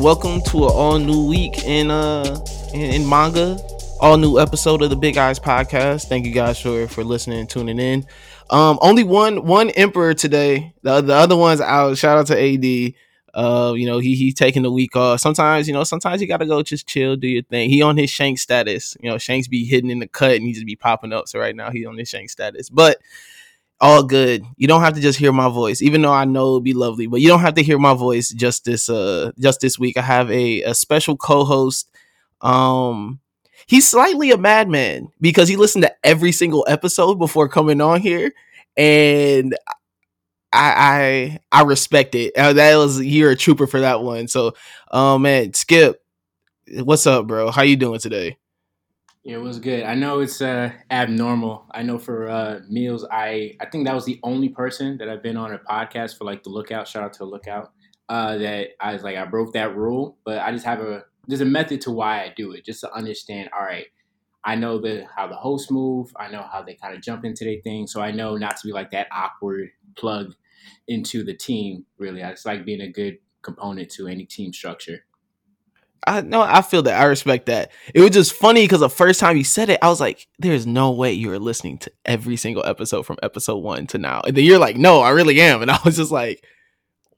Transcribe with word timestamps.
welcome 0.00 0.40
to 0.42 0.64
an 0.64 0.70
all 0.72 0.98
new 0.98 1.26
week 1.26 1.64
in 1.64 1.90
uh 1.90 2.44
in, 2.72 2.80
in, 2.94 3.08
manga, 3.08 3.58
all 4.00 4.16
new 4.16 4.38
episode 4.38 4.82
of 4.82 4.90
the 4.90 4.96
Big 4.96 5.16
Eyes 5.16 5.38
podcast. 5.38 6.08
Thank 6.08 6.26
you 6.26 6.32
guys 6.32 6.60
for 6.60 6.86
for 6.86 7.02
listening 7.02 7.40
and 7.40 7.50
tuning 7.50 7.78
in. 7.78 8.06
Um, 8.50 8.78
only 8.80 9.02
one 9.02 9.44
one 9.44 9.70
emperor 9.70 10.14
today. 10.14 10.74
The 10.82 11.00
the 11.00 11.14
other 11.14 11.36
ones 11.36 11.60
out. 11.60 11.96
Shout 11.98 12.18
out 12.18 12.26
to 12.28 12.38
AD. 12.38 12.94
Uh, 13.34 13.72
you 13.74 13.86
know 13.86 13.98
he 13.98 14.14
he 14.14 14.32
taking 14.32 14.62
the 14.62 14.70
week 14.70 14.94
off. 14.94 15.20
Sometimes 15.20 15.66
you 15.66 15.74
know 15.74 15.84
sometimes 15.84 16.20
you 16.20 16.28
gotta 16.28 16.46
go 16.46 16.62
just 16.62 16.86
chill, 16.86 17.16
do 17.16 17.26
your 17.26 17.42
thing. 17.42 17.68
He 17.68 17.82
on 17.82 17.96
his 17.96 18.10
Shank 18.10 18.38
status. 18.38 18.96
You 19.00 19.10
know 19.10 19.18
Shanks 19.18 19.48
be 19.48 19.64
hidden 19.64 19.90
in 19.90 19.98
the 19.98 20.08
cut 20.08 20.32
and 20.32 20.44
he 20.44 20.52
just 20.52 20.66
be 20.66 20.76
popping 20.76 21.12
up. 21.12 21.28
So 21.28 21.38
right 21.38 21.56
now 21.56 21.70
he 21.70 21.86
on 21.86 21.98
his 21.98 22.08
Shank 22.08 22.30
status, 22.30 22.70
but 22.70 22.98
all 23.80 24.02
good. 24.02 24.44
You 24.56 24.66
don't 24.66 24.80
have 24.82 24.94
to 24.94 25.00
just 25.00 25.18
hear 25.18 25.32
my 25.32 25.48
voice, 25.48 25.82
even 25.82 26.02
though 26.02 26.12
I 26.12 26.24
know 26.24 26.52
it'd 26.54 26.64
be 26.64 26.74
lovely, 26.74 27.06
but 27.06 27.20
you 27.20 27.28
don't 27.28 27.40
have 27.40 27.54
to 27.54 27.62
hear 27.62 27.78
my 27.78 27.94
voice 27.94 28.30
just 28.30 28.64
this 28.64 28.88
uh 28.88 29.32
just 29.38 29.60
this 29.60 29.78
week. 29.78 29.96
I 29.96 30.02
have 30.02 30.30
a, 30.30 30.62
a 30.62 30.74
special 30.74 31.16
co-host. 31.16 31.90
Um 32.40 33.20
he's 33.66 33.88
slightly 33.88 34.30
a 34.30 34.38
madman 34.38 35.08
because 35.20 35.48
he 35.48 35.56
listened 35.56 35.84
to 35.84 35.94
every 36.04 36.32
single 36.32 36.64
episode 36.68 37.16
before 37.16 37.48
coming 37.48 37.80
on 37.80 38.00
here. 38.00 38.32
And 38.76 39.56
I 40.52 41.38
I 41.52 41.60
I 41.60 41.62
respect 41.64 42.14
it. 42.14 42.36
Uh, 42.36 42.52
that 42.54 42.76
was 42.76 43.02
you're 43.02 43.30
a 43.32 43.36
trooper 43.36 43.66
for 43.66 43.80
that 43.80 44.02
one. 44.02 44.28
So 44.28 44.54
um 44.90 45.22
man, 45.22 45.54
Skip, 45.54 46.02
what's 46.82 47.06
up, 47.06 47.26
bro? 47.26 47.50
How 47.50 47.62
you 47.62 47.76
doing 47.76 48.00
today? 48.00 48.38
It 49.28 49.36
was 49.36 49.58
good. 49.58 49.82
I 49.82 49.94
know 49.94 50.20
it's 50.20 50.40
uh, 50.40 50.72
abnormal. 50.90 51.66
I 51.72 51.82
know 51.82 51.98
for 51.98 52.30
uh, 52.30 52.60
meals, 52.66 53.06
I 53.10 53.56
I 53.60 53.66
think 53.66 53.86
that 53.86 53.94
was 53.94 54.06
the 54.06 54.18
only 54.22 54.48
person 54.48 54.96
that 54.96 55.10
I've 55.10 55.22
been 55.22 55.36
on 55.36 55.52
a 55.52 55.58
podcast 55.58 56.16
for 56.16 56.24
like 56.24 56.44
the 56.44 56.48
Lookout. 56.48 56.88
Shout 56.88 57.02
out 57.02 57.12
to 57.14 57.26
Lookout. 57.26 57.72
Uh, 58.08 58.38
that 58.38 58.68
I 58.80 58.94
was 58.94 59.02
like 59.02 59.18
I 59.18 59.26
broke 59.26 59.52
that 59.52 59.76
rule, 59.76 60.16
but 60.24 60.38
I 60.38 60.50
just 60.50 60.64
have 60.64 60.80
a 60.80 61.04
there's 61.26 61.42
a 61.42 61.44
method 61.44 61.82
to 61.82 61.90
why 61.90 62.22
I 62.22 62.32
do 62.34 62.52
it, 62.52 62.64
just 62.64 62.80
to 62.80 62.90
understand. 62.94 63.50
All 63.54 63.62
right, 63.62 63.84
I 64.46 64.54
know 64.54 64.78
the 64.78 65.06
how 65.14 65.26
the 65.26 65.36
hosts 65.36 65.70
move. 65.70 66.10
I 66.18 66.30
know 66.30 66.46
how 66.50 66.62
they 66.62 66.76
kind 66.76 66.94
of 66.94 67.02
jump 67.02 67.26
into 67.26 67.44
their 67.44 67.60
thing, 67.60 67.86
so 67.86 68.00
I 68.00 68.12
know 68.12 68.38
not 68.38 68.56
to 68.56 68.66
be 68.66 68.72
like 68.72 68.92
that 68.92 69.08
awkward 69.12 69.68
plug 69.98 70.32
into 70.86 71.22
the 71.22 71.34
team. 71.34 71.84
Really, 71.98 72.22
I 72.22 72.30
just 72.30 72.46
like 72.46 72.64
being 72.64 72.80
a 72.80 72.90
good 72.90 73.18
component 73.42 73.90
to 73.90 74.06
any 74.06 74.24
team 74.24 74.54
structure. 74.54 75.04
I 76.06 76.20
know 76.20 76.42
I 76.42 76.62
feel 76.62 76.82
that. 76.82 77.00
I 77.00 77.04
respect 77.04 77.46
that. 77.46 77.70
It 77.94 78.00
was 78.00 78.10
just 78.10 78.32
funny 78.32 78.64
because 78.64 78.80
the 78.80 78.88
first 78.88 79.20
time 79.20 79.36
you 79.36 79.44
said 79.44 79.68
it, 79.68 79.78
I 79.82 79.88
was 79.88 80.00
like, 80.00 80.26
"There's 80.38 80.66
no 80.66 80.92
way 80.92 81.12
you 81.12 81.30
are 81.32 81.38
listening 81.38 81.78
to 81.78 81.92
every 82.04 82.36
single 82.36 82.64
episode 82.64 83.02
from 83.04 83.18
episode 83.22 83.58
one 83.58 83.86
to 83.88 83.98
now." 83.98 84.20
And 84.26 84.36
then 84.36 84.44
you're 84.44 84.58
like, 84.58 84.76
"No, 84.76 85.00
I 85.00 85.10
really 85.10 85.40
am." 85.40 85.62
And 85.62 85.70
I 85.70 85.78
was 85.84 85.96
just 85.96 86.12
like, 86.12 86.44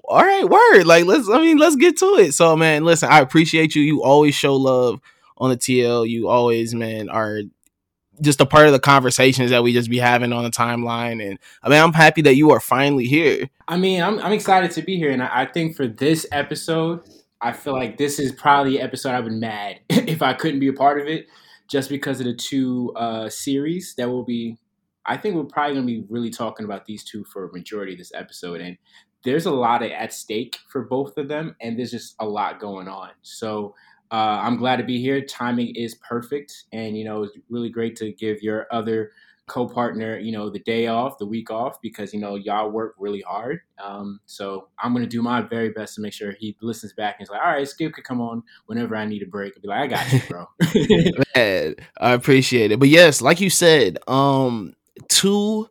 "All 0.05 0.23
right, 0.23 0.49
word. 0.49 0.85
Like, 0.85 1.05
let's. 1.05 1.29
I 1.29 1.39
mean, 1.39 1.59
let's 1.59 1.77
get 1.77 1.99
to 1.99 2.17
it." 2.17 2.33
So, 2.33 2.57
man, 2.57 2.85
listen, 2.85 3.09
I 3.11 3.21
appreciate 3.21 3.75
you. 3.75 3.83
You 3.83 4.03
always 4.03 4.35
show 4.35 4.57
love 4.57 5.01
on 5.37 5.51
the 5.51 5.57
TL. 5.57 6.09
You 6.09 6.29
always, 6.29 6.75
man, 6.75 7.09
are 7.09 7.43
just 8.21 8.41
a 8.41 8.47
part 8.47 8.67
of 8.67 8.73
the 8.73 8.81
conversations 8.81 9.51
that 9.51 9.63
we 9.63 9.73
just 9.73 9.91
be 9.91 9.99
having 9.99 10.33
on 10.33 10.45
the 10.45 10.51
timeline. 10.51 11.27
And 11.27 11.39
I 11.63 11.69
mean, 11.69 11.83
I'm 11.83 11.93
happy 11.93 12.23
that 12.23 12.35
you 12.35 12.51
are 12.51 12.61
finally 12.61 13.07
here. 13.07 13.49
I 13.69 13.77
mean, 13.77 14.03
I'm 14.03 14.19
I'm 14.19 14.33
excited 14.33 14.71
to 14.73 14.83
be 14.83 14.97
here, 14.97 15.11
and 15.11 15.23
I, 15.23 15.43
I 15.43 15.47
think 15.47 15.77
for 15.77 15.87
this 15.87 16.27
episode 16.33 17.03
I 17.43 17.53
feel 17.53 17.73
like 17.73 17.97
this 17.97 18.19
is 18.19 18.33
probably 18.33 18.73
the 18.73 18.83
episode 18.83 19.11
I 19.11 19.21
would 19.21 19.33
mad 19.33 19.81
if 19.89 20.23
I 20.23 20.35
couldn't 20.35 20.61
be 20.61 20.69
a 20.69 20.73
part 20.73 21.01
of 21.01 21.07
it, 21.07 21.27
just 21.69 21.89
because 21.89 22.21
of 22.21 22.27
the 22.27 22.35
two 22.35 22.93
uh, 22.97 23.29
series 23.29 23.95
that 23.97 24.09
will 24.09 24.25
be. 24.25 24.59
I 25.07 25.17
think 25.17 25.35
we're 25.35 25.45
probably 25.45 25.75
going 25.75 25.87
to 25.87 25.93
be 25.93 26.07
really 26.11 26.31
talking 26.31 26.67
about 26.67 26.85
these 26.85 27.03
two 27.03 27.25
for 27.25 27.49
a 27.49 27.53
majority 27.53 27.93
of 27.93 27.99
this 27.99 28.13
episode, 28.15 28.61
and 28.61 28.77
there's 29.25 29.47
a 29.47 29.51
lot 29.51 29.83
at 29.83 30.13
stake 30.13 30.59
for 30.69 30.83
both 30.83 31.17
of 31.17 31.29
them, 31.29 31.57
and 31.61 31.79
there's 31.79 31.91
just 31.91 32.15
a 32.21 32.27
lot 32.27 32.61
going 32.61 32.87
on. 32.87 33.11
So 33.23 33.75
uh, 34.13 34.41
I'm 34.43 34.57
glad 34.57 34.77
to 34.77 34.85
be 34.85 35.01
here. 35.01 35.21
Timing 35.23 35.75
is 35.75 35.95
perfect, 35.97 36.65
and 36.73 36.97
you 36.99 37.05
know 37.05 37.23
it's 37.23 37.37
really 37.49 37.71
great 37.71 37.97
to 37.97 38.13
give 38.13 38.43
your 38.43 38.67
other 38.71 39.13
co-partner, 39.51 40.17
you 40.17 40.31
know, 40.31 40.49
the 40.49 40.61
day 40.61 40.87
off, 40.87 41.19
the 41.19 41.27
week 41.27 41.51
off, 41.51 41.81
because 41.83 42.15
you 42.15 42.21
know 42.21 42.37
y'all 42.37 42.71
work 42.71 42.95
really 42.99 43.21
hard. 43.21 43.61
Um, 43.83 44.21
so 44.25 44.69
I'm 44.79 44.95
gonna 44.95 45.07
do 45.07 45.23
my 45.23 45.43
very 45.43 45.71
best 45.71 45.97
to 45.97 46.01
make 46.01 46.13
sure 46.13 46.33
he 46.39 46.57
listens 46.63 46.93
back 46.93 47.17
and 47.19 47.27
is 47.27 47.31
like, 47.31 47.41
all 47.43 47.51
right, 47.51 47.69
Skip 47.69 47.93
could 47.93 48.05
come 48.05 48.21
on 48.21 48.45
whenever 48.67 48.95
I 48.95 49.05
need 49.07 49.23
a 49.23 49.27
break. 49.27 49.55
I'll 49.57 49.61
be 49.61 49.67
like, 49.67 49.81
I 49.81 49.87
got 49.89 50.13
you, 50.13 50.21
bro. 50.29 50.47
Man, 51.35 51.75
I 52.01 52.13
appreciate 52.13 52.71
it. 52.71 52.79
But 52.79 52.89
yes, 52.89 53.21
like 53.21 53.41
you 53.41 53.51
said, 53.51 53.99
um, 54.07 54.75
two 55.09 55.69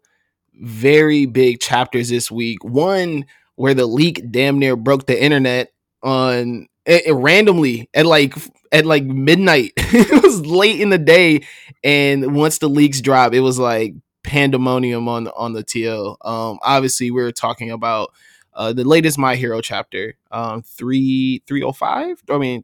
very 0.56 1.26
big 1.26 1.62
chapters 1.62 2.10
this 2.10 2.30
week. 2.30 2.64
One 2.66 3.26
where 3.56 3.74
the 3.74 3.86
leak 3.86 4.30
damn 4.30 4.60
near 4.60 4.76
broke 4.76 5.06
the 5.06 5.24
internet 5.24 5.72
on 6.04 6.68
it, 6.86 7.08
it 7.08 7.14
randomly 7.14 7.90
at 7.94 8.06
like 8.06 8.36
at 8.72 8.86
like 8.86 9.04
midnight. 9.04 9.74
it 9.78 10.24
was 10.24 10.46
late 10.46 10.80
in 10.80 10.90
the 10.90 10.98
day, 10.98 11.46
and 11.84 12.36
once 12.36 12.58
the 12.60 12.70
leaks 12.70 13.02
dropped, 13.02 13.36
it 13.36 13.42
was 13.42 13.60
like 13.60 13.94
pandemonium 14.24 15.08
on 15.08 15.28
on 15.30 15.54
the 15.54 15.64
TL. 15.64 16.18
Um, 16.26 16.60
obviously, 16.62 17.12
we 17.12 17.22
are 17.22 17.32
talking 17.32 17.72
about 17.72 18.14
uh, 18.54 18.74
the 18.74 18.84
latest 18.84 19.18
My 19.18 19.36
Hero 19.36 19.62
chapter, 19.62 20.16
um, 20.32 20.62
three 20.62 21.44
three 21.48 21.64
oh 21.64 21.72
five. 21.72 22.22
I 22.30 22.38
mean, 22.38 22.64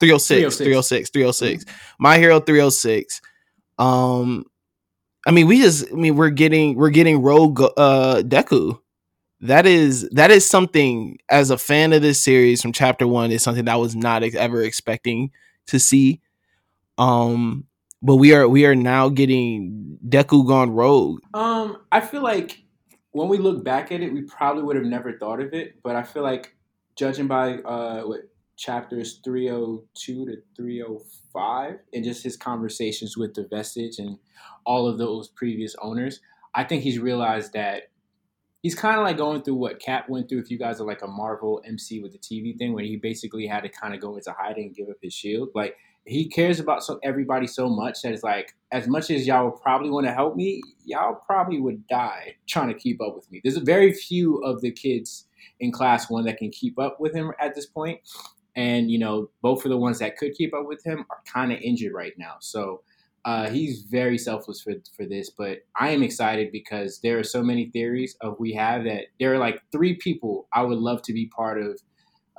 306, 0.00 0.56
306, 0.56 1.10
306. 1.10 1.64
My 1.98 2.18
Hero 2.18 2.40
306. 2.40 3.20
Um, 3.78 4.44
I 5.26 5.30
mean, 5.30 5.46
we 5.46 5.60
just, 5.60 5.90
I 5.90 5.94
mean, 5.94 6.16
we're 6.16 6.30
getting, 6.30 6.76
we're 6.76 6.90
getting 6.90 7.20
Rogue, 7.20 7.60
uh, 7.76 8.22
Deku 8.24 8.78
that 9.40 9.66
is 9.66 10.08
that 10.10 10.30
is 10.30 10.48
something 10.48 11.18
as 11.28 11.50
a 11.50 11.58
fan 11.58 11.92
of 11.92 12.02
this 12.02 12.20
series 12.20 12.60
from 12.60 12.72
chapter 12.72 13.06
one 13.06 13.30
is 13.30 13.42
something 13.42 13.64
that 13.66 13.74
I 13.74 13.76
was 13.76 13.94
not 13.94 14.22
ever 14.22 14.62
expecting 14.62 15.30
to 15.68 15.78
see. 15.78 16.20
Um, 16.96 17.66
but 18.02 18.16
we 18.16 18.32
are 18.34 18.48
we 18.48 18.66
are 18.66 18.74
now 18.74 19.08
getting 19.08 19.98
Deku 20.08 20.46
gone 20.46 20.70
rogue. 20.70 21.20
Um, 21.34 21.78
I 21.92 22.00
feel 22.00 22.22
like 22.22 22.62
when 23.12 23.28
we 23.28 23.38
look 23.38 23.64
back 23.64 23.92
at 23.92 24.00
it, 24.00 24.12
we 24.12 24.22
probably 24.22 24.62
would 24.62 24.76
have 24.76 24.84
never 24.84 25.16
thought 25.18 25.40
of 25.40 25.54
it. 25.54 25.80
But 25.82 25.96
I 25.96 26.02
feel 26.02 26.22
like 26.22 26.56
judging 26.96 27.28
by 27.28 27.58
uh 27.58 28.02
what 28.02 28.22
chapters 28.56 29.20
302 29.24 30.26
to 30.26 30.36
305 30.56 31.78
and 31.94 32.04
just 32.04 32.24
his 32.24 32.36
conversations 32.36 33.16
with 33.16 33.32
the 33.34 33.46
vestige 33.48 34.00
and 34.00 34.18
all 34.66 34.88
of 34.88 34.98
those 34.98 35.28
previous 35.28 35.76
owners, 35.80 36.18
I 36.56 36.64
think 36.64 36.82
he's 36.82 36.98
realized 36.98 37.52
that 37.52 37.84
he's 38.62 38.74
kind 38.74 38.98
of 38.98 39.04
like 39.04 39.16
going 39.16 39.42
through 39.42 39.54
what 39.54 39.80
Cap 39.80 40.08
went 40.08 40.28
through. 40.28 40.40
If 40.40 40.50
you 40.50 40.58
guys 40.58 40.80
are 40.80 40.86
like 40.86 41.02
a 41.02 41.06
Marvel 41.06 41.62
MC 41.64 42.00
with 42.00 42.12
the 42.12 42.18
TV 42.18 42.56
thing, 42.56 42.72
where 42.72 42.84
he 42.84 42.96
basically 42.96 43.46
had 43.46 43.62
to 43.62 43.68
kind 43.68 43.94
of 43.94 44.00
go 44.00 44.16
into 44.16 44.32
hiding 44.32 44.66
and 44.66 44.74
give 44.74 44.88
up 44.88 44.96
his 45.02 45.14
shield. 45.14 45.50
Like 45.54 45.76
he 46.04 46.28
cares 46.28 46.58
about 46.58 46.82
so 46.82 46.98
everybody 47.02 47.46
so 47.46 47.68
much 47.68 48.02
that 48.02 48.12
it's 48.12 48.22
like 48.22 48.54
as 48.72 48.88
much 48.88 49.10
as 49.10 49.26
y'all 49.26 49.50
would 49.50 49.60
probably 49.60 49.90
want 49.90 50.06
to 50.06 50.12
help 50.12 50.36
me, 50.36 50.62
y'all 50.84 51.22
probably 51.26 51.60
would 51.60 51.86
die 51.86 52.34
trying 52.48 52.68
to 52.68 52.74
keep 52.74 53.00
up 53.00 53.14
with 53.14 53.30
me. 53.30 53.40
There's 53.42 53.56
a 53.56 53.64
very 53.64 53.92
few 53.92 54.38
of 54.38 54.60
the 54.60 54.70
kids 54.70 55.26
in 55.60 55.72
class 55.72 56.10
one 56.10 56.24
that 56.24 56.38
can 56.38 56.50
keep 56.50 56.78
up 56.78 57.00
with 57.00 57.14
him 57.14 57.32
at 57.40 57.54
this 57.54 57.66
point. 57.66 58.00
And 58.56 58.90
you 58.90 58.98
know, 58.98 59.30
both 59.42 59.64
of 59.64 59.70
the 59.70 59.76
ones 59.76 59.98
that 60.00 60.16
could 60.16 60.32
keep 60.34 60.54
up 60.54 60.66
with 60.66 60.84
him 60.84 61.04
are 61.10 61.22
kind 61.32 61.52
of 61.52 61.60
injured 61.60 61.92
right 61.92 62.14
now. 62.18 62.36
So 62.40 62.82
uh, 63.24 63.50
he's 63.50 63.82
very 63.82 64.18
selfless 64.18 64.60
for 64.60 64.74
for 64.96 65.04
this, 65.04 65.30
but 65.30 65.58
I 65.78 65.90
am 65.90 66.02
excited 66.02 66.50
because 66.52 67.00
there 67.00 67.18
are 67.18 67.24
so 67.24 67.42
many 67.42 67.66
theories 67.70 68.16
of 68.20 68.38
we 68.38 68.52
have 68.54 68.84
that 68.84 69.06
there 69.18 69.34
are 69.34 69.38
like 69.38 69.60
three 69.72 69.96
people 69.96 70.48
I 70.52 70.62
would 70.62 70.78
love 70.78 71.02
to 71.02 71.12
be 71.12 71.26
part 71.26 71.60
of 71.60 71.80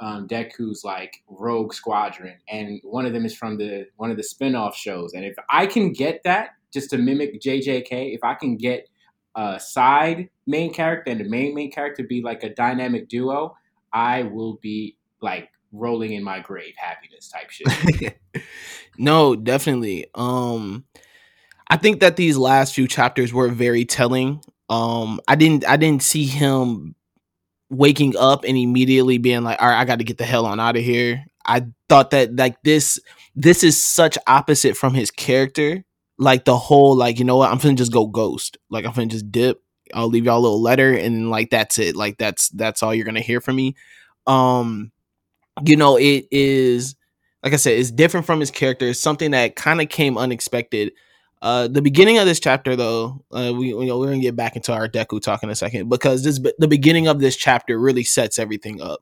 um, 0.02 0.28
Deku's 0.28 0.84
like 0.84 1.22
Rogue 1.28 1.74
Squadron, 1.74 2.38
and 2.48 2.80
one 2.84 3.06
of 3.06 3.14
them 3.14 3.26
is 3.26 3.36
from 3.36 3.58
the 3.58 3.88
one 3.98 4.10
of 4.12 4.18
the 4.18 4.24
spinoff 4.24 4.74
shows. 4.74 5.14
And 5.14 5.26
if 5.26 5.36
I 5.52 5.66
can 5.66 5.92
get 5.92 6.22
that, 6.24 6.52
just 6.74 6.90
to 6.92 6.98
mimic 6.98 7.42
JJK, 7.42 8.16
if 8.16 8.24
I 8.24 8.34
can 8.36 8.56
get 8.56 8.88
a 9.36 9.60
side 9.60 10.30
main 10.48 10.74
character 10.74 11.12
and 11.12 11.20
the 11.20 11.30
main 11.30 11.54
main 11.54 11.72
character 11.72 12.04
be 12.04 12.22
like 12.22 12.44
a 12.44 12.54
dynamic 12.54 13.10
duo, 13.10 13.56
I 13.94 14.24
will 14.24 14.58
be 14.62 14.98
like 15.22 15.50
rolling 15.72 16.14
in 16.14 16.24
my 16.24 16.40
grave 16.40 16.74
happiness 16.78 17.30
type 17.30 17.50
shit. 17.50 18.18
no, 18.98 19.36
definitely. 19.36 20.08
Um 20.16 20.86
I 21.68 21.78
think 21.78 22.00
that 22.00 22.16
these 22.16 22.38
last 22.38 22.74
few 22.74 22.88
chapters 22.88 23.34
were 23.34 23.50
very 23.50 23.86
telling. 23.86 24.42
Um 24.70 25.20
I 25.28 25.36
didn't 25.36 25.68
I 25.68 25.78
didn't 25.78 26.04
see 26.04 26.26
him 26.26 26.96
waking 27.70 28.16
up 28.18 28.44
and 28.46 28.58
immediately 28.58 29.18
being 29.18 29.44
like, 29.44 29.62
"All 29.62 29.68
right, 29.68 29.80
I 29.80 29.86
got 29.86 30.00
to 30.00 30.04
get 30.04 30.18
the 30.18 30.26
hell 30.26 30.46
on 30.46 30.60
out 30.60 30.76
of 30.76 30.84
here." 30.84 31.26
I 31.46 31.66
thought 31.88 32.12
that 32.12 32.36
like 32.36 32.62
this 32.64 33.00
this 33.36 33.64
is 33.64 33.82
such 33.82 34.18
opposite 34.28 34.76
from 34.76 34.94
his 34.94 35.12
character. 35.12 35.84
Like 36.18 36.46
the 36.46 36.58
whole 36.58 36.96
like, 36.96 37.20
you 37.20 37.26
know 37.26 37.38
what? 37.38 37.52
I'm 37.52 37.60
finna 37.60 37.78
just 37.78 37.94
go 37.94 38.06
ghost. 38.06 38.58
Like 38.70 38.86
I'm 38.86 38.92
finna 38.92 39.10
just 39.10 39.32
dip. 39.32 39.62
I'll 39.94 40.10
leave 40.10 40.26
y'all 40.26 40.38
a 40.38 40.42
little 40.42 40.62
letter 40.62 40.94
and 40.94 41.30
like 41.30 41.50
that's 41.50 41.80
it. 41.80 41.96
Like 41.96 42.18
that's 42.18 42.50
that's 42.50 42.84
all 42.84 42.94
you're 42.94 43.06
gonna 43.06 43.22
hear 43.22 43.42
from 43.42 43.56
me. 43.56 43.76
Um 44.28 44.92
you 45.66 45.76
know, 45.76 45.98
it 45.98 46.28
is 46.32 46.96
like 47.44 47.54
I 47.54 47.58
said, 47.58 47.80
it's 47.80 47.92
different 47.92 48.26
from 48.26 48.40
his 48.40 48.52
character. 48.52 48.88
It's 48.88 49.00
something 49.00 49.32
that 49.32 49.56
kind 49.56 49.82
of 49.82 49.90
came 49.90 50.18
unexpected. 50.18 50.92
Uh, 51.42 51.70
the 51.70 51.82
beginning 51.82 52.18
of 52.18 52.26
this 52.26 52.40
chapter, 52.40 52.76
though, 52.76 53.24
uh, 53.32 53.54
we 53.56 53.70
you 53.70 53.86
know, 53.86 53.98
we're 53.98 54.08
gonna 54.08 54.20
get 54.20 54.36
back 54.36 54.56
into 54.56 54.74
our 54.74 54.90
Deku 54.90 55.22
talk 55.22 55.42
in 55.42 55.50
a 55.50 55.56
second 55.56 55.90
because 55.90 56.24
this 56.24 56.40
the 56.58 56.68
beginning 56.68 57.08
of 57.08 57.20
this 57.20 57.36
chapter 57.36 57.80
really 57.80 58.04
sets 58.04 58.38
everything 58.40 58.82
up. 58.82 59.02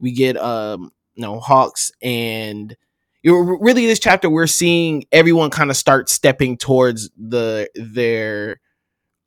We 0.00 0.12
get 0.12 0.36
um 0.36 0.92
you 1.14 1.22
know 1.22 1.40
Hawks 1.40 1.92
and 2.02 2.76
really 3.24 3.86
this 3.86 3.98
chapter 3.98 4.28
we're 4.28 4.46
seeing 4.46 5.04
everyone 5.12 5.50
kind 5.50 5.70
of 5.70 5.76
start 5.76 6.08
stepping 6.10 6.58
towards 6.58 7.10
the 7.16 7.68
their 7.74 8.60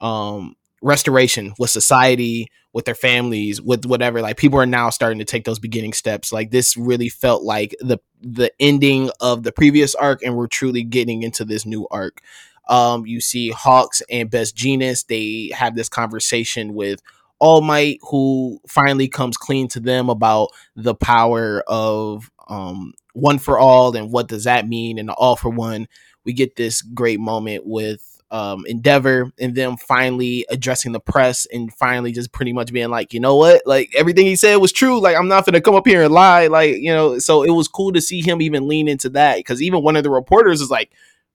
um 0.01 0.55
restoration 0.81 1.53
with 1.57 1.69
society 1.69 2.47
with 2.73 2.85
their 2.85 2.95
families 2.95 3.59
with 3.59 3.85
whatever 3.87 4.21
like 4.21 4.37
people 4.37 4.59
are 4.59 4.65
now 4.67 4.91
starting 4.91 5.17
to 5.17 5.25
take 5.25 5.45
those 5.45 5.57
beginning 5.57 5.93
steps. 5.93 6.31
Like 6.31 6.51
this 6.51 6.77
really 6.77 7.09
felt 7.09 7.43
like 7.43 7.75
the 7.79 7.97
the 8.21 8.51
ending 8.59 9.09
of 9.19 9.41
the 9.41 9.51
previous 9.51 9.95
arc 9.95 10.21
and 10.21 10.35
we're 10.35 10.47
truly 10.47 10.83
getting 10.83 11.23
into 11.23 11.43
this 11.43 11.65
new 11.65 11.87
arc. 11.89 12.21
Um 12.69 13.07
you 13.07 13.19
see 13.19 13.49
hawks 13.49 14.03
and 14.11 14.29
best 14.29 14.55
Jeanist 14.55 15.07
they 15.07 15.51
have 15.55 15.75
this 15.75 15.89
conversation 15.89 16.75
with 16.75 17.01
all 17.39 17.61
might 17.61 17.97
who 18.11 18.59
finally 18.67 19.07
comes 19.07 19.37
clean 19.37 19.67
to 19.69 19.79
them 19.79 20.09
about 20.09 20.49
the 20.75 20.93
power 20.93 21.63
of 21.67 22.29
um 22.47 22.93
one 23.13 23.39
for 23.39 23.57
all 23.57 23.95
and 23.95 24.11
what 24.11 24.27
does 24.27 24.43
that 24.43 24.67
mean 24.67 24.99
and 24.99 25.09
all 25.09 25.35
for 25.35 25.49
one. 25.49 25.87
We 26.25 26.33
get 26.33 26.57
this 26.57 26.83
great 26.83 27.19
moment 27.19 27.65
with 27.65 28.16
um, 28.29 28.65
Endeavor 28.67 29.31
and 29.39 29.55
them 29.55 29.77
finally 29.77 30.45
addressing 30.49 30.91
the 30.91 30.99
press 30.99 31.47
and 31.51 31.73
finally 31.73 32.11
just 32.11 32.31
pretty 32.31 32.51
much 32.51 32.73
being 32.73 32.89
like, 32.89 33.13
you 33.13 33.19
know 33.19 33.35
what, 33.35 33.61
like 33.65 33.89
everything 33.95 34.25
he 34.25 34.35
said 34.35 34.57
was 34.57 34.71
true. 34.71 34.99
Like 34.99 35.15
I'm 35.15 35.27
not 35.27 35.45
gonna 35.45 35.61
come 35.61 35.75
up 35.75 35.87
here 35.87 36.03
and 36.03 36.13
lie, 36.13 36.47
like 36.47 36.75
you 36.75 36.91
know. 36.93 37.19
So 37.19 37.43
it 37.43 37.51
was 37.51 37.67
cool 37.67 37.93
to 37.93 38.01
see 38.01 38.21
him 38.21 38.41
even 38.41 38.67
lean 38.67 38.87
into 38.87 39.09
that 39.11 39.37
because 39.37 39.61
even 39.61 39.83
one 39.83 39.95
of 39.95 40.03
the 40.03 40.09
reporters 40.09 40.61
is 40.61 40.69
like, 40.69 40.91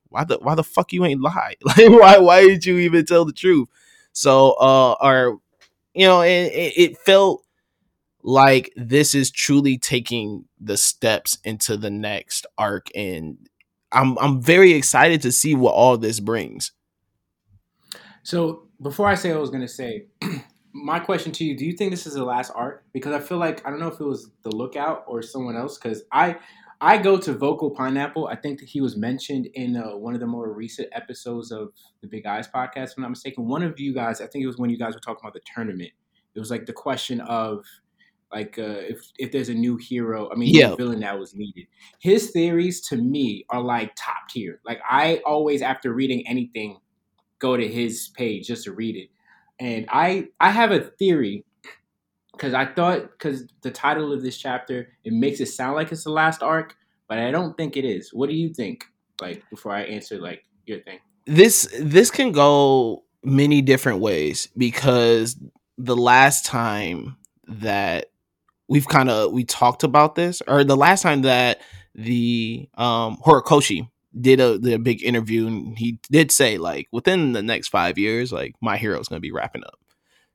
why 0.09 0.25
the 0.25 0.39
why 0.39 0.55
the 0.55 0.65
fuck 0.65 0.93
you 0.93 1.05
ain't 1.05 1.21
lie? 1.23 1.56
Like 1.65 1.89
why 1.89 2.19
why 2.19 2.43
did 2.43 2.67
you 2.67 2.79
even 2.79 3.06
tell 3.06 3.25
the 3.25 3.33
truth? 3.33 3.69
So 4.12 4.53
uh, 4.53 4.94
or 5.00 5.39
you 5.94 6.06
know, 6.06 6.23
it, 6.23 6.53
it 6.77 6.99
felt 6.99 7.43
like 8.23 8.73
this 8.77 9.15
is 9.15 9.31
truly 9.31 9.79
taking 9.79 10.44
the 10.61 10.77
steps 10.77 11.39
into 11.44 11.77
the 11.77 11.91
next 11.91 12.47
arc 12.56 12.89
and 12.94 13.49
I'm 13.93 14.19
I'm 14.19 14.41
very 14.41 14.73
excited 14.73 15.23
to 15.23 15.33
see 15.33 15.55
what 15.55 15.75
all 15.75 15.99
this 15.99 16.21
brings. 16.21 16.73
So 18.22 18.69
before 18.80 19.08
I 19.08 19.14
say 19.14 19.30
what 19.30 19.38
I 19.38 19.40
was 19.40 19.50
gonna 19.50 19.69
say, 19.69 20.06
my 20.72 20.98
question 20.98 21.32
to 21.32 21.44
you: 21.44 21.56
Do 21.56 21.64
you 21.64 21.72
think 21.72 21.90
this 21.90 22.06
is 22.06 22.14
the 22.14 22.24
last 22.24 22.52
arc? 22.54 22.84
Because 22.92 23.14
I 23.14 23.20
feel 23.20 23.38
like 23.38 23.66
I 23.66 23.70
don't 23.70 23.80
know 23.80 23.88
if 23.88 24.00
it 24.00 24.04
was 24.04 24.30
the 24.42 24.54
Lookout 24.54 25.04
or 25.06 25.22
someone 25.22 25.56
else. 25.56 25.78
Because 25.78 26.02
I 26.12 26.36
I 26.80 26.98
go 26.98 27.16
to 27.19 27.32
Vocal 27.32 27.70
Pineapple. 27.70 28.26
I 28.26 28.36
think 28.36 28.58
that 28.60 28.69
he 28.69 28.80
was 28.80 28.96
mentioned 28.96 29.46
in 29.54 29.76
uh, 29.76 29.96
one 29.96 30.14
of 30.14 30.20
the 30.20 30.26
more 30.26 30.52
recent 30.52 30.88
episodes 30.92 31.52
of 31.52 31.72
the 32.00 32.08
Big 32.08 32.26
Eyes 32.26 32.48
podcast. 32.48 32.90
If 32.90 32.94
I'm 32.96 33.02
not 33.02 33.10
mistaken, 33.10 33.46
one 33.46 33.62
of 33.62 33.78
you 33.78 33.94
guys, 33.94 34.20
I 34.20 34.26
think 34.26 34.42
it 34.42 34.48
was 34.48 34.58
when 34.58 34.70
you 34.70 34.78
guys 34.78 34.94
were 34.94 35.00
talking 35.00 35.20
about 35.22 35.34
the 35.34 35.42
tournament. 35.54 35.90
It 36.34 36.40
was 36.40 36.50
like 36.50 36.66
the 36.66 36.72
question 36.72 37.20
of 37.20 37.64
like 38.32 38.58
uh, 38.58 38.82
if 38.88 39.12
if 39.19 39.30
there's 39.30 39.48
a 39.48 39.54
new 39.54 39.76
hero, 39.76 40.30
I 40.32 40.36
mean, 40.36 40.54
yeah. 40.54 40.74
villain 40.74 41.00
that 41.00 41.19
was 41.19 41.34
needed. 41.34 41.66
His 42.00 42.30
theories 42.30 42.80
to 42.88 42.96
me 42.96 43.44
are 43.50 43.60
like 43.60 43.92
top 43.96 44.28
tier. 44.30 44.60
Like 44.64 44.80
I 44.88 45.20
always, 45.26 45.60
after 45.60 45.92
reading 45.92 46.26
anything 46.26 46.78
go 47.43 47.56
to 47.56 47.69
his 47.69 48.09
page 48.17 48.47
just 48.47 48.65
to 48.65 48.73
read 48.73 48.97
it. 48.97 49.11
And 49.59 49.87
I 49.91 50.29
I 50.41 50.50
have 50.50 50.71
a 50.71 50.81
theory 50.81 51.44
because 52.33 52.55
I 52.55 52.65
thought 52.65 53.11
because 53.11 53.44
the 53.62 53.71
title 53.71 54.12
of 54.12 54.23
this 54.23 54.39
chapter 54.39 54.89
it 55.05 55.12
makes 55.12 55.41
it 55.41 55.47
sound 55.47 55.75
like 55.75 55.93
it's 55.93 56.05
the 56.05 56.11
last 56.11 56.43
arc, 56.43 56.77
but 57.09 57.19
I 57.19 57.31
don't 57.31 57.56
think 57.56 57.77
it 57.77 57.85
is. 57.85 58.15
What 58.15 58.31
do 58.31 58.37
you 58.37 58.55
think? 58.55 58.85
Like 59.21 59.43
before 59.50 59.73
I 59.73 59.83
answer 59.83 60.19
like 60.19 60.44
your 60.67 60.81
thing. 60.81 61.00
This 61.27 61.69
this 61.79 62.11
can 62.11 62.33
go 62.33 63.05
many 63.25 63.61
different 63.61 63.99
ways 63.99 64.49
because 64.56 65.37
the 65.79 65.97
last 65.97 66.47
time 66.47 67.17
that 67.47 68.06
we've 68.69 68.89
kind 68.89 69.11
of 69.11 69.33
we 69.33 69.44
talked 69.44 69.83
about 69.83 70.15
this 70.15 70.43
or 70.47 70.65
the 70.65 70.77
last 70.77 71.03
time 71.03 71.23
that 71.23 71.61
the 71.94 72.69
um 72.75 73.19
Horikoshi 73.19 73.89
did 74.19 74.41
a, 74.41 74.59
did 74.59 74.75
a 74.75 74.79
big 74.79 75.03
interview 75.03 75.47
and 75.47 75.79
he 75.79 75.99
did 76.11 76.31
say 76.31 76.59
like 76.59 76.88
within 76.93 77.32
the 77.32 77.43
next 77.43 77.69
five 77.69 77.99
years, 77.99 78.32
like 78.32 78.55
my 78.61 78.76
hero 78.76 78.99
is 79.00 79.09
going 79.09 79.19
to 79.19 79.26
be 79.26 79.32
wrapping 79.32 79.64
up. 79.64 79.79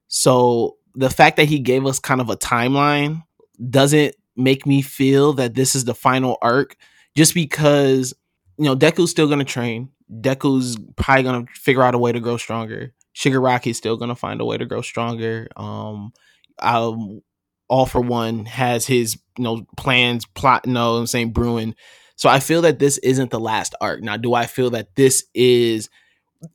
So 0.07 0.77
the 0.95 1.09
fact 1.09 1.37
that 1.37 1.47
he 1.47 1.59
gave 1.59 1.85
us 1.85 1.99
kind 1.99 2.21
of 2.21 2.29
a 2.29 2.37
timeline 2.37 3.23
doesn't 3.69 4.15
make 4.35 4.65
me 4.65 4.81
feel 4.81 5.33
that 5.33 5.55
this 5.55 5.75
is 5.75 5.85
the 5.85 5.95
final 5.95 6.37
arc 6.41 6.75
just 7.15 7.33
because 7.33 8.13
you 8.57 8.65
know 8.65 8.75
Deku's 8.75 9.11
still 9.11 9.27
going 9.27 9.39
to 9.39 9.45
train. 9.45 9.89
Deku's 10.11 10.77
probably 10.95 11.23
going 11.23 11.45
to 11.45 11.53
figure 11.53 11.83
out 11.83 11.95
a 11.95 11.99
way 11.99 12.11
to 12.11 12.19
grow 12.19 12.37
stronger. 12.37 12.93
Shigaraki's 13.15 13.77
still 13.77 13.97
going 13.97 14.09
to 14.09 14.15
find 14.15 14.39
a 14.39 14.45
way 14.45 14.57
to 14.57 14.65
grow 14.65 14.81
stronger. 14.81 15.47
Um, 15.55 16.13
um, 16.59 17.21
all 17.67 17.85
for 17.85 18.01
one 18.01 18.45
has 18.45 18.85
his 18.85 19.17
you 19.37 19.43
know 19.43 19.65
plans 19.75 20.25
plot 20.25 20.65
know 20.65 20.95
I'm 20.95 21.07
saying 21.07 21.31
brewing 21.31 21.75
so 22.17 22.29
I 22.29 22.39
feel 22.39 22.63
that 22.63 22.79
this 22.79 22.97
isn't 22.97 23.31
the 23.31 23.39
last 23.39 23.75
arc. 23.79 24.01
Now, 24.01 24.17
do 24.17 24.33
I 24.33 24.47
feel 24.47 24.71
that 24.71 24.95
this 24.95 25.23
is? 25.33 25.89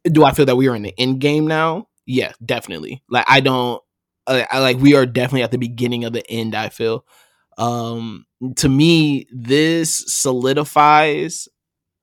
Do 0.04 0.24
I 0.24 0.32
feel 0.32 0.46
that 0.46 0.56
we 0.56 0.68
are 0.68 0.74
in 0.74 0.82
the 0.82 0.94
end 0.98 1.20
game 1.20 1.46
now? 1.46 1.88
Yeah, 2.04 2.32
definitely. 2.44 3.02
Like 3.08 3.24
I 3.28 3.40
don't. 3.40 3.82
I, 4.26 4.46
I 4.50 4.58
like 4.58 4.78
we 4.78 4.94
are 4.94 5.06
definitely 5.06 5.44
at 5.44 5.52
the 5.52 5.58
beginning 5.58 6.04
of 6.04 6.12
the 6.12 6.28
end. 6.30 6.54
I 6.54 6.68
feel. 6.68 7.06
Um, 7.58 8.26
to 8.56 8.68
me, 8.68 9.26
this 9.32 10.04
solidifies 10.08 11.48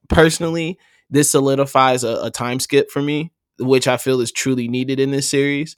personally. 0.07 0.79
This 1.09 1.31
solidifies 1.31 2.03
a, 2.03 2.19
a 2.23 2.31
time 2.31 2.59
skip 2.59 2.89
for 2.91 3.01
me, 3.01 3.31
which 3.59 3.87
I 3.87 3.97
feel 3.97 4.21
is 4.21 4.31
truly 4.31 4.67
needed 4.69 4.99
in 4.99 5.11
this 5.11 5.29
series. 5.29 5.75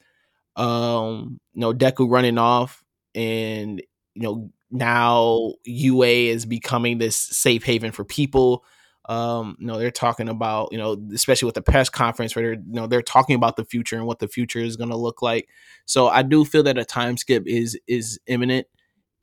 Um, 0.56 1.40
you 1.54 1.62
know, 1.62 1.74
Deku 1.74 2.10
running 2.10 2.38
off 2.38 2.84
and 3.16 3.82
you 4.14 4.22
know 4.22 4.52
now 4.72 5.54
UA 5.66 6.08
is 6.08 6.46
becoming 6.46 6.98
this 6.98 7.16
safe 7.16 7.64
haven 7.64 7.92
for 7.92 8.04
people. 8.04 8.64
Um, 9.10 9.58
you 9.60 9.68
know, 9.68 9.78
they're 9.80 9.92
talking 9.92 10.30
about, 10.30 10.70
you 10.72 10.78
know, 10.78 10.96
especially 11.14 11.48
with 11.48 11.56
the 11.56 11.62
press 11.62 11.90
conference 11.90 12.36
where 12.36 12.46
they're, 12.46 12.54
you 12.54 12.62
know, 12.74 12.88
they're 12.88 13.02
talking 13.02 13.36
about 13.36 13.56
the 13.58 13.66
future 13.66 13.98
and 13.98 14.06
what 14.06 14.20
the 14.20 14.28
future 14.28 14.60
is 14.60 14.78
going 14.78 14.92
to 14.92 14.96
look 14.96 15.22
like. 15.22 15.50
So 15.86 16.08
I 16.08 16.22
do 16.22 16.46
feel 16.46 16.64
that 16.64 16.78
a 16.78 16.86
time 16.86 17.18
skip 17.18 17.44
is 17.48 17.78
is 17.88 18.20
imminent 18.28 18.68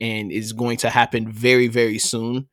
and 0.01 0.31
is 0.31 0.53
going 0.53 0.77
to 0.77 0.89
happen 0.89 1.31
very 1.31 1.67
very 1.67 1.97
soon. 1.97 2.47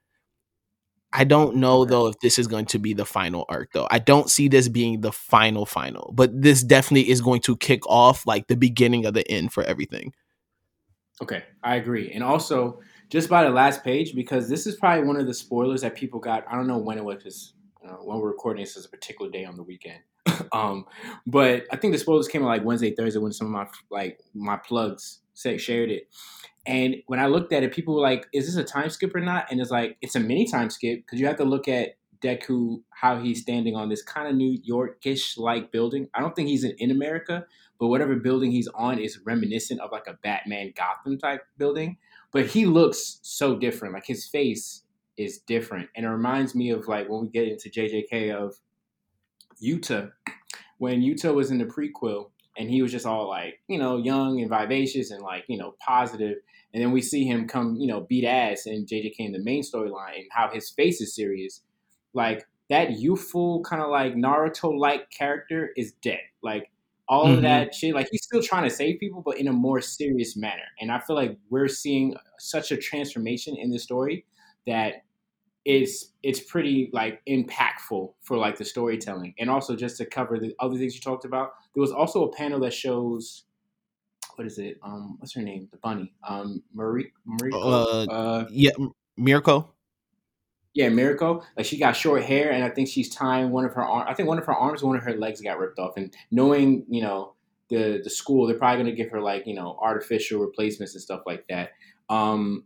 I 1.12 1.24
don't 1.24 1.56
know 1.56 1.84
though 1.84 2.08
if 2.08 2.20
this 2.20 2.38
is 2.38 2.46
going 2.46 2.66
to 2.66 2.78
be 2.78 2.92
the 2.94 3.06
final 3.06 3.44
arc 3.48 3.72
though. 3.72 3.88
I 3.90 3.98
don't 3.98 4.30
see 4.30 4.48
this 4.48 4.68
being 4.68 5.00
the 5.00 5.12
final 5.12 5.66
final, 5.66 6.12
but 6.14 6.30
this 6.40 6.62
definitely 6.62 7.10
is 7.10 7.20
going 7.20 7.40
to 7.42 7.56
kick 7.56 7.86
off 7.86 8.26
like 8.26 8.48
the 8.48 8.56
beginning 8.56 9.06
of 9.06 9.14
the 9.14 9.28
end 9.30 9.52
for 9.52 9.62
everything. 9.64 10.12
Okay, 11.22 11.44
I 11.62 11.76
agree. 11.76 12.10
And 12.12 12.22
also, 12.22 12.80
just 13.08 13.28
by 13.28 13.44
the 13.44 13.50
last 13.50 13.82
page, 13.82 14.14
because 14.14 14.48
this 14.48 14.66
is 14.66 14.76
probably 14.76 15.06
one 15.06 15.16
of 15.16 15.26
the 15.26 15.34
spoilers 15.34 15.80
that 15.82 15.94
people 15.94 16.20
got. 16.20 16.44
I 16.50 16.56
don't 16.56 16.66
know 16.66 16.78
when 16.78 16.98
it 16.98 17.04
was, 17.04 17.54
uh, 17.86 17.94
when 17.94 18.18
we're 18.18 18.28
recording 18.28 18.62
this 18.62 18.76
is 18.76 18.84
a 18.84 18.88
particular 18.88 19.30
day 19.30 19.44
on 19.44 19.56
the 19.56 19.62
weekend. 19.62 20.00
um, 20.52 20.84
but 21.26 21.64
I 21.72 21.76
think 21.76 21.92
the 21.92 21.98
spoilers 21.98 22.28
came 22.28 22.42
out 22.42 22.48
like 22.48 22.64
Wednesday, 22.64 22.94
Thursday 22.94 23.20
when 23.20 23.32
some 23.32 23.46
of 23.46 23.52
my 23.52 23.66
like 23.90 24.20
my 24.34 24.56
plugs 24.56 25.20
shared 25.34 25.90
it. 25.90 26.08
And 26.66 26.96
when 27.06 27.20
I 27.20 27.26
looked 27.26 27.52
at 27.52 27.62
it, 27.62 27.72
people 27.72 27.94
were 27.94 28.00
like, 28.00 28.26
"Is 28.32 28.46
this 28.46 28.56
a 28.56 28.64
time 28.64 28.90
skip 28.90 29.14
or 29.14 29.20
not?" 29.20 29.46
And 29.50 29.60
it's 29.60 29.70
like 29.70 29.96
it's 30.02 30.16
a 30.16 30.20
mini 30.20 30.46
time 30.46 30.68
skip 30.68 31.04
because 31.06 31.20
you 31.20 31.26
have 31.26 31.36
to 31.36 31.44
look 31.44 31.68
at 31.68 31.90
Deku 32.22 32.82
how 32.90 33.20
he's 33.20 33.42
standing 33.42 33.76
on 33.76 33.88
this 33.88 34.02
kind 34.02 34.28
of 34.28 34.34
New 34.34 34.58
Yorkish 34.68 35.38
like 35.38 35.70
building. 35.70 36.08
I 36.14 36.20
don't 36.20 36.34
think 36.34 36.48
he's 36.48 36.64
in, 36.64 36.72
in 36.78 36.90
America, 36.90 37.46
but 37.78 37.88
whatever 37.88 38.16
building 38.16 38.50
he's 38.50 38.68
on 38.68 38.98
is 38.98 39.20
reminiscent 39.24 39.80
of 39.80 39.92
like 39.92 40.06
a 40.06 40.18
Batman 40.22 40.72
Gotham 40.76 41.18
type 41.18 41.42
building. 41.58 41.98
But 42.32 42.46
he 42.46 42.66
looks 42.66 43.18
so 43.22 43.56
different. 43.56 43.94
Like 43.94 44.06
his 44.06 44.26
face 44.26 44.82
is 45.16 45.38
different. 45.38 45.88
And 45.96 46.04
it 46.04 46.10
reminds 46.10 46.54
me 46.54 46.70
of 46.70 46.88
like 46.88 47.08
when 47.08 47.22
we 47.22 47.28
get 47.28 47.48
into 47.48 47.70
JJK 47.70 48.34
of 48.34 48.56
Yuta, 49.62 50.12
When 50.78 51.00
Yuta 51.00 51.34
was 51.34 51.50
in 51.50 51.58
the 51.58 51.64
prequel 51.64 52.30
and 52.58 52.68
he 52.70 52.82
was 52.82 52.92
just 52.92 53.06
all 53.06 53.28
like, 53.28 53.60
you 53.68 53.78
know, 53.78 53.96
young 53.96 54.40
and 54.40 54.50
vivacious 54.50 55.10
and 55.10 55.22
like, 55.22 55.44
you 55.48 55.58
know, 55.58 55.74
positive. 55.80 56.38
And 56.74 56.82
then 56.82 56.92
we 56.92 57.00
see 57.00 57.24
him 57.24 57.48
come, 57.48 57.76
you 57.76 57.86
know, 57.86 58.02
beat 58.02 58.26
ass 58.26 58.66
in 58.66 58.84
JJK 58.84 59.16
in 59.18 59.32
the 59.32 59.38
main 59.38 59.62
storyline 59.62 60.16
and 60.16 60.26
how 60.30 60.50
his 60.52 60.70
face 60.70 61.00
is 61.00 61.14
serious. 61.14 61.62
Like 62.12 62.46
that 62.68 62.98
youthful 62.98 63.62
kind 63.62 63.82
of 63.82 63.88
like 63.88 64.14
Naruto 64.14 64.76
like 64.78 65.10
character 65.10 65.70
is 65.76 65.92
dead. 66.02 66.20
Like 66.42 66.70
all 67.08 67.26
mm-hmm. 67.26 67.36
of 67.36 67.42
that 67.42 67.74
shit. 67.74 67.94
Like 67.94 68.08
he's 68.10 68.24
still 68.24 68.42
trying 68.42 68.68
to 68.68 68.74
save 68.74 69.00
people, 69.00 69.22
but 69.24 69.38
in 69.38 69.48
a 69.48 69.52
more 69.52 69.80
serious 69.80 70.36
manner. 70.36 70.62
And 70.80 70.90
I 70.90 71.00
feel 71.00 71.16
like 71.16 71.38
we're 71.50 71.68
seeing 71.68 72.14
such 72.38 72.72
a 72.72 72.76
transformation 72.76 73.56
in 73.56 73.70
the 73.70 73.78
story 73.78 74.26
that 74.66 75.04
is 75.64 76.12
it's 76.22 76.40
pretty 76.40 76.90
like 76.92 77.20
impactful 77.28 78.12
for 78.22 78.36
like 78.36 78.56
the 78.56 78.64
storytelling. 78.64 79.34
And 79.38 79.50
also 79.50 79.74
just 79.74 79.96
to 79.98 80.06
cover 80.06 80.38
the 80.38 80.54
other 80.60 80.76
things 80.76 80.94
you 80.94 81.00
talked 81.00 81.24
about, 81.24 81.54
there 81.74 81.80
was 81.80 81.92
also 81.92 82.24
a 82.24 82.32
panel 82.32 82.60
that 82.60 82.72
shows 82.72 83.44
what 84.36 84.46
is 84.46 84.58
it? 84.58 84.78
Um, 84.82 85.16
what's 85.18 85.34
her 85.34 85.40
name? 85.40 85.66
The 85.72 85.78
bunny. 85.78 86.12
Um, 86.28 86.62
Marie. 86.74 87.10
Marie. 87.24 87.52
Uh, 87.54 88.04
uh, 88.04 88.46
yeah, 88.50 88.72
Mirko 89.16 89.72
yeah, 90.76 90.90
Mirko, 90.90 91.42
like 91.56 91.64
she 91.64 91.78
got 91.78 91.96
short 91.96 92.22
hair, 92.22 92.52
and 92.52 92.62
I 92.62 92.68
think 92.68 92.88
she's 92.88 93.08
tying 93.08 93.50
one 93.50 93.64
of 93.64 93.72
her 93.72 93.82
arms. 93.82 94.08
I 94.10 94.14
think 94.14 94.28
one 94.28 94.38
of 94.38 94.44
her 94.44 94.52
arms, 94.52 94.82
one 94.82 94.94
of 94.94 95.02
her 95.04 95.16
legs 95.16 95.40
got 95.40 95.58
ripped 95.58 95.78
off. 95.78 95.96
And 95.96 96.14
knowing, 96.30 96.84
you 96.90 97.00
know, 97.00 97.34
the 97.70 98.02
the 98.04 98.10
school, 98.10 98.46
they're 98.46 98.58
probably 98.58 98.84
to 98.84 98.92
give 98.92 99.10
her 99.10 99.22
like 99.22 99.46
you 99.46 99.54
know 99.54 99.78
artificial 99.80 100.38
replacements 100.38 100.94
and 100.94 101.02
stuff 101.02 101.22
like 101.24 101.46
that. 101.48 101.70
Um, 102.10 102.64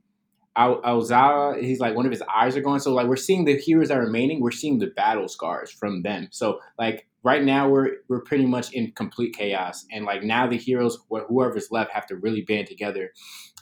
Aizawa, 0.59 1.63
he's 1.63 1.79
like 1.79 1.95
one 1.95 2.05
of 2.05 2.11
his 2.11 2.23
eyes 2.23 2.57
are 2.57 2.61
gone. 2.61 2.81
So 2.81 2.93
like 2.93 3.07
we're 3.07 3.15
seeing 3.15 3.45
the 3.45 3.57
heroes 3.57 3.89
that 3.89 3.99
are 3.99 4.05
remaining, 4.05 4.41
we're 4.41 4.51
seeing 4.51 4.81
the 4.81 4.89
battle 4.89 5.29
scars 5.29 5.71
from 5.71 6.03
them. 6.03 6.27
So 6.33 6.59
like 6.81 7.07
right 7.23 7.45
now 7.45 7.69
we're 7.69 7.99
we're 8.09 8.23
pretty 8.23 8.45
much 8.45 8.73
in 8.73 8.91
complete 8.91 9.37
chaos, 9.37 9.87
and 9.93 10.05
like 10.05 10.25
now 10.25 10.49
the 10.49 10.59
heroes, 10.59 10.99
whoever's 11.09 11.71
left, 11.71 11.93
have 11.93 12.07
to 12.09 12.17
really 12.17 12.43
band 12.43 12.67
together 12.67 13.13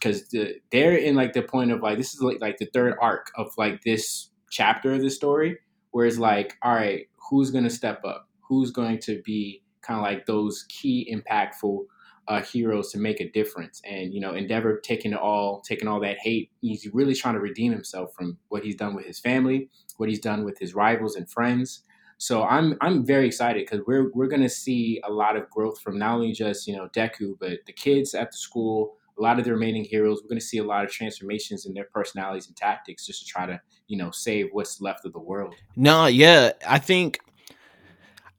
because 0.01 0.27
the, 0.31 0.55
they're 0.73 0.97
in 0.97 1.17
like 1.17 1.35
the 1.35 1.43
point 1.43 1.71
of 1.71 1.83
like 1.83 1.99
this 1.99 2.15
is 2.15 2.23
like, 2.23 2.41
like 2.41 2.57
the 2.57 2.71
third 2.73 2.95
arc 2.99 3.31
of 3.37 3.49
like 3.59 3.83
this 3.85 4.31
chapter 4.51 4.93
of 4.93 5.03
the 5.03 5.11
story, 5.11 5.59
where 5.91 6.07
it's 6.07 6.19
like, 6.19 6.55
all 6.63 6.75
right, 6.75 7.07
who's 7.31 7.51
gonna 7.51 7.71
step 7.71 8.05
up? 8.05 8.29
Who's 8.49 8.71
going 8.71 8.99
to 9.01 9.21
be 9.25 9.63
kind 9.83 9.99
of 9.99 10.05
like 10.05 10.27
those 10.27 10.65
key 10.69 11.13
impactful 11.13 11.85
uh, 12.29 12.43
heroes 12.43 12.93
to 12.93 12.99
make 12.99 13.21
a 13.21 13.31
difference. 13.31 13.81
And 13.85 14.13
you 14.13 14.21
know, 14.21 14.35
Endeavor 14.35 14.79
taking 14.81 15.13
it 15.13 15.19
all 15.19 15.63
taking 15.63 15.89
all 15.89 16.01
that 16.01 16.19
hate, 16.19 16.51
he's 16.61 16.87
really 16.93 17.15
trying 17.15 17.35
to 17.35 17.41
redeem 17.41 17.73
himself 17.73 18.15
from 18.15 18.37
what 18.49 18.63
he's 18.63 18.77
done 18.77 18.95
with 18.95 19.07
his 19.07 19.19
family, 19.19 19.71
what 19.97 20.09
he's 20.09 20.21
done 20.21 20.45
with 20.45 20.59
his 20.59 20.75
rivals 20.75 21.17
and 21.17 21.29
friends. 21.29 21.83
So 22.19 22.45
I'm 22.45 22.77
I'm 22.81 23.05
very 23.05 23.27
excited 23.27 23.65
because 23.65 23.85
we're 23.87 24.11
we're 24.13 24.29
gonna 24.29 24.49
see 24.49 25.01
a 25.05 25.11
lot 25.11 25.37
of 25.37 25.49
growth 25.49 25.81
from 25.81 25.99
not 25.99 26.15
only 26.15 26.33
just 26.33 26.67
you 26.67 26.77
know 26.77 26.89
Deku, 26.95 27.39
but 27.41 27.61
the 27.67 27.73
kids 27.73 28.15
at 28.15 28.31
the 28.31 28.37
school, 28.37 28.97
a 29.19 29.23
lot 29.23 29.39
of 29.39 29.45
the 29.45 29.53
remaining 29.53 29.85
heroes. 29.85 30.21
We're 30.23 30.29
gonna 30.29 30.41
see 30.41 30.59
a 30.59 30.65
lot 30.65 30.85
of 30.85 30.91
transformations 30.91 31.67
in 31.67 31.75
their 31.75 31.89
personalities 31.93 32.47
and 32.47 32.57
tactics 32.57 33.07
just 33.07 33.27
to 33.27 33.27
try 33.27 33.47
to 33.47 33.61
you 33.87 33.99
know 33.99 34.11
save 34.11 34.49
what's 34.53 34.81
left 34.81 35.05
of 35.05 35.13
the 35.13 35.21
world. 35.21 35.55
No, 35.77 36.07
yeah, 36.07 36.53
I 36.67 36.79
think 36.79 37.21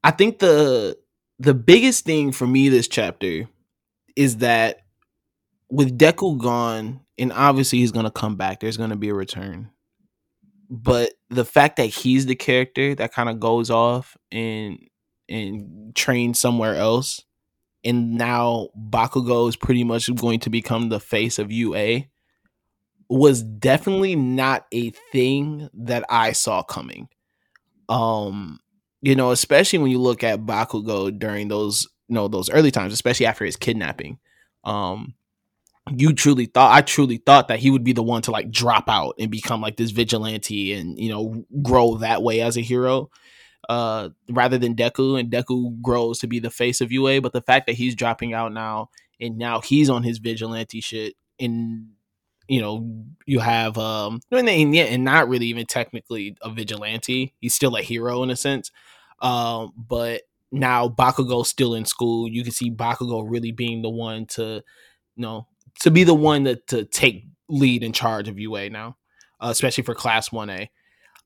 I 0.03 0.11
think 0.11 0.39
the 0.39 0.97
the 1.39 1.53
biggest 1.53 2.05
thing 2.05 2.31
for 2.31 2.47
me 2.47 2.69
this 2.69 2.87
chapter 2.87 3.47
is 4.15 4.37
that 4.37 4.81
with 5.69 5.97
Deku 5.97 6.37
gone, 6.37 7.01
and 7.17 7.31
obviously 7.31 7.79
he's 7.79 7.91
gonna 7.91 8.11
come 8.11 8.35
back. 8.35 8.59
There's 8.59 8.77
gonna 8.77 8.95
be 8.95 9.09
a 9.09 9.13
return, 9.13 9.69
but 10.69 11.13
the 11.29 11.45
fact 11.45 11.77
that 11.77 11.87
he's 11.87 12.25
the 12.25 12.35
character 12.35 12.95
that 12.95 13.13
kind 13.13 13.29
of 13.29 13.39
goes 13.39 13.69
off 13.69 14.17
and 14.31 14.79
and 15.27 15.95
trains 15.95 16.39
somewhere 16.39 16.75
else, 16.75 17.23
and 17.83 18.15
now 18.17 18.69
Bakugo 18.77 19.47
is 19.47 19.55
pretty 19.55 19.83
much 19.83 20.13
going 20.15 20.39
to 20.41 20.49
become 20.49 20.89
the 20.89 20.99
face 20.99 21.39
of 21.39 21.51
UA, 21.51 22.05
was 23.09 23.41
definitely 23.41 24.15
not 24.15 24.65
a 24.71 24.91
thing 25.11 25.69
that 25.73 26.03
I 26.09 26.33
saw 26.33 26.63
coming. 26.63 27.09
Um, 27.87 28.59
you 29.01 29.15
know, 29.15 29.31
especially 29.31 29.79
when 29.79 29.91
you 29.91 29.99
look 29.99 30.23
at 30.23 30.41
Bakugo 30.41 31.17
during 31.17 31.47
those 31.47 31.87
you 32.09 32.15
know 32.15 32.27
those 32.27 32.49
early 32.49 32.71
times, 32.71 32.91
especially 32.91 33.27
after 33.27 33.45
his 33.45 33.55
kidnapping. 33.55 34.19
Um, 34.63 35.13
you 35.95 36.13
truly 36.13 36.45
thought 36.45 36.75
I 36.75 36.81
truly 36.81 37.17
thought 37.17 37.47
that 37.47 37.59
he 37.59 37.71
would 37.71 37.83
be 37.83 37.93
the 37.93 38.03
one 38.03 38.21
to 38.23 38.31
like 38.31 38.51
drop 38.51 38.89
out 38.89 39.15
and 39.19 39.31
become 39.31 39.61
like 39.61 39.77
this 39.77 39.91
vigilante 39.91 40.73
and 40.73 40.99
you 40.99 41.09
know 41.09 41.45
grow 41.61 41.97
that 41.97 42.21
way 42.21 42.41
as 42.41 42.57
a 42.57 42.61
hero 42.61 43.09
uh 43.69 44.09
rather 44.29 44.57
than 44.57 44.75
Deku 44.75 45.19
and 45.19 45.31
Deku 45.31 45.81
grows 45.81 46.19
to 46.19 46.27
be 46.27 46.39
the 46.39 46.49
face 46.49 46.81
of 46.81 46.91
UA 46.91 47.21
but 47.21 47.33
the 47.33 47.41
fact 47.41 47.67
that 47.67 47.75
he's 47.75 47.95
dropping 47.95 48.33
out 48.33 48.51
now 48.51 48.89
and 49.19 49.37
now 49.37 49.61
he's 49.61 49.89
on 49.89 50.03
his 50.03 50.17
vigilante 50.17 50.81
shit 50.81 51.13
and 51.39 51.87
you 52.49 52.59
know 52.59 53.05
you 53.25 53.39
have 53.39 53.77
um 53.77 54.19
and, 54.31 54.49
and, 54.49 54.75
and 54.75 55.03
not 55.05 55.29
really 55.29 55.45
even 55.45 55.65
technically 55.65 56.35
a 56.41 56.51
vigilante 56.51 57.33
he's 57.39 57.53
still 57.53 57.75
a 57.75 57.81
hero 57.81 58.23
in 58.23 58.29
a 58.29 58.35
sense 58.35 58.71
um 59.21 59.71
but 59.77 60.23
now 60.51 60.87
Bakugo 60.89 61.45
still 61.45 61.75
in 61.75 61.85
school. 61.85 62.27
You 62.27 62.43
can 62.43 62.51
see 62.51 62.71
Bakugo 62.71 63.25
really 63.27 63.51
being 63.51 63.81
the 63.81 63.89
one 63.89 64.25
to, 64.27 64.43
you 65.15 65.21
know, 65.21 65.47
to 65.81 65.91
be 65.91 66.03
the 66.03 66.13
one 66.13 66.43
that 66.43 66.67
to 66.67 66.85
take 66.85 67.25
lead 67.47 67.83
in 67.83 67.93
charge 67.93 68.27
of 68.27 68.39
UA 68.39 68.69
now, 68.69 68.97
uh, 69.39 69.49
especially 69.49 69.83
for 69.83 69.95
Class 69.95 70.31
One 70.31 70.49
A. 70.49 70.69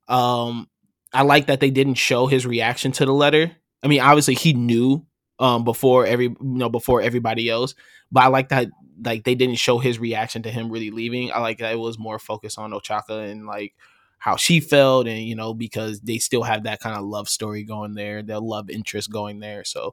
Um, 0.08 0.68
I 1.14 1.22
like 1.22 1.46
that 1.46 1.60
they 1.60 1.70
didn't 1.70 1.94
show 1.94 2.26
his 2.26 2.46
reaction 2.46 2.92
to 2.92 3.06
the 3.06 3.12
letter. 3.12 3.52
I 3.82 3.88
mean, 3.88 4.00
obviously 4.00 4.34
he 4.34 4.52
knew 4.52 5.06
um 5.40 5.64
before 5.64 6.06
every 6.06 6.26
you 6.26 6.36
know 6.40 6.68
before 6.68 7.00
everybody 7.02 7.48
else, 7.48 7.74
but 8.12 8.24
I 8.24 8.26
like 8.28 8.50
that 8.50 8.68
like 9.04 9.24
they 9.24 9.34
didn't 9.34 9.56
show 9.56 9.78
his 9.78 9.98
reaction 9.98 10.42
to 10.44 10.50
him 10.50 10.70
really 10.70 10.90
leaving. 10.90 11.32
I 11.32 11.40
like 11.40 11.58
that 11.58 11.72
it 11.72 11.78
was 11.78 11.98
more 11.98 12.18
focused 12.18 12.58
on 12.58 12.72
Ochaco 12.72 13.30
and 13.30 13.46
like 13.46 13.74
how 14.18 14.36
she 14.36 14.58
felt 14.58 15.06
and 15.06 15.22
you 15.22 15.34
know 15.36 15.52
because 15.52 16.00
they 16.00 16.16
still 16.18 16.42
have 16.42 16.62
that 16.62 16.80
kind 16.80 16.96
of 16.96 17.04
love 17.04 17.28
story 17.28 17.62
going 17.62 17.92
there 17.92 18.22
their 18.22 18.40
love 18.40 18.70
interest 18.70 19.10
going 19.10 19.38
there 19.38 19.64
so 19.64 19.92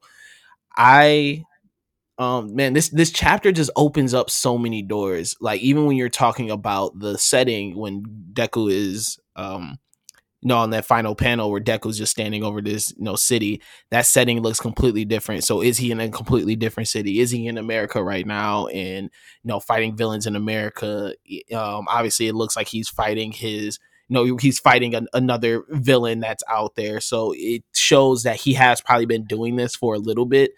i 0.78 1.44
um 2.18 2.56
man 2.56 2.74
this 2.74 2.90
this 2.90 3.12
chapter 3.12 3.52
just 3.52 3.72
opens 3.76 4.14
up 4.14 4.30
so 4.30 4.58
many 4.58 4.82
doors 4.82 5.36
like 5.42 5.62
even 5.62 5.86
when 5.86 5.98
you're 5.98 6.10
talking 6.10 6.52
about 6.52 6.98
the 7.00 7.18
setting 7.18 7.76
when 7.76 8.04
deku 8.34 8.72
is 8.72 9.20
um 9.36 9.78
you 10.42 10.48
know, 10.48 10.58
on 10.58 10.72
that 10.72 10.86
final 10.86 11.16
panel 11.16 11.52
where 11.52 11.62
Deku's 11.62 11.98
just 11.98 12.12
standing 12.12 12.44
over 12.44 12.62
this, 12.62 12.94
you 12.98 13.04
know, 13.04 13.16
city, 13.16 13.62
that 13.92 14.06
setting 14.06 14.42
looks 14.42 14.60
completely 14.60 15.06
different. 15.06 15.44
So 15.44 15.62
is 15.62 15.78
he 15.78 15.92
in 15.92 16.00
a 16.00 16.10
completely 16.10 16.56
different 16.56 16.90
city? 16.90 17.20
Is 17.20 17.32
he 17.32 17.48
in 17.48 17.58
America 17.58 18.04
right 18.04 18.26
now 18.26 18.68
and, 18.68 19.06
you 19.06 19.48
know, 19.48 19.60
fighting 19.60 19.96
villains 19.96 20.26
in 20.28 20.36
America? 20.36 21.14
Um, 21.54 21.88
obviously 21.88 22.28
it 22.28 22.36
looks 22.36 22.56
like 22.56 22.68
he's 22.68 22.90
fighting 22.90 23.32
his 23.32 23.80
know 24.12 24.38
he's 24.38 24.60
fighting 24.60 24.94
an, 24.94 25.08
another 25.14 25.64
villain 25.70 26.20
that's 26.20 26.44
out 26.50 26.76
there 26.76 27.00
so 27.00 27.34
it 27.36 27.64
shows 27.74 28.24
that 28.24 28.36
he 28.36 28.54
has 28.54 28.82
probably 28.82 29.06
been 29.06 29.24
doing 29.24 29.56
this 29.56 29.76
for 29.76 29.96
a 29.96 30.00
little 30.00 30.26
bit 30.26 30.52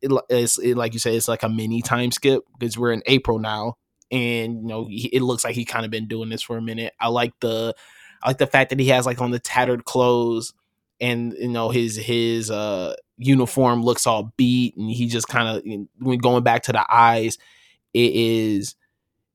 it, 0.00 0.10
it's 0.30 0.58
it, 0.58 0.76
like 0.76 0.94
you 0.94 0.98
said 0.98 1.14
it's 1.14 1.28
like 1.28 1.42
a 1.42 1.48
mini 1.48 1.82
time 1.82 2.10
skip 2.10 2.42
because 2.58 2.78
we're 2.78 2.92
in 2.92 3.02
april 3.06 3.38
now 3.38 3.74
and 4.10 4.62
you 4.62 4.66
know 4.66 4.86
he, 4.88 5.08
it 5.08 5.22
looks 5.22 5.44
like 5.44 5.54
he 5.54 5.64
kind 5.64 5.84
of 5.84 5.90
been 5.90 6.08
doing 6.08 6.30
this 6.30 6.42
for 6.42 6.56
a 6.56 6.62
minute 6.62 6.92
i 6.98 7.08
like 7.08 7.32
the 7.40 7.74
i 8.24 8.30
like 8.30 8.38
the 8.38 8.46
fact 8.46 8.70
that 8.70 8.80
he 8.80 8.88
has 8.88 9.06
like 9.06 9.20
on 9.20 9.30
the 9.30 9.38
tattered 9.38 9.84
clothes 9.84 10.52
and 11.00 11.34
you 11.34 11.48
know 11.48 11.68
his 11.68 11.96
his 11.96 12.50
uh 12.50 12.94
uniform 13.16 13.82
looks 13.82 14.06
all 14.06 14.32
beat 14.36 14.76
and 14.76 14.90
he 14.90 15.06
just 15.06 15.28
kind 15.28 15.48
of 15.48 15.64
know, 15.64 16.16
going 16.16 16.42
back 16.42 16.62
to 16.64 16.72
the 16.72 16.84
eyes 16.92 17.38
it 17.92 18.12
is 18.12 18.74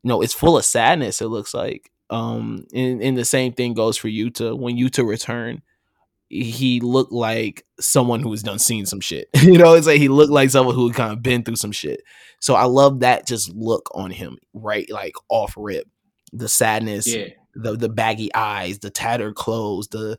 you 0.04 0.10
know 0.10 0.22
it's 0.22 0.34
full 0.34 0.58
of 0.58 0.66
sadness 0.66 1.22
it 1.22 1.28
looks 1.28 1.54
like 1.54 1.92
um, 2.10 2.66
and, 2.74 3.02
and 3.02 3.18
the 3.18 3.26
same 3.26 3.54
thing 3.54 3.74
goes 3.74 3.98
for 3.98 4.08
Yuta. 4.08 4.58
When 4.58 4.78
Yuta 4.78 5.08
return, 5.08 5.62
he 6.30 6.80
looked 6.80 7.12
like 7.12 7.66
someone 7.80 8.22
who 8.22 8.32
has 8.32 8.44
done 8.44 8.60
seen 8.60 8.86
some 8.86 9.00
shit. 9.00 9.30
you 9.42 9.58
know, 9.58 9.74
it's 9.74 9.88
like 9.88 10.00
he 10.00 10.08
looked 10.08 10.32
like 10.32 10.50
someone 10.50 10.76
who 10.76 10.88
had 10.88 10.96
kind 10.96 11.14
of 11.14 11.22
been 11.22 11.44
through 11.44 11.58
some 11.58 11.72
shit. 11.72 12.02
So 12.40 12.56
I 12.56 12.66
love 12.66 13.02
that 13.02 13.28
just 13.28 13.54
look 13.54 13.90
on 13.94 14.12
him, 14.12 14.38
right? 14.54 14.90
Like 14.90 15.14
off 15.30 15.54
rip. 15.58 15.88
The 16.32 16.48
sadness, 16.48 17.08
yeah. 17.08 17.30
The 17.62 17.76
the 17.76 17.90
baggy 17.90 18.34
eyes, 18.34 18.80
the 18.80 18.90
tattered 18.90 19.36
clothes, 19.36 19.88
the 19.90 20.18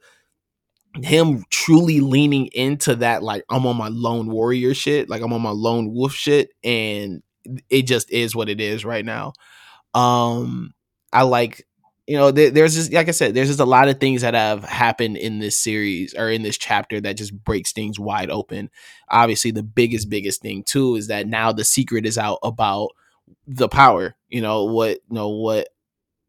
him 1.03 1.45
truly 1.51 2.01
leaning 2.01 2.47
into 2.49 2.97
that 2.97 3.23
like 3.23 3.45
I'm 3.49 3.67
on 3.67 3.77
my 3.77 3.89
lone 3.89 4.29
warrior 4.31 4.75
shit, 4.75 5.09
like 5.09 5.23
I'm 5.23 5.33
on 5.33 5.43
my 5.43 5.51
lone 5.51 5.93
wolf 5.93 6.13
shit, 6.13 6.51
and 6.65 7.23
it 7.69 7.83
just 7.83 8.11
is 8.11 8.35
what 8.35 8.49
it 8.49 8.61
is 8.61 8.85
right 8.85 9.05
now. 9.05 9.33
Um 9.95 10.75
I 11.13 11.23
like 11.23 11.67
you 12.07 12.17
know, 12.17 12.33
there, 12.33 12.51
there's 12.51 12.75
just 12.75 12.93
like 12.93 13.07
I 13.07 13.13
said, 13.13 13.35
there's 13.35 13.49
just 13.49 13.61
a 13.61 13.65
lot 13.65 13.89
of 13.89 14.01
things 14.01 14.23
that 14.23 14.35
have 14.35 14.65
happened 14.65 15.17
in 15.17 15.39
this 15.39 15.57
series 15.57 16.13
or 16.15 16.29
in 16.29 16.43
this 16.43 16.59
chapter 16.59 17.01
that 17.01 17.17
just 17.17 17.33
breaks 17.45 17.73
things 17.73 18.01
wide 18.01 18.31
open. 18.31 18.69
Obviously, 19.11 19.53
the 19.53 19.63
biggest, 19.63 20.11
biggest 20.11 20.43
thing 20.43 20.65
too 20.65 20.97
is 20.97 21.07
that 21.07 21.29
now 21.29 21.53
the 21.53 21.63
secret 21.65 22.05
is 22.07 22.19
out 22.19 22.41
about 22.43 22.89
the 23.47 23.69
power. 23.69 24.17
You 24.29 24.41
know 24.41 24.65
what? 24.65 24.99
You 25.09 25.15
know 25.15 25.29
what? 25.29 25.69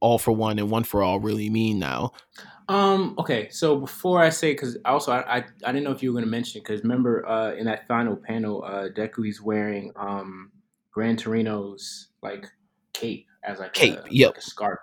All 0.01 0.17
for 0.17 0.31
one 0.31 0.60
and 0.60 0.70
one 0.70 0.84
for 0.84 1.01
all 1.01 1.20
really 1.20 1.50
mean 1.50 1.79
now. 1.79 2.12
Um. 2.67 3.15
Okay. 3.17 3.50
So 3.50 3.77
before 3.77 4.22
I 4.22 4.29
say, 4.29 4.51
because 4.51 4.77
also 4.84 5.12
I, 5.12 5.38
I, 5.38 5.46
I 5.63 5.72
didn't 5.72 5.84
know 5.84 5.91
if 5.91 6.03
you 6.03 6.12
were 6.12 6.20
going 6.20 6.25
to 6.25 6.31
mention 6.31 6.62
because 6.62 6.81
remember 6.81 7.27
uh 7.27 7.53
in 7.53 7.65
that 7.65 7.88
final 7.88 8.15
panel 8.15 8.63
uh 8.65 8.89
Deku 8.89 9.25
he's 9.25 9.41
wearing 9.41 9.91
um 9.96 10.51
Gran 10.91 11.15
Torino's 11.15 12.10
like 12.22 12.46
cape 12.93 13.27
as 13.43 13.60
like 13.60 13.74
cape, 13.74 13.98
a, 13.98 14.03
yep. 14.10 14.31
like 14.31 14.38
a 14.38 14.41
scarf 14.41 14.79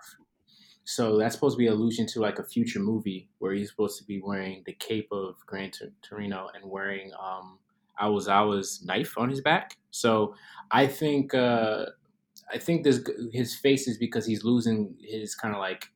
so 0.89 1.19
that's 1.19 1.35
supposed 1.35 1.57
to 1.57 1.59
be 1.59 1.67
allusion 1.67 2.07
to 2.07 2.21
like 2.21 2.39
a 2.39 2.43
future 2.43 2.79
movie 2.79 3.29
where 3.41 3.53
he's 3.53 3.69
supposed 3.69 3.99
to 3.99 4.05
be 4.05 4.23
wearing 4.25 4.63
the 4.65 4.73
cape 4.73 5.09
of 5.13 5.35
Gran 5.45 5.71
Torino 6.01 6.49
and 6.55 6.65
wearing 6.65 7.13
um, 7.23 7.59
Aizawa's 8.01 8.83
knife 8.83 9.19
on 9.19 9.29
his 9.29 9.43
back. 9.43 9.77
So 9.91 10.35
I 10.71 10.87
think 10.87 11.35
uh, 11.35 11.85
I 12.53 12.59
think 12.59 12.85
this 12.85 13.05
his 13.33 13.55
face 13.55 13.89
is 13.89 13.99
because 13.99 14.27
he's 14.27 14.45
losing 14.45 14.97
his 15.01 15.35
kind 15.35 15.55
of 15.55 15.61
like 15.61 15.89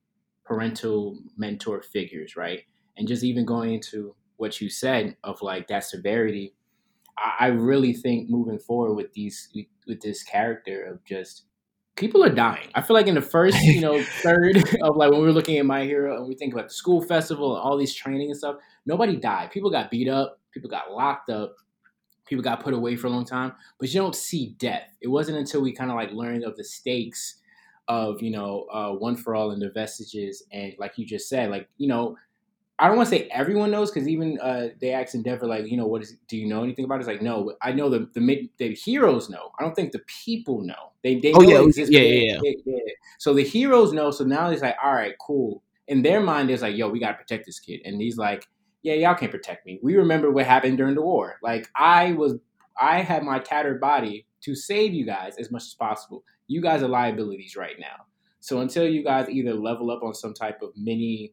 parental 0.45 1.19
mentor 1.37 1.83
figures, 1.83 2.37
right? 2.37 2.63
And 2.97 3.09
just 3.09 3.25
even 3.25 3.47
going 3.47 3.75
into 3.75 4.15
what 4.37 4.61
you 4.61 4.69
said 4.69 5.17
of 5.25 5.41
like 5.41 5.69
that 5.69 5.85
severity, 5.85 6.55
I, 7.17 7.35
I 7.41 7.47
really 7.47 7.93
think 7.93 8.29
moving 8.29 8.59
forward 8.59 8.95
with 8.95 9.13
these 9.13 9.49
with 9.87 10.01
this 10.01 10.23
character 10.23 10.85
of 10.85 11.05
just 11.05 11.45
people 11.97 12.25
are 12.25 12.35
dying. 12.35 12.69
I 12.75 12.83
feel 12.83 12.95
like 12.95 13.07
in 13.07 13.15
the 13.15 13.23
first, 13.23 13.61
you 13.63 13.81
know, 13.81 14.03
third 14.23 14.57
of 14.83 14.97
like 14.97 15.11
when 15.11 15.21
we 15.21 15.27
were 15.27 15.33
looking 15.33 15.59
at 15.59 15.67
My 15.67 15.85
Hero 15.85 16.17
and 16.17 16.29
we 16.29 16.35
think 16.35 16.53
about 16.53 16.69
the 16.69 16.75
school 16.75 17.03
festival 17.03 17.57
and 17.57 17.63
all 17.63 17.77
these 17.77 17.95
training 17.95 18.31
and 18.31 18.37
stuff, 18.37 18.57
nobody 18.87 19.17
died. 19.17 19.51
People 19.51 19.71
got 19.71 19.91
beat 19.91 20.09
up, 20.09 20.41
people 20.53 20.71
got 20.71 20.93
locked 20.93 21.31
up, 21.31 21.55
people 22.26 22.43
got 22.43 22.62
put 22.62 22.75
away 22.75 22.97
for 22.97 23.07
a 23.07 23.11
long 23.11 23.25
time, 23.25 23.52
but 23.79 23.93
you 23.93 24.00
don't 24.00 24.14
see 24.17 24.55
death. 24.59 24.88
It 25.00 25.09
wasn't 25.09 25.38
until 25.38 25.62
we 25.62 25.73
kind 25.73 25.91
of 25.91 25.97
like 25.97 26.12
learned 26.12 26.45
of 26.45 26.57
the 26.57 26.64
stakes 26.64 27.37
of 27.88 28.23
you 28.23 28.31
know 28.31 28.67
uh, 28.73 28.91
one 28.93 29.17
for 29.17 29.35
all 29.35 29.50
and 29.50 29.61
the 29.61 29.71
vestiges 29.71 30.45
and 30.52 30.73
like 30.79 30.97
you 30.97 31.05
just 31.05 31.29
said 31.29 31.50
like 31.50 31.69
you 31.79 31.88
know 31.88 32.17
I 32.79 32.88
don't 32.88 32.97
want 32.97 33.09
to 33.11 33.14
say 33.17 33.29
everyone 33.31 33.71
knows 33.71 33.91
because 33.91 34.09
even 34.09 34.38
uh, 34.41 34.69
they 34.81 34.93
asked 34.93 35.14
Endeavor 35.14 35.47
like 35.47 35.67
you 35.71 35.76
know 35.76 35.87
what 35.87 36.02
is 36.02 36.17
do 36.29 36.37
you 36.37 36.47
know 36.49 36.62
anything 36.62 36.85
about 36.85 36.97
it? 36.97 37.00
It's 37.00 37.09
like 37.09 37.23
no 37.23 37.55
I 37.61 37.73
know 37.73 37.88
the 37.88 38.09
the 38.14 38.50
the 38.59 38.75
heroes 38.75 39.29
know 39.29 39.50
I 39.59 39.62
don't 39.62 39.75
think 39.75 39.93
the 39.93 40.00
people 40.25 40.62
know 40.62 40.93
they 41.02 41.17
they 41.21 41.33
oh 41.33 41.41
know 41.41 41.49
yeah 41.49 41.59
it 41.61 41.67
exists, 41.67 41.93
yeah 41.93 42.00
but 42.00 42.09
yeah, 42.09 42.41
they- 42.43 42.49
yeah. 42.50 42.52
yeah, 42.67 42.76
yeah. 42.87 42.93
so 43.19 43.35
the 43.35 43.45
heroes 43.45 43.93
know 43.93 44.11
so 44.11 44.25
now 44.25 44.50
it's 44.50 44.62
like 44.62 44.76
all 44.83 44.95
right 44.95 45.14
cool 45.21 45.62
in 45.88 46.02
their 46.02 46.21
mind 46.21 46.50
it's 46.50 46.62
like 46.62 46.76
yo 46.76 46.88
we 46.88 46.99
gotta 46.99 47.14
protect 47.19 47.47
this 47.47 47.61
kid 47.61 47.81
and 47.85 48.00
he's 48.00 48.17
like 48.17 48.47
yeah 48.83 48.95
y'all 48.95 49.15
can't 49.15 49.31
protect 49.31 49.67
me. 49.67 49.79
We 49.83 49.97
remember 49.97 50.31
what 50.31 50.47
happened 50.47 50.79
during 50.79 50.95
the 50.95 51.03
war. 51.03 51.37
Like 51.43 51.69
I 51.77 52.12
was 52.12 52.35
I 52.81 53.03
had 53.03 53.23
my 53.23 53.39
tattered 53.39 53.81
body 53.81 54.27
to 54.43 54.55
save 54.55 54.93
you 54.93 55.07
guys 55.07 55.37
as 55.39 55.51
much 55.51 55.62
as 55.62 55.75
possible. 55.75 56.25
You 56.47 56.61
guys 56.61 56.83
are 56.83 56.89
liabilities 56.89 57.57
right 57.57 57.77
now. 57.79 58.07
So 58.41 58.61
until 58.61 58.89
you 58.89 59.05
guys 59.05 59.29
either 59.29 59.55
level 59.55 59.91
up 59.91 60.03
on 60.03 60.15
some 60.15 60.35
type 60.35 60.62
of 60.62 60.71
mini 60.77 61.33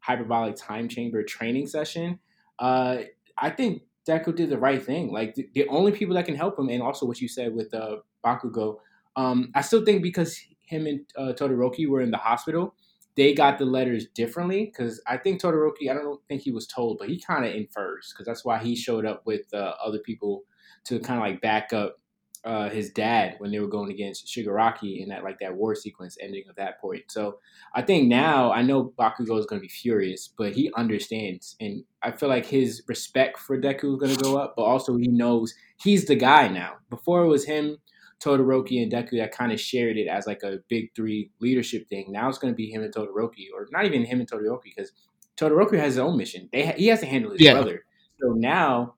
hyperbolic 0.00 0.56
time 0.56 0.88
chamber 0.88 1.22
training 1.22 1.66
session, 1.66 2.18
uh, 2.58 2.98
I 3.36 3.50
think 3.50 3.82
Deku 4.08 4.34
did 4.34 4.48
the 4.48 4.58
right 4.58 4.82
thing. 4.82 5.12
Like 5.12 5.34
the, 5.34 5.48
the 5.54 5.68
only 5.68 5.92
people 5.92 6.14
that 6.14 6.24
can 6.24 6.34
help 6.34 6.58
him, 6.58 6.70
and 6.70 6.82
also 6.82 7.04
what 7.04 7.20
you 7.20 7.28
said 7.28 7.54
with 7.54 7.72
uh, 7.74 7.96
Bakugo, 8.24 8.78
um, 9.16 9.50
I 9.54 9.60
still 9.60 9.84
think 9.84 10.02
because 10.02 10.40
him 10.62 10.86
and 10.86 11.00
uh, 11.16 11.34
Todoroki 11.34 11.86
were 11.86 12.00
in 12.00 12.10
the 12.10 12.16
hospital, 12.16 12.74
they 13.18 13.34
got 13.34 13.58
the 13.58 13.64
letters 13.64 14.06
differently. 14.14 14.66
Because 14.66 15.02
I 15.06 15.16
think 15.18 15.42
Todoroki, 15.42 15.90
I 15.90 15.94
don't 15.94 16.20
think 16.28 16.40
he 16.42 16.52
was 16.52 16.66
told, 16.66 16.98
but 16.98 17.08
he 17.08 17.20
kind 17.20 17.44
of 17.44 17.52
infers 17.52 18.12
because 18.12 18.26
that's 18.26 18.44
why 18.44 18.58
he 18.58 18.76
showed 18.76 19.04
up 19.04 19.26
with 19.26 19.52
uh, 19.52 19.74
other 19.84 19.98
people 19.98 20.44
to 20.84 21.00
kind 21.00 21.18
of 21.18 21.26
like 21.26 21.42
back 21.42 21.72
up 21.72 21.98
uh, 22.44 22.70
his 22.70 22.90
dad 22.90 23.34
when 23.38 23.50
they 23.50 23.58
were 23.58 23.66
going 23.66 23.90
against 23.90 24.26
Shigaraki 24.26 25.02
in 25.02 25.08
that 25.08 25.24
like 25.24 25.40
that 25.40 25.54
war 25.54 25.74
sequence 25.74 26.16
ending 26.20 26.44
of 26.48 26.54
that 26.56 26.80
point. 26.80 27.02
So 27.08 27.40
I 27.74 27.82
think 27.82 28.08
now 28.08 28.52
I 28.52 28.62
know 28.62 28.94
Bakugo 28.98 29.38
is 29.38 29.46
going 29.46 29.60
to 29.60 29.66
be 29.66 29.68
furious, 29.68 30.28
but 30.28 30.54
he 30.54 30.70
understands, 30.76 31.56
and 31.60 31.82
I 32.02 32.12
feel 32.12 32.28
like 32.28 32.46
his 32.46 32.84
respect 32.86 33.38
for 33.38 33.60
Deku 33.60 33.94
is 33.94 33.98
going 33.98 34.16
to 34.16 34.22
go 34.22 34.38
up. 34.38 34.54
But 34.56 34.62
also 34.62 34.96
he 34.96 35.08
knows 35.08 35.54
he's 35.82 36.04
the 36.04 36.14
guy 36.14 36.46
now. 36.46 36.74
Before 36.88 37.22
it 37.24 37.28
was 37.28 37.44
him, 37.44 37.78
Todoroki, 38.20 38.82
and 38.82 38.90
Deku 38.92 39.18
that 39.18 39.32
kind 39.32 39.52
of 39.52 39.60
shared 39.60 39.96
it 39.96 40.08
as 40.08 40.26
like 40.26 40.42
a 40.42 40.58
big 40.68 40.90
three 40.94 41.30
leadership 41.40 41.88
thing. 41.88 42.06
Now 42.10 42.28
it's 42.28 42.38
going 42.38 42.52
to 42.52 42.56
be 42.56 42.70
him 42.70 42.82
and 42.82 42.92
Todoroki, 42.94 43.46
or 43.54 43.66
not 43.70 43.84
even 43.84 44.04
him 44.04 44.20
and 44.20 44.30
Todoroki, 44.30 44.64
because 44.76 44.92
Todoroki 45.36 45.78
has 45.78 45.94
his 45.94 45.98
own 45.98 46.16
mission. 46.16 46.48
They 46.52 46.66
ha- 46.66 46.74
he 46.76 46.88
has 46.88 47.00
to 47.00 47.06
handle 47.06 47.30
his 47.32 47.40
Yeah. 47.40 47.52
brother. 47.52 47.84
So 48.20 48.32
now 48.32 48.94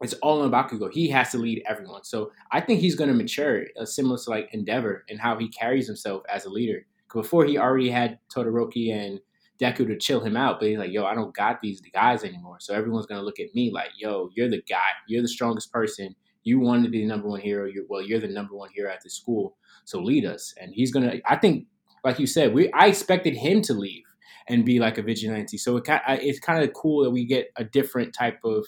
it's 0.00 0.14
all 0.14 0.42
on 0.42 0.50
Bakugo. 0.50 0.92
He 0.92 1.08
has 1.08 1.30
to 1.32 1.38
lead 1.38 1.62
everyone. 1.68 2.04
So 2.04 2.32
I 2.52 2.60
think 2.60 2.80
he's 2.80 2.94
going 2.94 3.10
to 3.10 3.16
mature, 3.16 3.66
uh, 3.80 3.84
similar 3.84 4.18
to 4.18 4.30
like 4.30 4.48
Endeavor 4.52 5.04
and 5.08 5.18
how 5.20 5.36
he 5.38 5.48
carries 5.48 5.86
himself 5.86 6.22
as 6.32 6.44
a 6.44 6.50
leader. 6.50 6.86
Before 7.12 7.44
he 7.44 7.58
already 7.58 7.90
had 7.90 8.18
Todoroki 8.34 8.92
and 8.92 9.20
Deku 9.60 9.86
to 9.86 9.96
chill 9.98 10.20
him 10.20 10.36
out, 10.36 10.58
but 10.58 10.68
he's 10.68 10.78
like, 10.78 10.90
"Yo, 10.92 11.04
I 11.04 11.14
don't 11.14 11.34
got 11.34 11.60
these 11.60 11.80
guys 11.92 12.24
anymore." 12.24 12.56
So 12.58 12.74
everyone's 12.74 13.06
gonna 13.06 13.22
look 13.22 13.38
at 13.38 13.54
me 13.54 13.70
like, 13.70 13.90
"Yo, 13.96 14.30
you're 14.34 14.48
the 14.48 14.62
guy. 14.62 14.88
You're 15.06 15.22
the 15.22 15.28
strongest 15.28 15.70
person. 15.70 16.16
You 16.44 16.60
wanted 16.60 16.84
to 16.84 16.90
be 16.90 17.00
the 17.00 17.06
number 17.06 17.28
one 17.28 17.40
hero. 17.40 17.66
You're 17.66 17.84
well, 17.88 18.02
you're 18.02 18.20
the 18.20 18.28
number 18.28 18.54
one 18.54 18.70
hero 18.74 18.90
at 18.90 19.02
the 19.02 19.10
school. 19.10 19.56
So 19.84 20.00
lead 20.00 20.24
us." 20.24 20.54
And 20.60 20.72
he's 20.74 20.92
gonna. 20.92 21.16
I 21.26 21.36
think, 21.36 21.66
like 22.04 22.18
you 22.18 22.26
said, 22.26 22.54
we 22.54 22.70
I 22.72 22.86
expected 22.86 23.34
him 23.34 23.62
to 23.62 23.74
leave 23.74 24.04
and 24.48 24.64
be 24.64 24.78
like 24.78 24.98
a 24.98 25.02
vigilante. 25.02 25.56
So 25.56 25.76
it 25.76 25.84
it's 25.88 26.40
kind 26.40 26.62
of 26.62 26.72
cool 26.72 27.04
that 27.04 27.10
we 27.10 27.24
get 27.24 27.50
a 27.56 27.64
different 27.64 28.14
type 28.14 28.40
of 28.44 28.66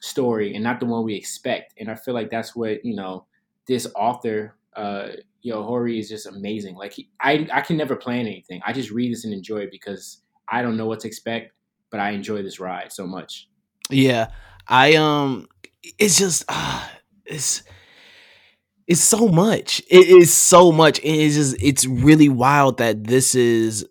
story 0.00 0.54
and 0.54 0.62
not 0.62 0.80
the 0.80 0.86
one 0.86 1.04
we 1.04 1.14
expect. 1.14 1.74
And 1.78 1.90
I 1.90 1.94
feel 1.94 2.14
like 2.14 2.30
that's 2.30 2.54
what 2.54 2.84
you 2.84 2.94
know 2.94 3.26
this 3.66 3.86
author, 3.96 4.56
uh, 4.76 5.08
yo, 5.42 5.62
Hori 5.62 5.98
is 5.98 6.08
just 6.08 6.26
amazing. 6.26 6.76
Like 6.76 6.92
he, 6.92 7.08
I, 7.20 7.48
I 7.52 7.60
can 7.62 7.76
never 7.76 7.96
plan 7.96 8.26
anything. 8.26 8.60
I 8.66 8.72
just 8.72 8.90
read 8.90 9.12
this 9.12 9.24
and 9.24 9.32
enjoy 9.32 9.58
it 9.58 9.70
because 9.70 10.20
I 10.48 10.62
don't 10.62 10.76
know 10.76 10.86
what 10.86 11.00
to 11.00 11.08
expect, 11.08 11.52
but 11.90 12.00
I 12.00 12.10
enjoy 12.10 12.42
this 12.42 12.60
ride 12.60 12.92
so 12.92 13.06
much. 13.06 13.48
Yeah, 13.90 14.28
I 14.68 14.94
um, 14.96 15.48
it's 15.98 16.18
just 16.18 16.44
ah, 16.48 16.90
it's 17.26 17.62
it's 18.86 19.00
so 19.00 19.28
much. 19.28 19.80
It 19.90 20.06
is 20.08 20.32
so 20.32 20.70
much. 20.70 20.98
It 20.98 21.04
is 21.04 21.34
just 21.36 21.62
it's 21.62 21.86
really 21.86 22.28
wild 22.28 22.78
that 22.78 23.04
this 23.04 23.34
is. 23.34 23.86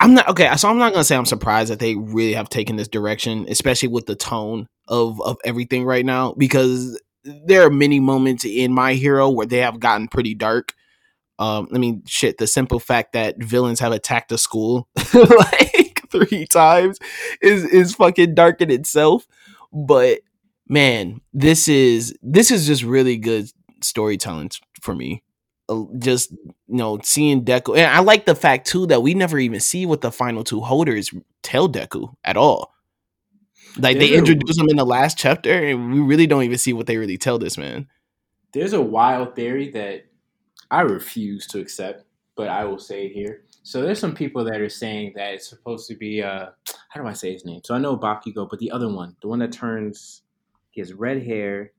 I'm 0.00 0.12
not 0.14 0.28
okay, 0.28 0.54
so 0.56 0.68
I'm 0.68 0.78
not 0.78 0.92
gonna 0.92 1.04
say 1.04 1.16
I'm 1.16 1.24
surprised 1.24 1.70
that 1.70 1.78
they 1.78 1.94
really 1.94 2.34
have 2.34 2.48
taken 2.50 2.76
this 2.76 2.88
direction, 2.88 3.46
especially 3.48 3.88
with 3.88 4.06
the 4.06 4.16
tone 4.16 4.66
of 4.88 5.20
of 5.22 5.38
everything 5.44 5.84
right 5.84 6.04
now, 6.04 6.34
because 6.36 7.00
there 7.24 7.64
are 7.66 7.70
many 7.70 7.98
moments 7.98 8.44
in 8.44 8.72
My 8.72 8.94
Hero 8.94 9.30
where 9.30 9.46
they 9.46 9.58
have 9.58 9.80
gotten 9.80 10.08
pretty 10.08 10.34
dark. 10.34 10.74
Um, 11.38 11.68
I 11.74 11.78
mean, 11.78 12.02
shit, 12.06 12.38
the 12.38 12.46
simple 12.46 12.78
fact 12.80 13.12
that 13.12 13.42
villains 13.42 13.80
have 13.80 13.92
attacked 13.92 14.32
a 14.32 14.38
school 14.38 14.88
like 15.14 16.02
three 16.10 16.46
times 16.46 16.98
is 17.40 17.64
is 17.64 17.94
fucking 17.94 18.34
dark 18.34 18.60
in 18.60 18.70
itself. 18.70 19.26
But 19.72 20.20
man, 20.68 21.20
this 21.32 21.68
is 21.68 22.14
this 22.22 22.50
is 22.50 22.66
just 22.66 22.82
really 22.82 23.16
good 23.16 23.50
storytelling 23.82 24.50
for 24.80 24.94
me. 24.94 25.22
Uh, 25.68 25.84
Just 25.98 26.30
you 26.32 26.54
know, 26.68 26.98
seeing 27.02 27.44
Deku, 27.44 27.76
and 27.76 27.86
I 27.90 27.98
like 28.00 28.24
the 28.26 28.34
fact 28.36 28.66
too 28.68 28.86
that 28.86 29.02
we 29.02 29.14
never 29.14 29.38
even 29.38 29.60
see 29.60 29.84
what 29.84 30.00
the 30.00 30.12
final 30.12 30.44
two 30.44 30.60
holders 30.60 31.12
tell 31.42 31.68
Deku 31.68 32.14
at 32.24 32.36
all. 32.36 32.72
Like 33.78 33.98
they 33.98 34.08
There's 34.08 34.12
a- 34.12 34.18
introduce 34.18 34.56
them 34.56 34.68
in 34.70 34.76
the 34.76 34.86
last 34.86 35.18
chapter, 35.18 35.52
and 35.52 35.92
we 35.92 36.00
really 36.00 36.26
don't 36.26 36.44
even 36.44 36.58
see 36.58 36.72
what 36.72 36.86
they 36.86 36.96
really 36.96 37.18
tell 37.18 37.38
this 37.38 37.58
man. 37.58 37.88
There's 38.52 38.72
a 38.72 38.80
wild 38.80 39.34
theory 39.34 39.70
that 39.72 40.06
I 40.70 40.80
refuse 40.82 41.46
to 41.48 41.58
accept, 41.60 42.04
but 42.36 42.48
I 42.48 42.64
will 42.64 42.78
say 42.78 43.06
it 43.06 43.12
here. 43.12 43.42
So 43.64 43.82
there's 43.82 43.98
some 43.98 44.14
people 44.14 44.44
that 44.44 44.60
are 44.60 44.68
saying 44.68 45.14
that 45.16 45.34
it's 45.34 45.48
supposed 45.48 45.88
to 45.88 45.96
be 45.96 46.22
uh 46.22 46.46
how 46.88 47.02
do 47.02 47.08
I 47.08 47.12
say 47.12 47.32
his 47.32 47.44
name? 47.44 47.60
So 47.64 47.74
I 47.74 47.78
know 47.78 47.96
Bakugo, 47.96 48.48
but 48.48 48.60
the 48.60 48.70
other 48.70 48.88
one, 48.88 49.16
the 49.20 49.28
one 49.28 49.40
that 49.40 49.52
turns 49.52 50.22
he 50.76 50.82
has 50.82 50.92
red 50.92 51.22
hair, 51.22 51.72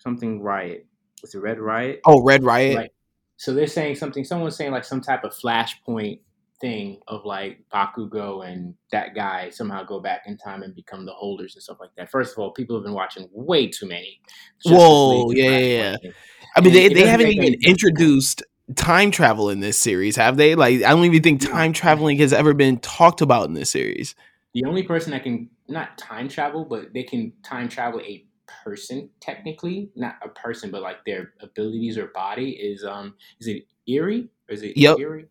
something 0.00 0.42
riot. 0.42 0.84
It's 1.22 1.36
a 1.36 1.40
red 1.40 1.60
riot. 1.60 2.00
Oh, 2.04 2.20
Red 2.20 2.42
Riot. 2.42 2.76
Right. 2.76 2.90
So 3.36 3.54
they're 3.54 3.68
saying 3.68 3.94
something. 3.94 4.24
Someone's 4.24 4.56
saying 4.56 4.72
like 4.72 4.84
some 4.84 5.00
type 5.00 5.22
of 5.22 5.32
flashpoint 5.32 6.18
thing 6.60 6.98
of 7.06 7.24
like 7.24 7.60
Bakugo 7.72 8.44
and 8.44 8.74
that 8.90 9.14
guy 9.14 9.50
somehow 9.50 9.84
go 9.84 10.00
back 10.00 10.22
in 10.26 10.36
time 10.36 10.64
and 10.64 10.74
become 10.74 11.06
the 11.06 11.12
holders 11.12 11.54
and 11.54 11.62
stuff 11.62 11.76
like 11.78 11.90
that. 11.96 12.10
First 12.10 12.32
of 12.32 12.38
all, 12.38 12.50
people 12.50 12.74
have 12.74 12.82
been 12.84 12.92
watching 12.92 13.28
way 13.32 13.68
too 13.68 13.86
many. 13.86 14.20
Justice 14.64 14.78
Whoa, 14.78 15.26
League 15.26 15.38
yeah, 15.38 15.50
yeah, 15.50 15.96
yeah. 16.02 16.10
I 16.56 16.60
mean, 16.60 16.66
And 16.66 16.74
they, 16.74 16.88
they 16.88 17.06
haven't 17.06 17.28
even 17.28 17.52
sense. 17.52 17.64
introduced 17.64 18.42
time 18.74 19.12
travel 19.12 19.48
in 19.48 19.60
this 19.60 19.78
series, 19.78 20.16
have 20.16 20.36
they? 20.36 20.56
Like, 20.56 20.82
I 20.82 20.90
don't 20.90 21.04
even 21.04 21.22
think 21.22 21.40
time 21.40 21.72
traveling 21.72 22.18
has 22.18 22.32
ever 22.32 22.52
been 22.52 22.80
talked 22.80 23.20
about 23.20 23.46
in 23.46 23.54
this 23.54 23.70
series. 23.70 24.16
The 24.54 24.64
only 24.64 24.82
person 24.82 25.12
that 25.12 25.22
can 25.22 25.48
not 25.68 25.96
time 25.96 26.28
travel, 26.28 26.64
but 26.64 26.92
they 26.92 27.04
can 27.04 27.32
time 27.44 27.68
travel 27.68 28.00
a 28.00 28.24
person 28.64 29.10
technically, 29.20 29.90
not 29.96 30.16
a 30.24 30.28
person, 30.30 30.70
but 30.70 30.82
like 30.82 31.04
their 31.04 31.32
abilities 31.40 31.98
or 31.98 32.08
body 32.08 32.50
is 32.50 32.84
um 32.84 33.14
is 33.40 33.46
it 33.48 33.64
Eri 33.88 34.28
or 34.48 34.54
is 34.54 34.62
it 34.62 34.76
Yep. 34.76 34.98
Eri? 35.00 35.26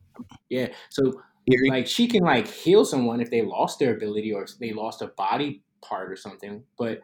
Yeah. 0.50 0.70
So 0.90 1.22
Eri. 1.52 1.70
like 1.70 1.88
she 1.88 2.08
can 2.08 2.24
like 2.24 2.48
heal 2.48 2.86
someone 2.86 3.22
if 3.22 3.32
they 3.32 3.42
lost 3.42 3.80
their 3.80 3.96
ability 3.96 4.34
or 4.34 4.46
they 4.60 4.74
lost 4.74 5.02
a 5.02 5.08
body 5.08 5.64
part 5.82 6.12
or 6.12 6.16
something 6.16 6.62
but 6.78 7.00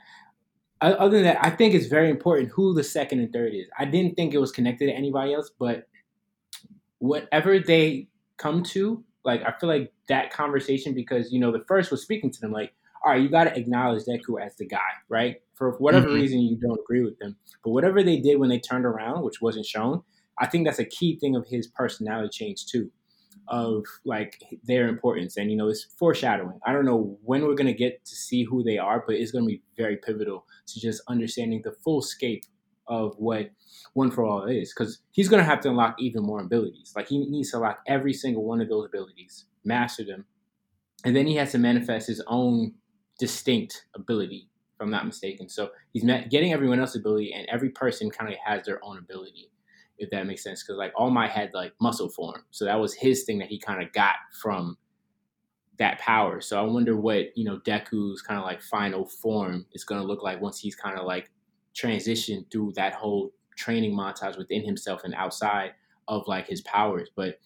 other 0.81 1.15
than 1.17 1.23
that 1.23 1.37
i 1.43 1.49
think 1.49 1.73
it's 1.73 1.87
very 1.87 2.09
important 2.09 2.51
who 2.51 2.73
the 2.73 2.83
second 2.83 3.19
and 3.19 3.31
third 3.31 3.53
is 3.53 3.67
i 3.79 3.85
didn't 3.85 4.15
think 4.15 4.33
it 4.33 4.37
was 4.37 4.51
connected 4.51 4.87
to 4.87 4.91
anybody 4.91 5.33
else 5.33 5.51
but 5.57 5.87
whatever 6.99 7.59
they 7.59 8.07
come 8.37 8.61
to 8.61 9.03
like 9.23 9.41
i 9.43 9.53
feel 9.59 9.69
like 9.69 9.91
that 10.09 10.31
conversation 10.31 10.93
because 10.93 11.31
you 11.31 11.39
know 11.39 11.51
the 11.51 11.63
first 11.67 11.89
was 11.89 12.01
speaking 12.01 12.29
to 12.29 12.41
them 12.41 12.51
like 12.51 12.73
all 13.05 13.13
right 13.13 13.21
you 13.21 13.29
got 13.29 13.45
to 13.45 13.57
acknowledge 13.57 14.03
deku 14.03 14.39
as 14.45 14.55
the 14.57 14.65
guy 14.67 14.79
right 15.07 15.37
for 15.55 15.71
whatever 15.77 16.09
Mhm. 16.09 16.13
reason 16.13 16.39
you 16.41 16.57
don't 16.57 16.79
agree 16.79 17.03
with 17.03 17.17
them. 17.19 17.37
But 17.63 17.71
whatever 17.71 18.03
they 18.03 18.19
did 18.19 18.37
when 18.39 18.49
they 18.49 18.59
turned 18.59 18.85
around 18.85 19.23
which 19.23 19.41
wasn't 19.41 19.65
shown 19.65 20.03
i 20.39 20.45
think 20.47 20.65
that's 20.65 20.79
a 20.79 20.85
key 20.85 21.17
thing 21.19 21.35
of 21.35 21.45
his 21.47 21.67
personality 21.67 22.29
change 22.29 22.65
too 22.65 22.91
of 23.47 23.85
like 24.05 24.41
their 24.63 24.87
importance. 24.87 25.37
And 25.37 25.51
you 25.51 25.57
know 25.57 25.67
it's 25.69 25.85
foreshadowing. 25.99 26.59
I 26.65 26.73
don't 26.73 26.85
know 26.85 27.19
when 27.23 27.43
we're 27.43 27.55
going 27.55 27.67
to 27.67 27.73
get 27.85 28.03
to 28.05 28.15
see 28.15 28.43
who 28.43 28.63
they 28.63 28.77
are 28.77 29.03
but 29.05 29.15
it's 29.17 29.31
going 29.31 29.45
to 29.45 29.49
be 29.49 29.61
very 29.77 29.97
pivotal 29.97 30.45
to 30.67 30.79
just 30.79 31.01
understanding 31.07 31.61
the 31.63 31.71
full 31.83 32.01
scape 32.01 32.43
of 32.87 33.15
what 33.17 33.51
one 33.93 34.11
for 34.11 34.23
all 34.25 34.45
is 34.45 34.73
because 34.73 34.99
he's 35.11 35.29
going 35.29 35.41
to 35.41 35.45
have 35.51 35.59
to 35.61 35.69
unlock 35.69 35.95
even 35.99 36.23
more 36.23 36.41
abilities. 36.41 36.93
Like 36.95 37.07
he 37.07 37.19
needs 37.29 37.51
to 37.51 37.57
unlock 37.57 37.79
every 37.87 38.13
single 38.13 38.43
one 38.45 38.61
of 38.61 38.69
those 38.69 38.85
abilities 38.87 39.45
master 39.63 40.03
them 40.05 40.25
and 41.05 41.15
then 41.15 41.27
he 41.27 41.35
has 41.35 41.51
to 41.53 41.57
manifest 41.57 42.07
his 42.07 42.21
own 42.27 42.73
distinct 43.19 43.85
ability 43.95 44.49
if 44.75 44.81
i'm 44.81 44.91
not 44.91 45.05
mistaken 45.05 45.47
so 45.49 45.69
he's 45.93 46.03
met 46.03 46.29
getting 46.29 46.53
everyone 46.53 46.79
else's 46.79 46.97
ability 46.97 47.33
and 47.33 47.47
every 47.49 47.69
person 47.69 48.09
kind 48.09 48.31
of 48.31 48.37
has 48.45 48.65
their 48.65 48.83
own 48.83 48.97
ability 48.97 49.49
if 49.97 50.09
that 50.09 50.25
makes 50.27 50.43
sense. 50.43 50.63
Because 50.63 50.77
like 50.77 50.93
All 50.95 51.09
Might 51.09 51.31
had 51.31 51.53
like 51.53 51.73
muscle 51.79 52.09
form, 52.09 52.43
so 52.51 52.65
that 52.65 52.79
was 52.79 52.93
his 52.93 53.23
thing 53.23 53.39
that 53.39 53.47
he 53.47 53.59
kind 53.59 53.81
of 53.81 53.91
got 53.93 54.15
from 54.41 54.77
that 55.77 55.99
power. 55.99 56.41
So 56.41 56.59
I 56.59 56.63
wonder 56.63 56.95
what 56.95 57.37
you 57.37 57.45
know 57.45 57.59
Deku's 57.59 58.21
kind 58.21 58.39
of 58.39 58.45
like 58.45 58.61
final 58.61 59.05
form 59.05 59.65
is 59.73 59.83
going 59.83 60.01
to 60.01 60.07
look 60.07 60.23
like 60.23 60.41
once 60.41 60.59
he's 60.59 60.75
kind 60.75 60.97
of 60.97 61.05
like 61.05 61.31
transitioned 61.75 62.51
through 62.51 62.73
that 62.75 62.93
whole 62.93 63.31
training 63.57 63.95
montage 63.95 64.37
within 64.37 64.63
himself 64.63 65.03
and 65.03 65.13
outside 65.15 65.71
of 66.07 66.27
like 66.27 66.47
his 66.47 66.61
powers. 66.61 67.09
But 67.15 67.39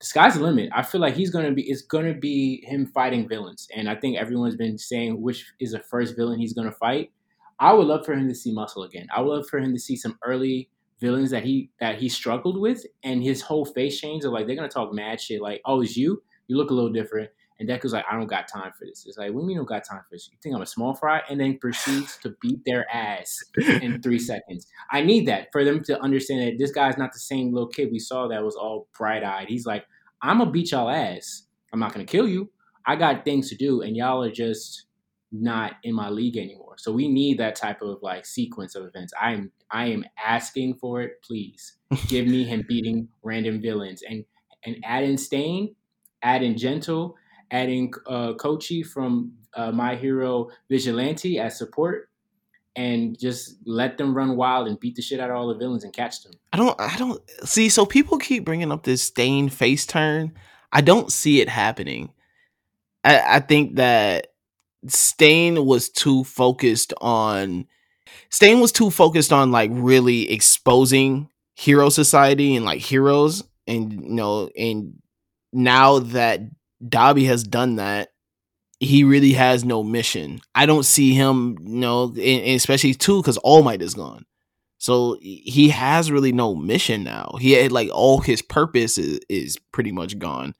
the 0.00 0.06
sky's 0.06 0.34
the 0.34 0.42
limit. 0.42 0.70
I 0.74 0.82
feel 0.82 1.00
like 1.00 1.14
he's 1.14 1.30
gonna 1.30 1.52
be 1.52 1.62
it's 1.70 1.82
gonna 1.82 2.14
be 2.14 2.62
him 2.66 2.86
fighting 2.86 3.28
villains, 3.28 3.68
and 3.74 3.88
I 3.88 3.94
think 3.96 4.16
everyone's 4.16 4.56
been 4.56 4.78
saying 4.78 5.20
which 5.20 5.44
is 5.60 5.72
the 5.72 5.80
first 5.80 6.16
villain 6.16 6.38
he's 6.38 6.52
gonna 6.52 6.72
fight. 6.72 7.10
I 7.58 7.72
would 7.72 7.86
love 7.86 8.04
for 8.04 8.12
him 8.12 8.28
to 8.28 8.34
see 8.34 8.52
Muscle 8.52 8.82
again. 8.82 9.06
I 9.14 9.20
would 9.20 9.30
love 9.30 9.48
for 9.48 9.58
him 9.58 9.72
to 9.72 9.80
see 9.80 9.96
some 9.96 10.18
early 10.24 10.68
villains 11.00 11.30
that 11.30 11.44
he 11.44 11.70
that 11.80 11.98
he 11.98 12.08
struggled 12.08 12.60
with, 12.60 12.84
and 13.02 13.22
his 13.22 13.40
whole 13.42 13.64
face 13.64 13.98
change 14.00 14.24
of 14.24 14.32
like 14.32 14.46
they're 14.46 14.56
gonna 14.56 14.68
talk 14.68 14.92
mad 14.92 15.20
shit 15.20 15.40
like, 15.40 15.60
"Oh, 15.64 15.80
it's 15.80 15.96
you. 15.96 16.22
You 16.48 16.56
look 16.56 16.70
a 16.70 16.74
little 16.74 16.92
different." 16.92 17.30
And 17.58 17.68
Deku's 17.68 17.92
like, 17.92 18.04
I 18.10 18.16
don't 18.16 18.26
got 18.26 18.48
time 18.48 18.72
for 18.78 18.84
this. 18.84 19.06
It's 19.06 19.16
like, 19.16 19.32
what 19.32 19.40
do 19.40 19.42
you 19.42 19.46
mean 19.46 19.54
you 19.54 19.60
don't 19.60 19.68
got 19.68 19.84
time 19.84 20.00
for 20.00 20.14
this? 20.14 20.28
You 20.30 20.36
think 20.42 20.54
I'm 20.54 20.62
a 20.62 20.66
small 20.66 20.94
fry? 20.94 21.22
And 21.30 21.40
then 21.40 21.58
proceeds 21.58 22.18
to 22.18 22.34
beat 22.42 22.60
their 22.66 22.86
ass 22.94 23.42
in 23.56 24.02
three 24.02 24.18
seconds. 24.18 24.66
I 24.90 25.02
need 25.02 25.26
that 25.28 25.48
for 25.52 25.64
them 25.64 25.82
to 25.84 26.00
understand 26.00 26.42
that 26.42 26.58
this 26.58 26.70
guy's 26.70 26.98
not 26.98 27.12
the 27.12 27.18
same 27.18 27.52
little 27.52 27.68
kid 27.68 27.90
we 27.90 27.98
saw 27.98 28.28
that 28.28 28.44
was 28.44 28.56
all 28.56 28.88
bright 28.96 29.24
eyed. 29.24 29.48
He's 29.48 29.66
like, 29.66 29.86
I'm 30.22 30.38
gonna 30.38 30.50
beat 30.50 30.72
y'all 30.72 30.90
ass. 30.90 31.44
I'm 31.72 31.80
not 31.80 31.92
gonna 31.92 32.04
kill 32.04 32.28
you. 32.28 32.50
I 32.84 32.96
got 32.96 33.24
things 33.24 33.48
to 33.50 33.56
do, 33.56 33.82
and 33.82 33.96
y'all 33.96 34.22
are 34.22 34.30
just 34.30 34.86
not 35.32 35.74
in 35.82 35.94
my 35.94 36.08
league 36.08 36.36
anymore. 36.36 36.74
So 36.78 36.92
we 36.92 37.08
need 37.08 37.38
that 37.38 37.56
type 37.56 37.82
of 37.82 37.98
like 38.02 38.24
sequence 38.26 38.74
of 38.74 38.84
events. 38.86 39.12
I 39.20 39.32
am 39.32 39.52
I 39.70 39.86
am 39.86 40.04
asking 40.24 40.74
for 40.76 41.02
it. 41.02 41.22
Please 41.22 41.76
give 42.08 42.26
me 42.26 42.44
him 42.44 42.64
beating 42.68 43.08
random 43.22 43.60
villains 43.60 44.02
and 44.08 44.24
and 44.64 44.76
add 44.84 45.04
in 45.04 45.16
Stain, 45.16 45.74
add 46.22 46.42
in 46.42 46.56
Gentle, 46.56 47.16
adding 47.50 47.92
uh, 48.06 48.32
Koichi 48.34 48.84
from 48.84 49.32
uh, 49.54 49.72
My 49.72 49.96
Hero 49.96 50.48
Vigilante 50.68 51.38
as 51.38 51.58
support, 51.58 52.10
and 52.76 53.18
just 53.18 53.56
let 53.64 53.96
them 53.98 54.14
run 54.14 54.36
wild 54.36 54.68
and 54.68 54.78
beat 54.78 54.96
the 54.96 55.02
shit 55.02 55.20
out 55.20 55.30
of 55.30 55.36
all 55.36 55.48
the 55.48 55.54
villains 55.54 55.84
and 55.84 55.92
catch 55.92 56.22
them. 56.22 56.32
I 56.52 56.56
don't. 56.58 56.78
I 56.80 56.96
don't 56.96 57.20
see. 57.44 57.68
So 57.68 57.86
people 57.86 58.18
keep 58.18 58.44
bringing 58.44 58.70
up 58.70 58.84
this 58.84 59.02
Stain 59.02 59.48
face 59.48 59.86
turn. 59.86 60.32
I 60.72 60.80
don't 60.80 61.10
see 61.10 61.40
it 61.40 61.48
happening. 61.48 62.12
I, 63.02 63.36
I 63.36 63.40
think 63.40 63.76
that 63.76 64.28
Stain 64.88 65.64
was 65.64 65.88
too 65.88 66.24
focused 66.24 66.92
on. 67.00 67.66
Stain 68.30 68.60
was 68.60 68.72
too 68.72 68.90
focused 68.90 69.32
on 69.32 69.52
like 69.52 69.70
really 69.72 70.30
exposing 70.30 71.30
hero 71.54 71.88
society 71.88 72.56
and 72.56 72.64
like 72.64 72.80
heroes, 72.80 73.42
and 73.66 73.92
you 73.92 74.10
know, 74.10 74.50
and 74.58 75.00
now 75.52 76.00
that 76.00 76.40
Dabi 76.84 77.26
has 77.26 77.42
done 77.42 77.76
that. 77.76 78.10
He 78.78 79.04
really 79.04 79.32
has 79.32 79.64
no 79.64 79.82
mission. 79.82 80.40
I 80.54 80.66
don't 80.66 80.84
see 80.84 81.14
him, 81.14 81.56
you 81.62 81.76
know, 81.76 82.08
and 82.08 82.56
especially 82.56 82.94
too 82.94 83.22
because 83.22 83.38
All 83.38 83.62
Might 83.62 83.80
is 83.80 83.94
gone. 83.94 84.26
So 84.78 85.16
he 85.20 85.70
has 85.70 86.10
really 86.10 86.32
no 86.32 86.54
mission 86.54 87.02
now. 87.02 87.36
He 87.40 87.52
had 87.52 87.72
like 87.72 87.88
all 87.92 88.18
his 88.18 88.42
purpose 88.42 88.98
is, 88.98 89.20
is 89.28 89.58
pretty 89.72 89.90
much 89.90 90.18
gone. 90.18 90.54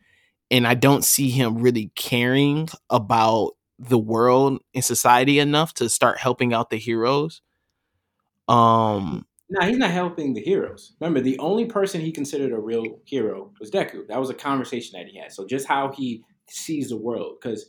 And 0.51 0.67
I 0.67 0.75
don't 0.75 1.05
see 1.05 1.29
him 1.29 1.59
really 1.59 1.93
caring 1.97 2.69
about 2.89 3.53
the 3.79 3.99
world 3.99 4.63
and 4.75 4.85
society 4.85 5.39
enough 5.39 5.75
to 5.75 5.89
start 5.89 6.19
helping 6.19 6.55
out 6.55 6.71
the 6.71 6.79
heroes. 6.79 7.43
Um 8.49 9.27
no, 9.49 9.67
he's 9.67 9.79
not 9.79 9.91
helping 9.91 10.35
the 10.35 10.41
heroes. 10.41 10.95
Remember, 11.01 11.21
the 11.21 11.39
only 11.39 11.67
person 11.67 12.01
he 12.01 12.11
considered 12.11 12.53
a 12.53 12.59
real 12.59 13.01
hero 13.05 13.53
was 13.61 13.71
Deku. 13.71 14.07
That 14.09 14.19
was 14.19 14.31
a 14.31 14.35
conversation 14.35 14.99
that 14.99 15.09
he 15.09 15.19
had. 15.19 15.33
So 15.33 15.47
just 15.47 15.67
how 15.69 15.93
he 15.93 16.25
sees 16.49 16.89
the 16.89 16.97
world, 16.97 17.37
because 17.41 17.67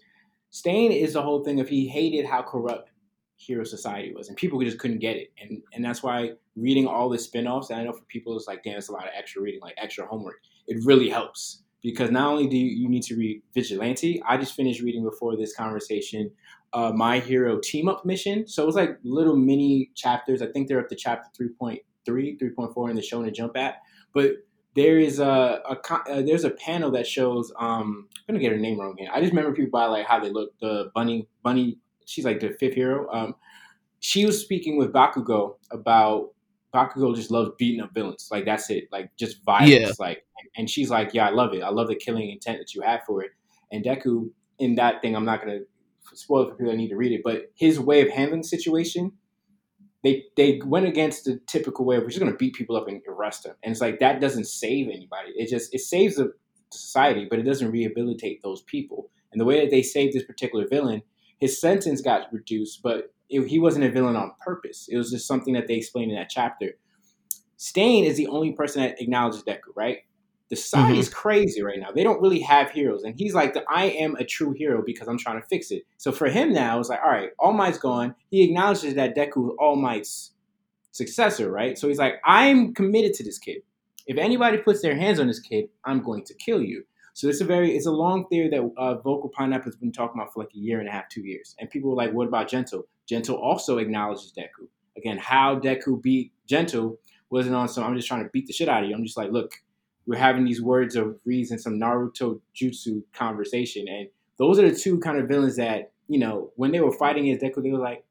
Stain 0.50 0.92
is 0.92 1.14
the 1.14 1.22
whole 1.22 1.44
thing 1.44 1.60
of 1.60 1.70
he 1.70 1.88
hated 1.88 2.26
how 2.26 2.42
corrupt 2.42 2.90
hero 3.36 3.64
society 3.64 4.14
was, 4.14 4.28
and 4.28 4.38
people 4.38 4.60
just 4.62 4.80
couldn't 4.80 5.00
get 5.00 5.18
it, 5.18 5.32
and 5.40 5.62
and 5.74 5.86
that's 5.86 6.02
why 6.02 6.32
reading 6.56 6.88
all 6.88 7.10
the 7.10 7.20
spin-offs. 7.20 7.70
And 7.70 7.80
I 7.80 7.84
know 7.84 7.94
for 7.94 8.04
people 8.06 8.36
it's 8.36 8.48
like, 8.48 8.64
damn, 8.64 8.78
it's 8.78 8.90
a 8.90 8.94
lot 8.94 9.04
of 9.04 9.12
extra 9.16 9.42
reading, 9.42 9.62
like 9.62 9.76
extra 9.78 10.08
homework. 10.08 10.38
It 10.68 10.84
really 10.86 11.10
helps 11.10 11.62
because 11.84 12.10
not 12.10 12.28
only 12.32 12.48
do 12.48 12.58
you 12.58 12.90
need 12.90 13.04
to 13.04 13.16
read 13.16 13.44
Vigilante, 13.54 14.22
I 14.28 14.38
just 14.38 14.56
finished 14.56 14.82
reading 14.82 15.04
before 15.04 15.38
this 15.38 15.56
conversation 15.56 16.32
uh, 16.74 16.92
My 16.94 17.20
Hero 17.20 17.60
Team 17.60 17.90
Up 17.90 18.06
Mission. 18.06 18.48
So 18.48 18.64
it 18.64 18.66
was 18.66 18.76
like 18.76 18.98
little 19.04 19.36
mini 19.36 19.92
chapters. 19.96 20.42
I 20.42 20.48
think 20.48 20.68
they're 20.68 20.80
up 20.80 20.90
to 20.90 20.96
chapter 20.96 21.30
3.3, 21.40 21.80
3.4 22.08 22.90
in 22.90 22.96
the 22.96 23.02
Shonen 23.02 23.34
Jump 23.34 23.58
app. 23.58 23.78
But 24.14 24.34
there 24.76 25.00
is 25.00 25.20
a, 25.20 25.62
a 25.68 25.94
uh, 25.94 26.22
there's 26.22 26.44
a 26.44 26.52
panel 26.52 26.92
that 26.92 27.08
shows 27.08 27.52
um 27.60 28.08
I'm 28.30 28.36
gonna 28.36 28.40
get 28.40 28.52
her 28.52 28.60
name 28.60 28.80
wrong 28.80 28.94
again. 28.94 29.10
I 29.12 29.20
just 29.20 29.32
remember 29.34 29.54
people 29.54 29.72
by 29.72 29.86
like 29.88 30.06
how 30.06 30.20
they 30.20 30.30
look. 30.30 30.52
The 30.60 30.92
bunny 30.94 31.28
bunny, 31.44 31.80
she's 32.06 32.26
like 32.26 32.40
the 32.40 32.52
fifth 32.60 32.76
hero. 32.76 33.12
Um, 33.12 33.36
she 34.00 34.26
was 34.26 34.40
speaking 34.40 34.78
with 34.78 34.94
Bakugo 34.94 35.56
about 35.72 36.30
Bakugo 36.74 37.16
just 37.16 37.32
loves 37.32 37.50
beating 37.58 37.82
up 37.82 37.92
villains. 37.94 38.30
Like 38.32 38.46
that's 38.46 38.70
it. 38.70 38.88
Like 38.92 39.10
just 39.18 39.44
violence. 39.44 39.72
Yeah. 39.72 39.92
Like 39.98 40.26
and 40.56 40.70
she's 40.70 40.92
like, 40.92 41.12
yeah, 41.12 41.28
I 41.28 41.32
love 41.32 41.56
it. 41.56 41.64
I 41.64 41.70
love 41.70 41.88
the 41.88 41.96
killing 41.96 42.30
intent 42.30 42.60
that 42.60 42.76
you 42.76 42.82
have 42.82 43.02
for 43.08 43.24
it. 43.24 43.32
And 43.72 43.84
Deku 43.84 44.30
in 44.60 44.76
that 44.76 45.02
thing, 45.02 45.16
I'm 45.16 45.26
not 45.26 45.42
gonna 45.42 45.62
spoil 46.14 46.44
it 46.44 46.50
for 46.50 46.56
people 46.56 46.72
that 46.72 46.78
need 46.78 46.90
to 46.90 46.96
read 46.96 47.12
it, 47.12 47.22
but 47.24 47.52
his 47.56 47.80
way 47.80 48.02
of 48.02 48.10
handling 48.10 48.42
the 48.42 48.48
situation, 48.48 49.14
they 50.04 50.26
they 50.36 50.62
went 50.66 50.88
against 50.88 51.26
the 51.26 51.40
typical 51.48 51.86
way 51.86 51.98
of 51.98 52.04
we're 52.04 52.10
just 52.10 52.20
gonna 52.20 52.36
beat 52.36 52.56
people 52.56 52.76
up 52.76 52.88
and 52.88 53.02
arrest 53.08 53.44
them. 53.44 53.56
And 53.64 53.72
it's 53.72 53.82
like 53.82 54.00
that 54.00 54.22
doesn't 54.22 54.48
save 54.48 54.88
anybody. 54.88 55.32
It 55.36 55.50
just 55.50 55.74
it 55.74 55.80
saves 55.82 56.16
the 56.16 56.34
society, 56.72 57.28
but 57.30 57.40
it 57.40 57.44
doesn't 57.44 57.72
rehabilitate 57.72 58.42
those 58.44 58.62
people. 58.64 59.10
And 59.32 59.42
the 59.42 59.46
way 59.46 59.62
that 59.62 59.72
they 59.72 59.82
saved 59.82 60.14
this 60.14 60.24
particular 60.24 60.68
villain, 60.68 61.02
his 61.40 61.60
sentence 61.60 62.02
got 62.02 62.32
reduced, 62.32 62.82
but 62.82 63.14
it, 63.30 63.48
he 63.48 63.60
wasn't 63.60 63.86
a 63.86 63.92
villain 63.92 64.16
on 64.16 64.32
purpose. 64.44 64.88
It 64.90 64.98
was 64.98 65.12
just 65.12 65.28
something 65.28 65.54
that 65.54 65.68
they 65.68 65.76
explained 65.76 66.12
in 66.12 66.18
that 66.18 66.30
chapter. 66.30 66.78
Stain 67.58 68.06
is 68.06 68.18
the 68.18 68.28
only 68.28 68.54
person 68.54 68.82
that 68.82 69.02
acknowledges 69.02 69.44
Deku, 69.44 69.76
right? 69.76 70.00
The 70.50 70.56
society 70.56 70.94
mm-hmm. 70.94 71.02
is 71.02 71.10
crazy 71.10 71.62
right 71.62 71.80
now. 71.80 71.92
They 71.92 72.04
don't 72.04 72.22
really 72.22 72.40
have 72.40 72.72
heroes. 72.72 73.04
And 73.04 73.16
he's 73.18 73.34
like, 73.34 73.56
I 73.70 73.86
am 73.86 74.16
a 74.16 74.24
true 74.24 74.54
hero 74.54 74.82
because 74.86 75.08
I'm 75.08 75.18
trying 75.18 75.42
to 75.42 75.48
fix 75.48 75.72
it. 75.72 75.84
So 75.98 76.12
for 76.12 76.30
him 76.30 76.54
now, 76.54 76.80
it's 76.80 76.88
like, 76.88 77.02
all 77.04 77.12
right, 77.12 77.32
All 77.38 77.52
Might's 77.52 77.78
gone. 77.78 78.16
He 78.30 78.44
acknowledges 78.44 78.96
that 78.96 79.16
Deku 79.16 79.50
is 79.50 79.56
All 79.60 79.76
Might's 79.76 80.32
successor, 80.92 81.52
right? 81.52 81.78
So 81.78 81.88
he's 81.88 81.98
like, 81.98 82.16
I'm 82.26 82.74
committed 82.74 83.14
to 83.16 83.24
this 83.24 83.38
kid. 83.38 83.58
If 84.06 84.18
anybody 84.18 84.58
puts 84.58 84.82
their 84.82 84.96
hands 84.96 85.20
on 85.20 85.28
this 85.28 85.40
kid, 85.42 85.66
I'm 85.84 86.02
going 86.02 86.24
to 86.26 86.34
kill 86.34 86.62
you. 86.62 86.84
So 87.14 87.28
it's 87.28 87.42
a 87.42 87.46
very, 87.46 87.76
it's 87.76 87.88
a 87.88 87.92
long 87.92 88.26
theory 88.28 88.48
that 88.50 88.72
uh, 88.78 88.96
Vocal 88.96 89.30
Pineapple 89.30 89.66
has 89.66 89.76
been 89.76 89.92
talking 89.92 90.22
about 90.22 90.34
for 90.34 90.44
like 90.44 90.54
a 90.56 90.60
year 90.60 90.80
and 90.80 90.88
a 90.88 90.92
half, 90.92 91.10
two 91.10 91.26
years. 91.26 91.56
And 91.60 91.70
people 91.70 91.90
were 91.90 91.96
like, 91.96 92.14
what 92.14 92.28
about 92.28 92.48
Gentle? 92.48 92.88
Gentle 93.08 93.36
also 93.36 93.80
acknowledges 93.80 94.32
Deku. 94.38 94.68
Again, 94.96 95.18
how 95.18 95.60
Deku 95.60 96.02
beat 96.02 96.32
Gentle 96.48 96.98
wasn't 97.30 97.56
on 97.56 97.68
some, 97.68 97.84
I'm 97.84 97.96
just 97.96 98.08
trying 98.08 98.24
to 98.24 98.30
beat 98.30 98.48
the 98.48 98.54
shit 98.54 98.70
out 98.70 98.84
of 98.84 98.90
you. 98.90 98.96
I'm 98.96 99.04
just 99.04 99.18
like, 99.18 99.32
look, 99.32 99.52
we're 100.08 100.18
having 100.18 100.46
these 100.46 100.62
words 100.62 100.96
of 100.96 101.20
reason, 101.26 101.60
some 101.60 101.80
Naruto 101.80 102.40
jutsu 102.56 103.04
conversation. 103.14 103.88
And 103.88 104.08
those 104.38 104.58
are 104.58 104.70
the 104.70 104.76
two 104.76 105.00
kind 105.00 105.20
of 105.20 105.28
villains 105.28 105.58
that, 105.58 105.92
you 106.08 106.18
know, 106.18 106.52
when 106.56 106.72
they 106.72 106.80
were 106.80 106.94
fighting 106.94 107.30
against 107.30 107.44
Deku, 107.44 107.62
they 107.62 107.72
were 107.72 107.78
like, 107.78 108.04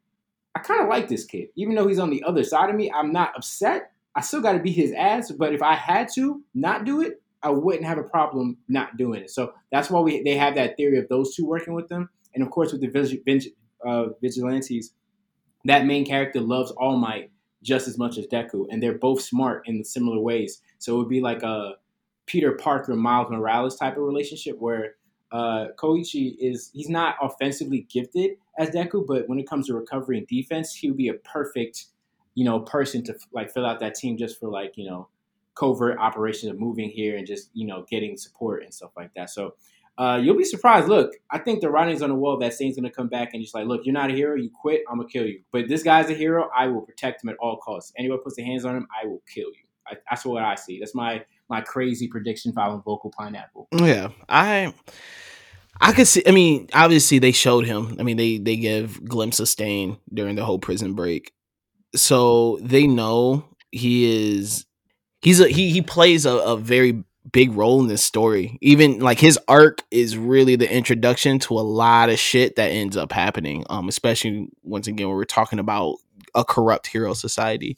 I 0.55 0.61
kind 0.61 0.83
of 0.83 0.89
like 0.89 1.09
this 1.09 1.25
kid. 1.25 1.49
Even 1.57 1.75
though 1.75 1.89
he's 1.89 1.99
on 1.99 2.11
the 2.11 2.23
other 2.23 2.45
side 2.45 2.71
of 2.71 2.77
me, 2.77 2.93
I'm 2.93 3.13
not 3.13 3.33
upset. 3.35 3.93
I 4.15 4.21
still 4.21 4.41
got 4.41 4.53
to 4.53 4.59
beat 4.59 4.77
his 4.77 4.93
ass. 4.93 5.33
But 5.33 5.55
if 5.55 5.63
I 5.63 5.75
had 5.75 6.09
to 6.15 6.43
not 6.55 6.85
do 6.85 7.01
it, 7.01 7.21
I 7.43 7.51
wouldn't 7.51 7.85
have 7.85 7.99
a 7.99 8.03
problem 8.03 8.59
not 8.69 8.97
doing 8.97 9.23
it. 9.23 9.31
So 9.31 9.53
that's 9.71 9.91
why 9.91 10.01
we 10.01 10.23
they 10.23 10.37
have 10.37 10.55
that 10.57 10.77
theory 10.77 10.99
of 10.99 11.09
those 11.09 11.35
two 11.35 11.47
working 11.47 11.75
with 11.75 11.89
them. 11.89 12.09
And 12.35 12.43
of 12.43 12.51
course, 12.51 12.73
with 12.73 12.81
the 12.81 12.89
vig- 12.89 13.53
uh, 13.87 14.07
vigilantes, 14.21 14.93
that 15.65 15.87
main 15.87 16.05
character 16.05 16.41
loves 16.41 16.71
All 16.73 16.97
Might 16.97 17.31
just 17.63 17.89
as 17.89 17.99
much 17.99 18.17
as 18.17 18.27
Deku, 18.27 18.67
and 18.71 18.83
they're 18.83 18.99
both 18.99 19.21
smart 19.21 19.67
in 19.67 19.85
similar 19.85 20.21
ways. 20.21 20.61
So 20.79 20.95
it 20.95 20.99
would 20.99 21.09
be 21.09 21.21
like 21.21 21.43
a 21.43 21.75
Peter 22.27 22.53
Parker 22.53 22.95
Miles 22.95 23.31
Morales 23.31 23.77
type 23.77 23.97
of 23.97 24.03
relationship 24.03 24.57
where 24.59 24.95
uh, 25.33 25.67
Koichi 25.77 26.37
is 26.39 26.71
he's 26.73 26.89
not 26.89 27.17
offensively 27.21 27.87
gifted 27.91 28.33
as 28.59 28.71
Deku, 28.71 29.07
but 29.07 29.29
when 29.29 29.39
it 29.39 29.49
comes 29.49 29.67
to 29.67 29.75
recovery 29.75 30.19
and 30.19 30.27
defense, 30.27 30.75
he 30.75 30.89
would 30.89 30.97
be 30.97 31.09
a 31.09 31.15
perfect 31.15 31.87
you 32.35 32.45
know 32.45 32.61
person 32.61 33.03
to 33.05 33.15
like 33.33 33.51
fill 33.53 33.67
out 33.67 33.81
that 33.81 33.95
team 33.95 34.17
just 34.17 34.39
for 34.39 34.49
like 34.49 34.75
you 34.77 34.89
know 34.89 35.09
covert 35.55 35.99
operations 35.99 36.53
of 36.53 36.61
moving 36.61 36.91
here 36.91 37.17
and 37.17 37.27
just 37.27 37.51
you 37.55 37.67
know 37.67 37.85
getting 37.91 38.17
support 38.17 38.63
and 38.63 38.73
stuff 38.73 38.91
like 38.97 39.13
that. 39.15 39.31
So 39.31 39.55
uh, 39.99 40.21
you'll 40.23 40.37
be 40.37 40.45
surprised. 40.45 40.89
Look, 40.89 41.13
I 41.31 41.39
think 41.39 41.61
the 41.61 41.71
writing's 41.71 42.03
on 42.03 42.11
the 42.11 42.15
wall 42.15 42.39
that 42.39 42.53
Stain's 42.53 42.77
gonna 42.77 42.91
come 42.91 43.09
back 43.09 43.31
and 43.33 43.43
just 43.43 43.55
like, 43.55 43.67
look, 43.67 43.83
you're 43.85 43.95
not 43.95 44.11
a 44.11 44.13
hero, 44.13 44.37
you 44.37 44.51
quit, 44.51 44.83
I'm 44.91 44.99
gonna 44.99 45.09
kill 45.09 45.27
you. 45.27 45.41
But 45.53 45.69
this 45.69 45.83
guy's 45.83 46.11
a 46.11 46.15
hero, 46.15 46.51
I 46.57 46.67
will 46.67 46.83
protect 46.83 47.25
him 47.25 47.31
at 47.31 47.37
all 47.41 47.57
costs. 47.57 47.93
Anyone 47.99 48.21
puts 48.23 48.37
their 48.37 48.45
hands 48.45 48.65
on 48.65 48.77
him, 48.77 48.87
I 49.03 49.07
will 49.07 49.23
kill 49.33 49.49
you. 49.49 49.65
I, 49.89 49.97
that's 50.11 50.25
what 50.27 50.43
I 50.43 50.55
see. 50.55 50.79
That's 50.79 50.95
my 50.95 51.25
my 51.49 51.61
crazy 51.61 52.09
prediction 52.09 52.53
following 52.53 52.83
vocal 52.83 53.13
pineapple. 53.17 53.69
Yeah, 53.73 54.09
I 54.29 54.73
I 55.81 55.93
could 55.93 56.07
see. 56.07 56.23
I 56.27 56.31
mean, 56.31 56.69
obviously 56.73 57.19
they 57.19 57.33
showed 57.33 57.67
him. 57.67 57.97
I 57.99 58.03
mean, 58.03 58.17
they 58.17 58.39
they 58.39 58.57
give 58.57 59.05
glimpse 59.05 59.41
of 59.41 59.49
Stain 59.49 59.99
during 60.13 60.37
the 60.37 60.45
whole 60.45 60.59
prison 60.59 60.95
break, 60.95 61.33
so 61.95 62.59
they 62.63 62.87
know 62.87 63.45
he 63.71 64.37
is. 64.37 64.67
He's 65.23 65.41
a 65.41 65.49
he 65.49 65.71
he 65.71 65.83
plays 65.83 66.27
a, 66.27 66.33
a 66.33 66.57
very 66.57 67.05
big 67.33 67.53
role 67.53 67.81
in 67.81 67.89
this 67.89 68.05
story. 68.05 68.59
Even 68.63 69.01
like 69.01 69.19
his 69.19 69.39
arc 69.49 69.83
is 69.91 70.17
really 70.17 70.57
the 70.57 70.73
introduction 70.73 71.39
to 71.41 71.55
a 71.55 71.61
lot 71.61 72.09
of 72.09 72.19
shit 72.19 72.57
that 72.57 72.71
ends 72.71 72.97
up 72.97 73.13
happening. 73.13 73.65
Um, 73.69 73.89
especially 73.89 74.49
once 74.63 74.87
again 74.87 75.09
when 75.09 75.17
we're 75.17 75.25
talking 75.25 75.59
about 75.59 75.97
a 76.35 76.45
corrupt 76.45 76.87
hero 76.87 77.15
society. 77.15 77.77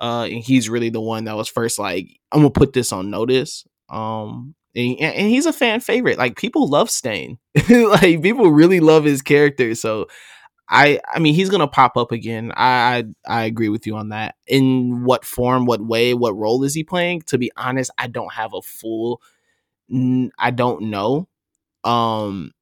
Uh, 0.00 0.26
and 0.30 0.42
he's 0.42 0.68
really 0.68 0.90
the 0.90 1.00
one 1.00 1.24
that 1.24 1.36
was 1.36 1.48
first 1.48 1.78
like, 1.78 2.18
I'm 2.32 2.40
gonna 2.40 2.50
put 2.50 2.72
this 2.72 2.92
on 2.92 3.10
notice. 3.10 3.64
Um, 3.88 4.54
and, 4.74 4.98
and 5.00 5.28
he's 5.28 5.46
a 5.46 5.52
fan 5.52 5.80
favorite. 5.80 6.18
Like 6.18 6.36
people 6.36 6.68
love 6.68 6.90
Stain. 6.90 7.38
like 7.70 8.22
people 8.22 8.50
really 8.50 8.80
love 8.80 9.04
his 9.04 9.22
character. 9.22 9.74
So 9.74 10.06
I 10.68 11.00
I 11.12 11.18
mean 11.18 11.34
he's 11.34 11.50
gonna 11.50 11.68
pop 11.68 11.96
up 11.96 12.12
again. 12.12 12.52
I, 12.56 13.04
I, 13.26 13.40
I 13.40 13.44
agree 13.44 13.68
with 13.68 13.86
you 13.86 13.96
on 13.96 14.08
that. 14.10 14.34
In 14.46 15.04
what 15.04 15.24
form, 15.24 15.66
what 15.66 15.80
way, 15.80 16.14
what 16.14 16.36
role 16.36 16.64
is 16.64 16.74
he 16.74 16.84
playing? 16.84 17.22
To 17.28 17.38
be 17.38 17.50
honest, 17.56 17.90
I 17.98 18.08
don't 18.08 18.32
have 18.32 18.54
a 18.54 18.62
full. 18.62 19.20
I 20.38 20.50
don't 20.50 20.82
know. 20.84 21.28
Um, 21.84 22.52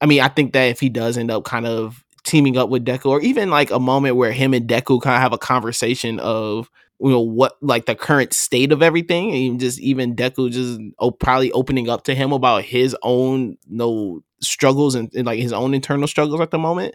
I 0.00 0.06
mean, 0.06 0.20
I 0.20 0.28
think 0.28 0.52
that 0.52 0.64
if 0.64 0.80
he 0.80 0.88
does 0.90 1.16
end 1.18 1.30
up 1.30 1.44
kind 1.44 1.66
of 1.66 2.04
teaming 2.26 2.58
up 2.58 2.68
with 2.68 2.84
Deku, 2.84 3.06
or 3.06 3.20
even 3.22 3.48
like 3.48 3.70
a 3.70 3.80
moment 3.80 4.16
where 4.16 4.32
him 4.32 4.52
and 4.52 4.68
Deku 4.68 5.00
kind 5.00 5.16
of 5.16 5.22
have 5.22 5.32
a 5.32 5.38
conversation 5.38 6.20
of 6.20 6.70
you 7.00 7.10
know 7.10 7.20
what 7.20 7.56
like 7.62 7.86
the 7.86 7.94
current 7.94 8.34
state 8.34 8.72
of 8.72 8.82
everything, 8.82 9.32
and 9.32 9.60
just 9.60 9.80
even 9.80 10.14
Deku 10.14 10.50
just 10.50 10.78
oh, 10.98 11.10
probably 11.10 11.52
opening 11.52 11.88
up 11.88 12.04
to 12.04 12.14
him 12.14 12.32
about 12.32 12.64
his 12.64 12.94
own 13.02 13.56
you 13.66 13.76
know 13.76 14.22
struggles 14.40 14.94
and, 14.94 15.10
and 15.14 15.26
like 15.26 15.38
his 15.40 15.52
own 15.52 15.72
internal 15.72 16.08
struggles 16.08 16.40
at 16.40 16.50
the 16.50 16.58
moment. 16.58 16.94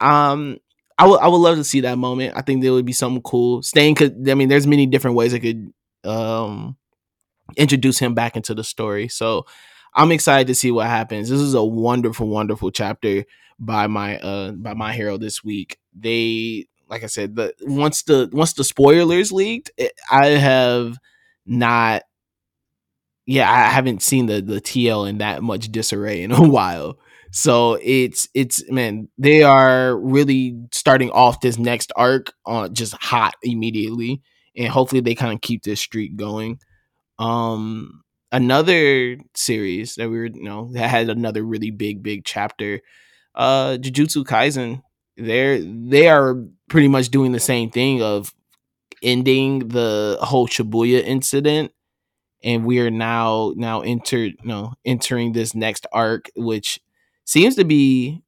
Um, 0.00 0.58
I 0.98 1.06
would 1.06 1.20
I 1.20 1.28
would 1.28 1.38
love 1.38 1.56
to 1.56 1.64
see 1.64 1.80
that 1.80 1.98
moment. 1.98 2.34
I 2.36 2.42
think 2.42 2.62
there 2.62 2.72
would 2.72 2.86
be 2.86 2.92
something 2.92 3.22
cool. 3.22 3.62
Stain 3.62 3.94
could 3.94 4.28
I 4.28 4.34
mean, 4.34 4.48
there's 4.48 4.66
many 4.66 4.86
different 4.86 5.16
ways 5.16 5.34
I 5.34 5.38
could 5.38 5.72
um 6.04 6.76
introduce 7.56 7.98
him 7.98 8.14
back 8.14 8.36
into 8.36 8.54
the 8.54 8.64
story. 8.64 9.08
So 9.08 9.46
I'm 9.94 10.12
excited 10.12 10.46
to 10.48 10.54
see 10.54 10.70
what 10.70 10.86
happens. 10.86 11.28
This 11.28 11.40
is 11.40 11.54
a 11.54 11.64
wonderful, 11.64 12.28
wonderful 12.28 12.70
chapter 12.70 13.24
by 13.60 13.86
my 13.88 14.18
uh 14.20 14.52
by 14.52 14.74
my 14.74 14.94
hero 14.94 15.18
this 15.18 15.44
week. 15.44 15.78
They 15.98 16.66
like 16.88 17.04
I 17.04 17.08
said, 17.08 17.36
the 17.36 17.54
once 17.62 18.02
the 18.02 18.28
once 18.32 18.54
the 18.54 18.64
spoilers 18.64 19.32
leaked, 19.32 19.70
it, 19.78 19.92
I 20.10 20.28
have 20.28 20.96
not 21.46 22.02
yeah, 23.26 23.50
I 23.50 23.68
haven't 23.70 24.02
seen 24.02 24.26
the 24.26 24.40
the 24.40 24.60
TL 24.60 25.04
in 25.04 25.18
that 25.18 25.42
much 25.42 25.70
disarray 25.70 26.22
in 26.22 26.32
a 26.36 26.48
while. 26.48 26.98
So 27.32 27.78
it's 27.82 28.28
it's 28.34 28.68
man, 28.70 29.08
they 29.18 29.42
are 29.42 29.96
really 29.98 30.56
starting 30.72 31.10
off 31.10 31.40
this 31.40 31.58
next 31.58 31.92
arc 31.96 32.32
on 32.44 32.74
just 32.74 32.94
hot 32.94 33.34
immediately, 33.42 34.22
and 34.56 34.68
hopefully 34.68 35.00
they 35.00 35.14
kind 35.14 35.32
of 35.34 35.40
keep 35.40 35.62
this 35.62 35.80
streak 35.80 36.16
going. 36.16 36.58
Um, 37.18 38.02
another 38.32 39.18
series 39.34 39.96
that 39.96 40.10
we 40.10 40.18
were 40.18 40.26
you 40.26 40.44
know 40.44 40.70
that 40.74 40.90
had 40.90 41.10
another 41.10 41.44
really 41.44 41.70
big 41.70 42.02
big 42.02 42.24
chapter, 42.24 42.80
uh, 43.34 43.78
Jujutsu 43.80 44.24
Kaisen. 44.24 44.82
They're 45.16 45.60
they 45.60 46.08
are 46.08 46.36
pretty 46.68 46.88
much 46.88 47.10
doing 47.10 47.32
the 47.32 47.40
same 47.40 47.70
thing 47.70 48.02
of 48.02 48.34
ending 49.02 49.68
the 49.68 50.18
whole 50.20 50.46
Shibuya 50.46 51.02
incident 51.02 51.72
and 52.42 52.64
we 52.64 52.80
are 52.80 52.90
now 52.90 53.52
now 53.56 53.80
enter 53.80 54.18
you 54.26 54.36
know 54.44 54.74
entering 54.84 55.32
this 55.32 55.54
next 55.54 55.86
arc 55.92 56.30
which 56.36 56.80
seems 57.24 57.56
to 57.56 57.64
be 57.64 58.22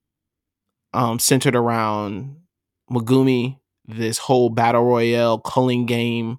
um, 0.93 1.19
centered 1.19 1.57
around 1.57 2.37
Megumi, 2.91 3.59
this 3.87 4.19
whole 4.19 4.51
battle 4.51 4.85
royale 4.85 5.39
culling 5.39 5.87
game, 5.87 6.39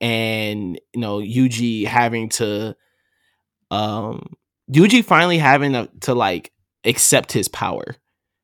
and 0.00 0.80
you 0.92 1.00
know 1.00 1.18
Yuji 1.18 1.86
having 1.86 2.28
to, 2.30 2.76
um, 3.70 4.34
Yuji 4.72 5.04
finally 5.04 5.38
having 5.38 5.72
to, 5.72 5.88
to 6.00 6.14
like 6.14 6.52
accept 6.84 7.32
his 7.32 7.48
power. 7.48 7.96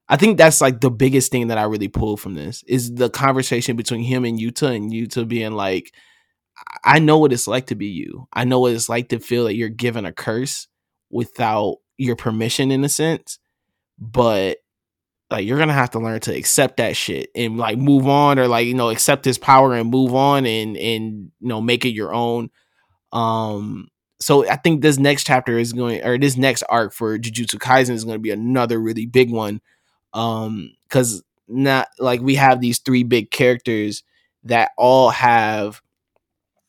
I 0.08 0.16
think 0.16 0.38
that's 0.38 0.60
like 0.60 0.80
the 0.80 0.90
biggest 0.90 1.30
thing 1.30 1.48
that 1.48 1.58
I 1.58 1.62
really 1.64 1.88
pulled 1.88 2.20
from 2.20 2.34
this 2.34 2.64
is 2.66 2.94
the 2.94 3.10
conversation 3.10 3.76
between 3.76 4.02
him 4.02 4.24
and 4.24 4.38
Yuta, 4.38 4.74
and 4.74 4.92
Yuta 4.92 5.26
being 5.26 5.52
like, 5.52 5.92
I 6.84 6.98
know 6.98 7.18
what 7.18 7.32
it's 7.32 7.46
like 7.46 7.66
to 7.66 7.74
be 7.74 7.86
you. 7.86 8.26
I 8.32 8.44
know 8.44 8.60
what 8.60 8.72
it's 8.72 8.88
like 8.88 9.08
to 9.10 9.20
feel 9.20 9.44
that 9.44 9.54
you're 9.54 9.68
given 9.68 10.04
a 10.04 10.12
curse 10.12 10.66
without 11.10 11.76
your 11.96 12.16
permission 12.16 12.70
in 12.70 12.82
a 12.84 12.88
sense 12.88 13.38
but 14.00 14.56
like 15.30 15.46
you're 15.46 15.58
gonna 15.58 15.72
have 15.72 15.90
to 15.90 16.00
learn 16.00 16.18
to 16.20 16.34
accept 16.34 16.78
that 16.78 16.96
shit 16.96 17.28
and 17.36 17.58
like 17.58 17.78
move 17.78 18.08
on 18.08 18.38
or 18.38 18.48
like 18.48 18.66
you 18.66 18.74
know 18.74 18.88
accept 18.88 19.24
his 19.24 19.38
power 19.38 19.74
and 19.74 19.90
move 19.90 20.14
on 20.14 20.46
and 20.46 20.76
and 20.76 21.30
you 21.40 21.48
know 21.48 21.60
make 21.60 21.84
it 21.84 21.90
your 21.90 22.12
own 22.12 22.48
um 23.12 23.88
so 24.20 24.48
i 24.48 24.56
think 24.56 24.82
this 24.82 24.98
next 24.98 25.24
chapter 25.24 25.58
is 25.58 25.72
going 25.72 26.04
or 26.04 26.18
this 26.18 26.36
next 26.36 26.62
arc 26.68 26.92
for 26.92 27.18
jujutsu 27.18 27.56
kaisen 27.56 27.90
is 27.90 28.04
going 28.04 28.16
to 28.16 28.22
be 28.22 28.30
another 28.30 28.80
really 28.80 29.06
big 29.06 29.30
one 29.30 29.60
um 30.12 30.72
because 30.84 31.22
not 31.48 31.88
like 31.98 32.20
we 32.20 32.36
have 32.36 32.60
these 32.60 32.78
three 32.78 33.02
big 33.02 33.30
characters 33.30 34.02
that 34.44 34.70
all 34.76 35.10
have 35.10 35.82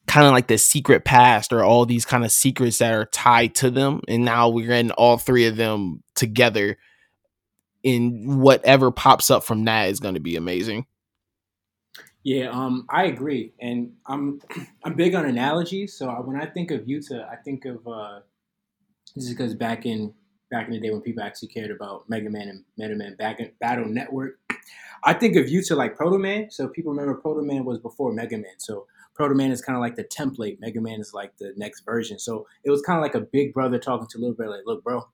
kind 0.07 0.25
of 0.25 0.33
like 0.33 0.47
the 0.47 0.57
secret 0.57 1.05
past 1.05 1.53
or 1.53 1.63
all 1.63 1.85
these 1.85 2.05
kind 2.05 2.25
of 2.25 2.31
secrets 2.31 2.79
that 2.79 2.93
are 2.93 3.05
tied 3.05 3.55
to 3.55 3.69
them 3.69 4.01
and 4.07 4.25
now 4.25 4.49
we're 4.49 4.71
in 4.73 4.91
all 4.91 5.17
three 5.17 5.45
of 5.45 5.55
them 5.55 6.03
together 6.15 6.77
in 7.83 8.39
whatever 8.39 8.91
pops 8.91 9.31
up 9.31 9.43
from 9.43 9.65
that 9.65 9.89
is 9.89 9.99
going 9.99 10.13
to 10.13 10.19
be 10.19 10.35
amazing. 10.35 10.85
Yeah, 12.23 12.49
um, 12.51 12.85
I 12.89 13.05
agree, 13.05 13.53
and 13.59 13.93
I'm 14.05 14.41
I'm 14.83 14.95
big 14.95 15.15
on 15.15 15.25
analogies. 15.25 15.97
So 15.97 16.09
when 16.21 16.39
I 16.39 16.45
think 16.45 16.71
of 16.71 16.81
Yuta, 16.81 17.27
I 17.27 17.35
think 17.35 17.65
of 17.65 17.87
uh, 17.87 18.19
this 19.15 19.25
is 19.25 19.31
because 19.31 19.55
back 19.55 19.85
in 19.85 20.13
back 20.51 20.67
in 20.67 20.73
the 20.73 20.79
day 20.79 20.91
when 20.91 21.01
people 21.01 21.23
actually 21.23 21.47
cared 21.49 21.71
about 21.71 22.09
Mega 22.09 22.29
Man 22.29 22.49
and 22.49 22.63
Mega 22.77 22.95
Man 22.95 23.15
back 23.15 23.39
in 23.39 23.51
Battle 23.59 23.85
Network, 23.85 24.39
I 25.03 25.13
think 25.13 25.35
of 25.35 25.45
Yuta 25.45 25.75
like 25.75 25.95
Proto 25.97 26.19
Man. 26.19 26.51
So 26.51 26.67
people 26.67 26.91
remember 26.91 27.15
Proto 27.15 27.41
Man 27.41 27.65
was 27.65 27.79
before 27.79 28.13
Mega 28.13 28.37
Man. 28.37 28.59
So 28.59 28.87
Proto 29.15 29.35
Man 29.35 29.51
is 29.51 29.61
kind 29.61 29.75
of 29.75 29.81
like 29.81 29.95
the 29.95 30.03
template. 30.03 30.59
Mega 30.59 30.81
Man 30.81 30.99
is 31.01 31.13
like 31.13 31.35
the 31.37 31.53
next 31.57 31.81
version. 31.81 32.19
So 32.19 32.47
it 32.63 32.71
was 32.71 32.81
kind 32.83 32.97
of 32.97 33.03
like 33.03 33.15
a 33.15 33.21
big 33.21 33.53
brother 33.53 33.79
talking 33.79 34.07
to 34.11 34.19
little 34.19 34.35
brother, 34.35 34.57
like, 34.57 34.65
"Look, 34.67 34.83
bro, 34.83 35.07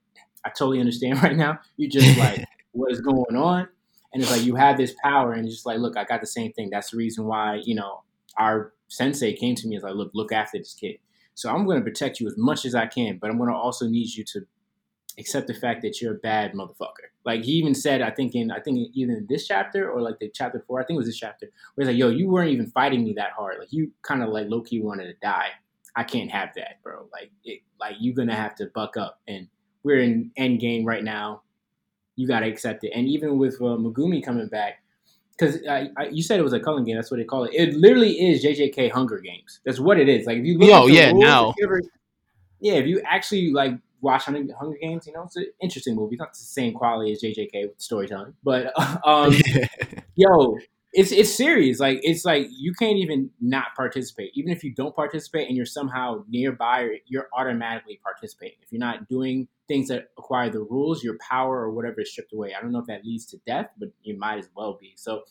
I 0.45 0.49
totally 0.49 0.79
understand 0.81 1.23
right 1.23 1.35
now. 1.37 1.59
You 1.77 1.89
just 1.89 2.17
like 2.17 2.43
what 2.73 2.91
is 2.91 3.01
going 3.01 3.35
on. 3.35 3.69
And 4.17 4.23
it's 4.23 4.31
like 4.31 4.41
you 4.41 4.55
have 4.55 4.77
this 4.77 4.95
power, 5.03 5.33
and 5.33 5.47
just 5.47 5.67
like, 5.67 5.77
look, 5.77 5.95
I 5.95 6.03
got 6.03 6.21
the 6.21 6.25
same 6.25 6.51
thing. 6.53 6.71
That's 6.71 6.89
the 6.89 6.97
reason 6.97 7.25
why 7.25 7.61
you 7.63 7.75
know 7.75 8.01
our 8.35 8.73
sensei 8.87 9.31
came 9.31 9.53
to 9.53 9.67
me 9.67 9.75
is 9.75 9.83
like, 9.83 9.93
look, 9.93 10.09
look 10.15 10.31
after 10.31 10.57
this 10.57 10.73
kid. 10.73 10.97
So 11.35 11.51
I'm 11.51 11.67
going 11.67 11.77
to 11.77 11.83
protect 11.83 12.19
you 12.19 12.25
as 12.25 12.33
much 12.35 12.65
as 12.65 12.73
I 12.73 12.87
can, 12.87 13.19
but 13.19 13.29
I'm 13.29 13.37
going 13.37 13.51
to 13.51 13.55
also 13.55 13.87
need 13.87 14.09
you 14.15 14.23
to 14.23 14.41
accept 15.19 15.45
the 15.45 15.53
fact 15.53 15.83
that 15.83 16.01
you're 16.01 16.15
a 16.15 16.17
bad 16.17 16.53
motherfucker. 16.53 17.11
Like 17.25 17.43
he 17.43 17.51
even 17.51 17.75
said, 17.75 18.01
I 18.01 18.09
think 18.09 18.33
in 18.33 18.49
I 18.49 18.59
think 18.59 18.89
either 18.95 19.13
in 19.13 19.27
this 19.29 19.45
chapter 19.45 19.87
or 19.87 20.01
like 20.01 20.17
the 20.17 20.31
chapter 20.33 20.63
four, 20.65 20.81
I 20.81 20.83
think 20.83 20.95
it 20.95 21.01
was 21.01 21.05
this 21.05 21.19
chapter, 21.19 21.51
where 21.75 21.85
he's 21.85 21.93
like, 21.93 21.99
"Yo, 21.99 22.09
you 22.09 22.27
weren't 22.27 22.49
even 22.49 22.71
fighting 22.71 23.03
me 23.03 23.13
that 23.17 23.33
hard. 23.37 23.59
Like 23.59 23.71
you 23.71 23.91
kind 24.01 24.23
of 24.23 24.29
like 24.29 24.47
low 24.49 24.61
key 24.61 24.81
wanted 24.81 25.05
to 25.05 25.13
die. 25.21 25.49
I 25.95 26.05
can't 26.05 26.31
have 26.31 26.55
that, 26.55 26.81
bro. 26.81 27.07
Like 27.13 27.29
it, 27.43 27.61
like 27.79 27.97
you're 27.99 28.15
gonna 28.15 28.35
have 28.35 28.55
to 28.55 28.71
buck 28.73 28.97
up." 28.97 29.19
And 29.27 29.47
we're 29.83 30.01
in 30.01 30.31
end 30.37 30.59
game 30.59 30.85
right 30.85 31.03
now 31.03 31.43
you 32.17 32.27
got 32.27 32.41
to 32.41 32.47
accept 32.47 32.83
it. 32.83 32.91
And 32.93 33.07
even 33.07 33.37
with 33.37 33.55
uh, 33.55 33.77
Megumi 33.77 34.21
coming 34.23 34.47
back, 34.47 34.83
because 35.37 35.59
you 36.11 36.23
said 36.23 36.39
it 36.39 36.43
was 36.43 36.53
a 36.53 36.59
culling 36.59 36.83
game. 36.83 36.95
That's 36.95 37.11
what 37.11 37.17
they 37.17 37.23
call 37.23 37.45
it. 37.45 37.51
It 37.53 37.75
literally 37.75 38.13
is 38.13 38.43
JJK 38.43 38.91
Hunger 38.91 39.19
Games. 39.19 39.61
That's 39.63 39.79
what 39.79 39.99
it 39.99 40.09
is. 40.09 40.25
Like 40.25 40.39
if 40.39 40.45
you 40.45 40.57
look, 40.57 40.69
oh 40.71 40.87
yeah, 40.87 41.11
now, 41.11 41.53
ever, 41.63 41.79
yeah, 42.59 42.73
if 42.73 42.87
you 42.87 43.01
actually 43.05 43.51
like 43.51 43.73
watch 44.01 44.23
Hunger 44.25 44.77
Games, 44.81 45.05
you 45.05 45.13
know 45.13 45.23
it's 45.23 45.35
an 45.35 45.45
interesting 45.61 45.95
movie. 45.95 46.15
It's 46.15 46.19
not 46.19 46.33
the 46.33 46.39
same 46.39 46.73
quality 46.73 47.11
as 47.11 47.21
JJK 47.21 47.69
with 47.69 47.79
storytelling, 47.79 48.33
but 48.43 48.73
um, 49.07 49.33
yo, 50.15 50.57
it's 50.93 51.11
it's 51.11 51.33
serious. 51.33 51.79
Like 51.79 51.99
it's 52.03 52.25
like 52.25 52.47
you 52.49 52.73
can't 52.73 52.97
even 52.97 53.29
not 53.41 53.75
participate. 53.75 54.31
Even 54.35 54.51
if 54.51 54.63
you 54.63 54.73
don't 54.73 54.95
participate 54.95 55.47
and 55.47 55.55
you're 55.55 55.65
somehow 55.65 56.23
nearby, 56.29 56.99
you're 57.05 57.27
automatically 57.37 57.99
participating. 58.01 58.57
If 58.61 58.71
you're 58.71 58.79
not 58.79 59.07
doing 59.07 59.47
things 59.67 59.89
that 59.89 60.09
acquire 60.17 60.49
the 60.49 60.61
rules, 60.61 61.03
your 61.03 61.17
power 61.19 61.59
or 61.59 61.71
whatever 61.71 62.01
is 62.01 62.11
stripped 62.11 62.33
away. 62.33 62.53
I 62.57 62.61
don't 62.61 62.71
know 62.71 62.79
if 62.79 62.87
that 62.87 63.05
leads 63.05 63.25
to 63.27 63.37
death, 63.45 63.69
but 63.77 63.89
you 64.01 64.17
might 64.17 64.39
as 64.39 64.49
well 64.55 64.77
be. 64.79 64.93
So 64.95 65.23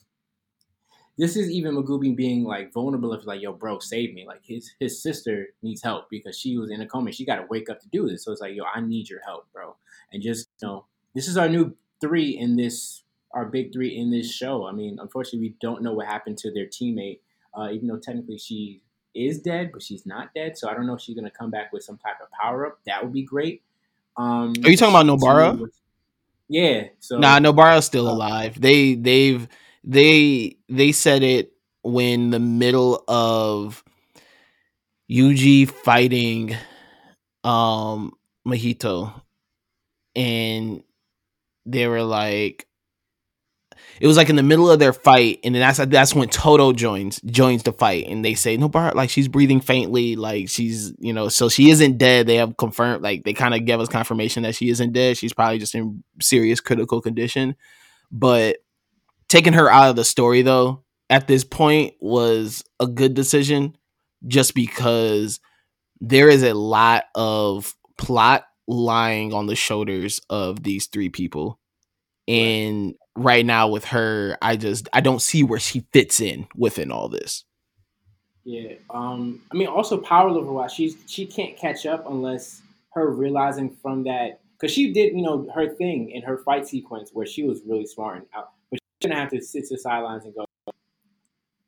this 1.18 1.36
is 1.36 1.50
even 1.50 1.74
Megumi 1.74 2.14
being 2.14 2.44
like 2.44 2.72
vulnerable 2.72 3.14
if 3.14 3.24
like, 3.24 3.40
yo, 3.40 3.52
bro, 3.52 3.78
save 3.78 4.12
me. 4.12 4.26
Like 4.26 4.42
his 4.44 4.70
his 4.78 5.02
sister 5.02 5.46
needs 5.62 5.82
help 5.82 6.06
because 6.10 6.38
she 6.38 6.58
was 6.58 6.70
in 6.70 6.82
a 6.82 6.86
coma. 6.86 7.12
She 7.12 7.24
got 7.24 7.36
to 7.36 7.46
wake 7.48 7.70
up 7.70 7.80
to 7.80 7.88
do 7.88 8.06
this. 8.06 8.24
So 8.24 8.32
it's 8.32 8.40
like, 8.40 8.54
yo, 8.54 8.64
I 8.64 8.80
need 8.80 9.08
your 9.08 9.20
help, 9.24 9.50
bro. 9.52 9.76
And 10.12 10.22
just 10.22 10.48
you 10.60 10.68
know, 10.68 10.86
this 11.14 11.28
is 11.28 11.38
our 11.38 11.48
new 11.48 11.74
three 12.00 12.36
in 12.36 12.56
this 12.56 13.02
our 13.36 13.44
big 13.44 13.72
three 13.72 13.96
in 13.96 14.10
this 14.10 14.32
show. 14.32 14.66
I 14.66 14.72
mean, 14.72 14.98
unfortunately, 15.00 15.50
we 15.50 15.56
don't 15.60 15.82
know 15.82 15.92
what 15.92 16.06
happened 16.06 16.38
to 16.38 16.50
their 16.50 16.66
teammate, 16.66 17.20
uh, 17.54 17.68
even 17.70 17.86
though 17.86 17.98
technically 17.98 18.38
she 18.38 18.80
is 19.14 19.40
dead, 19.40 19.70
but 19.72 19.82
she's 19.82 20.06
not 20.06 20.32
dead. 20.34 20.56
So 20.56 20.68
I 20.70 20.74
don't 20.74 20.86
know 20.86 20.94
if 20.94 21.02
she's 21.02 21.14
gonna 21.14 21.30
come 21.30 21.50
back 21.50 21.72
with 21.72 21.82
some 21.84 21.98
type 21.98 22.16
of 22.22 22.28
power 22.30 22.66
up. 22.66 22.78
That 22.86 23.02
would 23.04 23.12
be 23.12 23.22
great. 23.22 23.62
Um, 24.16 24.54
Are 24.64 24.70
you 24.70 24.76
talking 24.76 24.94
about 24.94 25.06
Nobara? 25.06 25.68
Yeah. 26.48 26.84
So 26.98 27.18
nah, 27.18 27.38
Nobara's 27.38 27.84
still 27.84 28.08
uh, 28.08 28.14
alive. 28.14 28.58
They 28.58 28.94
they've 28.94 29.46
they 29.84 30.56
they 30.68 30.92
said 30.92 31.22
it 31.22 31.52
when 31.82 32.30
the 32.30 32.40
middle 32.40 33.04
of 33.06 33.84
Yuji 35.10 35.70
fighting 35.70 36.56
um 37.44 38.12
Mahito 38.46 39.12
and 40.16 40.82
they 41.66 41.86
were 41.86 42.02
like 42.02 42.66
it 44.00 44.06
was 44.06 44.16
like 44.16 44.28
in 44.28 44.36
the 44.36 44.42
middle 44.42 44.70
of 44.70 44.78
their 44.78 44.92
fight, 44.92 45.40
and 45.44 45.54
then 45.54 45.60
that's 45.60 45.78
that's 45.90 46.14
when 46.14 46.28
Todo 46.28 46.72
joins 46.72 47.20
joins 47.22 47.62
the 47.62 47.72
fight, 47.72 48.06
and 48.08 48.24
they 48.24 48.34
say 48.34 48.56
no, 48.56 48.68
Bart, 48.68 48.96
like 48.96 49.10
she's 49.10 49.28
breathing 49.28 49.60
faintly, 49.60 50.16
like 50.16 50.48
she's 50.48 50.92
you 50.98 51.12
know, 51.12 51.28
so 51.28 51.48
she 51.48 51.70
isn't 51.70 51.98
dead. 51.98 52.26
They 52.26 52.36
have 52.36 52.56
confirmed, 52.56 53.02
like 53.02 53.24
they 53.24 53.32
kind 53.32 53.54
of 53.54 53.64
gave 53.64 53.80
us 53.80 53.88
confirmation 53.88 54.42
that 54.42 54.54
she 54.54 54.70
isn't 54.70 54.92
dead. 54.92 55.16
She's 55.16 55.32
probably 55.32 55.58
just 55.58 55.74
in 55.74 56.02
serious 56.20 56.60
critical 56.60 57.00
condition, 57.00 57.56
but 58.10 58.58
taking 59.28 59.54
her 59.54 59.70
out 59.70 59.90
of 59.90 59.96
the 59.96 60.04
story 60.04 60.42
though 60.42 60.84
at 61.08 61.28
this 61.28 61.44
point 61.44 61.94
was 62.00 62.64
a 62.80 62.86
good 62.86 63.14
decision, 63.14 63.76
just 64.26 64.54
because 64.54 65.40
there 66.00 66.28
is 66.28 66.42
a 66.42 66.54
lot 66.54 67.04
of 67.14 67.74
plot 67.96 68.44
lying 68.68 69.32
on 69.32 69.46
the 69.46 69.54
shoulders 69.54 70.20
of 70.28 70.62
these 70.62 70.86
three 70.86 71.08
people 71.08 71.58
and 72.26 72.94
right 73.16 73.44
now 73.44 73.68
with 73.68 73.84
her 73.84 74.36
i 74.42 74.56
just 74.56 74.88
i 74.92 75.00
don't 75.00 75.22
see 75.22 75.42
where 75.42 75.58
she 75.58 75.86
fits 75.92 76.20
in 76.20 76.46
within 76.54 76.90
all 76.90 77.08
this 77.08 77.44
yeah 78.44 78.74
um 78.90 79.40
i 79.50 79.56
mean 79.56 79.66
also 79.66 79.98
power 79.98 80.30
level 80.30 80.54
wise 80.54 80.72
she's 80.72 80.96
she 81.06 81.26
can't 81.26 81.56
catch 81.56 81.86
up 81.86 82.08
unless 82.08 82.62
her 82.92 83.10
realizing 83.10 83.70
from 83.82 84.04
that 84.04 84.40
because 84.52 84.72
she 84.72 84.92
did 84.92 85.14
you 85.14 85.22
know 85.22 85.48
her 85.54 85.68
thing 85.68 86.10
in 86.10 86.22
her 86.22 86.38
fight 86.38 86.66
sequence 86.66 87.10
where 87.12 87.26
she 87.26 87.42
was 87.42 87.60
really 87.66 87.86
smart 87.86 88.18
and 88.18 88.26
out 88.34 88.50
but 88.70 88.78
she's 88.78 89.08
gonna 89.08 89.20
have 89.20 89.30
to 89.30 89.40
sit 89.40 89.64
to 89.66 89.74
the 89.74 89.78
sidelines 89.78 90.24
and 90.24 90.34
go 90.34 90.44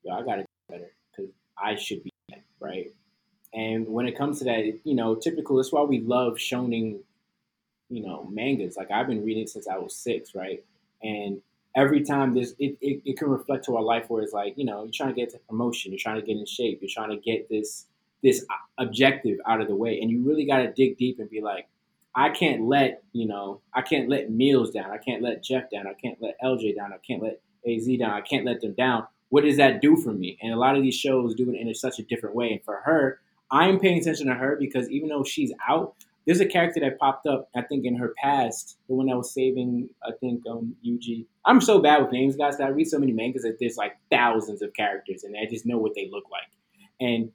yo 0.04 0.14
i 0.14 0.22
gotta 0.22 0.42
get 0.42 0.48
better 0.68 0.92
because 1.16 1.30
i 1.56 1.74
should 1.74 2.02
be 2.02 2.10
right 2.60 2.92
and 3.54 3.86
when 3.86 4.06
it 4.06 4.16
comes 4.16 4.38
to 4.38 4.44
that 4.44 4.78
you 4.84 4.94
know 4.94 5.14
typical 5.14 5.56
that's 5.56 5.72
why 5.72 5.82
we 5.82 6.00
love 6.00 6.34
shonen 6.34 6.98
you 7.88 8.02
know 8.02 8.28
mangas. 8.30 8.76
Like 8.76 8.90
I've 8.90 9.06
been 9.06 9.24
reading 9.24 9.46
since 9.46 9.68
I 9.68 9.78
was 9.78 9.96
six, 9.96 10.34
right? 10.34 10.64
And 11.02 11.40
every 11.76 12.02
time 12.02 12.34
this, 12.34 12.54
it, 12.58 12.76
it, 12.80 13.02
it 13.04 13.18
can 13.18 13.28
reflect 13.28 13.64
to 13.66 13.76
our 13.76 13.82
life 13.82 14.04
where 14.08 14.22
it's 14.22 14.32
like 14.32 14.54
you 14.56 14.64
know 14.64 14.82
you're 14.82 14.92
trying 14.92 15.14
to 15.14 15.20
get 15.20 15.30
to 15.30 15.38
promotion, 15.48 15.92
you're 15.92 15.98
trying 15.98 16.20
to 16.20 16.26
get 16.26 16.36
in 16.36 16.46
shape, 16.46 16.80
you're 16.80 16.90
trying 16.92 17.10
to 17.10 17.16
get 17.16 17.48
this 17.48 17.86
this 18.22 18.44
objective 18.78 19.38
out 19.46 19.60
of 19.60 19.68
the 19.68 19.76
way, 19.76 20.00
and 20.00 20.10
you 20.10 20.22
really 20.22 20.44
got 20.44 20.58
to 20.58 20.72
dig 20.72 20.96
deep 20.96 21.18
and 21.18 21.30
be 21.30 21.40
like, 21.40 21.68
I 22.14 22.30
can't 22.30 22.64
let 22.64 23.02
you 23.12 23.26
know 23.26 23.60
I 23.74 23.82
can't 23.82 24.08
let 24.08 24.30
Mills 24.30 24.70
down, 24.70 24.90
I 24.90 24.98
can't 24.98 25.22
let 25.22 25.42
Jeff 25.42 25.70
down, 25.70 25.86
I 25.86 25.94
can't 25.94 26.20
let 26.20 26.36
LJ 26.42 26.76
down, 26.76 26.92
I 26.92 26.98
can't 27.06 27.22
let 27.22 27.40
AZ 27.66 27.86
down, 27.98 28.10
I 28.10 28.20
can't 28.20 28.44
let 28.44 28.60
them 28.60 28.72
down. 28.72 29.06
What 29.30 29.44
does 29.44 29.58
that 29.58 29.82
do 29.82 29.96
for 29.96 30.12
me? 30.12 30.38
And 30.42 30.52
a 30.52 30.56
lot 30.56 30.76
of 30.76 30.82
these 30.82 30.94
shows 30.94 31.34
do 31.34 31.50
it 31.50 31.60
in 31.60 31.72
such 31.74 31.98
a 31.98 32.02
different 32.02 32.34
way. 32.34 32.50
And 32.50 32.64
for 32.64 32.76
her, 32.84 33.20
I'm 33.50 33.78
paying 33.78 33.98
attention 33.98 34.26
to 34.28 34.34
her 34.34 34.56
because 34.58 34.90
even 34.90 35.08
though 35.08 35.24
she's 35.24 35.52
out, 35.68 35.94
there's 36.28 36.40
a 36.42 36.46
character 36.46 36.78
that 36.80 36.98
popped 36.98 37.26
up, 37.26 37.48
I 37.56 37.62
think, 37.62 37.86
in 37.86 37.96
her 37.96 38.12
past, 38.22 38.76
the 38.86 38.94
one 38.94 39.06
that 39.06 39.16
was 39.16 39.32
saving, 39.32 39.88
I 40.04 40.10
think, 40.20 40.42
um, 40.46 40.76
Yuji. 40.86 41.24
I'm 41.46 41.62
so 41.62 41.80
bad 41.80 42.02
with 42.02 42.12
names, 42.12 42.36
guys. 42.36 42.58
That 42.58 42.66
I 42.66 42.68
read 42.68 42.86
so 42.86 42.98
many 42.98 43.12
mangas 43.12 43.44
that 43.44 43.56
there's 43.58 43.78
like 43.78 43.96
thousands 44.10 44.60
of 44.60 44.74
characters, 44.74 45.24
and 45.24 45.34
I 45.34 45.48
just 45.50 45.64
know 45.64 45.78
what 45.78 45.94
they 45.94 46.10
look 46.12 46.24
like. 46.30 46.50
And 47.00 47.32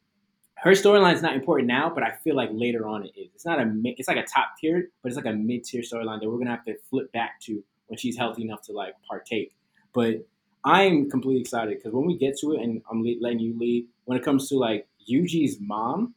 her 0.57 0.73
storyline 0.73 1.15
is 1.15 1.23
not 1.23 1.33
important 1.33 1.69
now, 1.69 1.91
but 1.91 2.03
I 2.03 2.11
feel 2.23 2.35
like 2.35 2.51
later 2.53 2.87
on 2.87 3.03
it 3.03 3.13
is. 3.17 3.29
It's 3.33 3.47
not 3.47 3.59
a, 3.59 3.73
it's 3.83 4.07
like 4.07 4.17
a 4.17 4.27
top 4.27 4.49
tier, 4.61 4.89
but 5.01 5.09
it's 5.09 5.15
like 5.15 5.25
a 5.25 5.33
mid 5.33 5.63
tier 5.63 5.81
storyline 5.81 6.19
that 6.21 6.29
we're 6.29 6.37
gonna 6.37 6.51
have 6.51 6.65
to 6.65 6.77
flip 6.91 7.11
back 7.11 7.41
to 7.45 7.63
when 7.87 7.97
she's 7.97 8.15
healthy 8.15 8.43
enough 8.43 8.61
to 8.67 8.73
like 8.73 8.93
partake. 9.09 9.55
But 9.95 10.27
I'm 10.63 11.09
completely 11.09 11.41
excited 11.41 11.79
because 11.79 11.93
when 11.93 12.05
we 12.05 12.15
get 12.15 12.37
to 12.41 12.53
it, 12.53 12.61
and 12.61 12.83
I'm 12.91 13.03
letting 13.19 13.39
you 13.39 13.57
lead, 13.57 13.87
when 14.05 14.19
it 14.19 14.23
comes 14.23 14.49
to 14.49 14.55
like 14.55 14.87
Yuji's 15.09 15.57
mom 15.59 16.13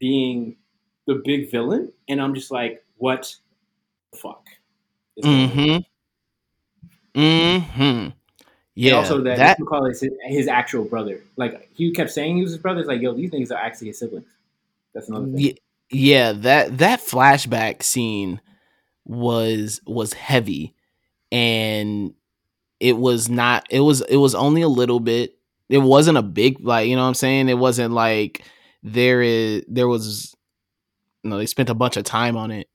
being 0.00 0.56
the 1.06 1.20
big 1.24 1.50
villain, 1.50 1.92
and 2.08 2.20
I'm 2.20 2.34
just 2.34 2.50
like, 2.50 2.84
what 2.96 3.34
the 4.12 4.18
fuck? 4.18 4.46
Mm-hmm. 5.22 5.78
Mm-hmm. 7.20 8.08
Yeah. 8.74 8.88
And 8.88 8.96
also 8.96 9.20
that, 9.22 9.38
that 9.38 9.58
call 9.66 9.84
his, 9.86 10.04
his 10.22 10.48
actual 10.48 10.84
brother. 10.84 11.20
Like 11.36 11.68
he 11.74 11.90
kept 11.92 12.10
saying 12.10 12.36
he 12.36 12.42
was 12.42 12.52
his 12.52 12.60
brother. 12.60 12.80
It's 12.80 12.88
like, 12.88 13.00
yo, 13.00 13.12
these 13.12 13.30
things 13.30 13.50
are 13.50 13.58
actually 13.58 13.88
his 13.88 13.98
siblings. 13.98 14.28
That's 14.94 15.08
another 15.08 15.26
thing. 15.26 15.38
Yeah, 15.38 15.52
yeah, 15.90 16.32
that 16.32 16.78
that 16.78 17.00
flashback 17.00 17.82
scene 17.82 18.40
was 19.04 19.80
was 19.86 20.12
heavy 20.12 20.74
and 21.32 22.14
it 22.78 22.96
was 22.96 23.28
not 23.28 23.66
it 23.70 23.80
was 23.80 24.02
it 24.02 24.16
was 24.16 24.34
only 24.34 24.62
a 24.62 24.68
little 24.68 25.00
bit 25.00 25.36
it 25.68 25.78
wasn't 25.78 26.16
a 26.16 26.22
big 26.22 26.60
like 26.60 26.88
you 26.88 26.94
know 26.94 27.02
what 27.02 27.08
i'm 27.08 27.14
saying 27.14 27.48
it 27.48 27.58
wasn't 27.58 27.92
like 27.92 28.44
there 28.82 29.20
is 29.20 29.64
there 29.68 29.88
was 29.88 30.36
you 31.22 31.30
know 31.30 31.38
they 31.38 31.46
spent 31.46 31.70
a 31.70 31.74
bunch 31.74 31.96
of 31.96 32.04
time 32.04 32.36
on 32.36 32.50
it. 32.50 32.68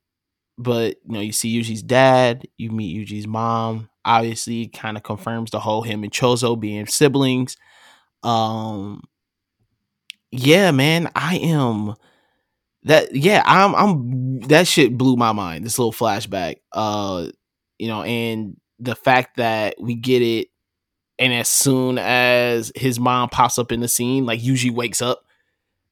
But 0.57 0.97
you 1.05 1.13
know 1.13 1.19
you 1.19 1.31
see 1.31 1.59
Yuji's 1.59 1.83
dad 1.83 2.47
you 2.57 2.71
meet 2.71 2.95
Yuji's 2.95 3.27
mom. 3.27 3.89
Obviously 4.05 4.67
kind 4.67 4.97
of 4.97 5.03
confirms 5.03 5.51
the 5.51 5.59
whole 5.59 5.81
him 5.81 6.03
and 6.03 6.11
Choso 6.11 6.59
being 6.59 6.87
siblings. 6.87 7.57
Um 8.23 9.03
yeah 10.31 10.71
man 10.71 11.09
I 11.15 11.37
am 11.37 11.95
that 12.83 13.15
yeah 13.15 13.41
I'm 13.45 13.75
I'm 13.75 14.39
that 14.41 14.67
shit 14.67 14.97
blew 14.97 15.15
my 15.15 15.33
mind 15.33 15.65
this 15.65 15.77
little 15.77 15.91
flashback. 15.91 16.57
Uh 16.71 17.29
you 17.77 17.87
know 17.87 18.03
and 18.03 18.57
the 18.79 18.95
fact 18.95 19.37
that 19.37 19.75
we 19.79 19.95
get 19.95 20.21
it 20.21 20.47
and 21.17 21.33
as 21.33 21.49
soon 21.49 21.97
as 21.97 22.71
his 22.75 22.99
mom 22.99 23.29
pops 23.29 23.57
up 23.57 23.71
in 23.71 23.79
the 23.79 23.87
scene 23.87 24.25
like 24.25 24.41
Yuji 24.41 24.71
wakes 24.71 25.01
up 25.01 25.24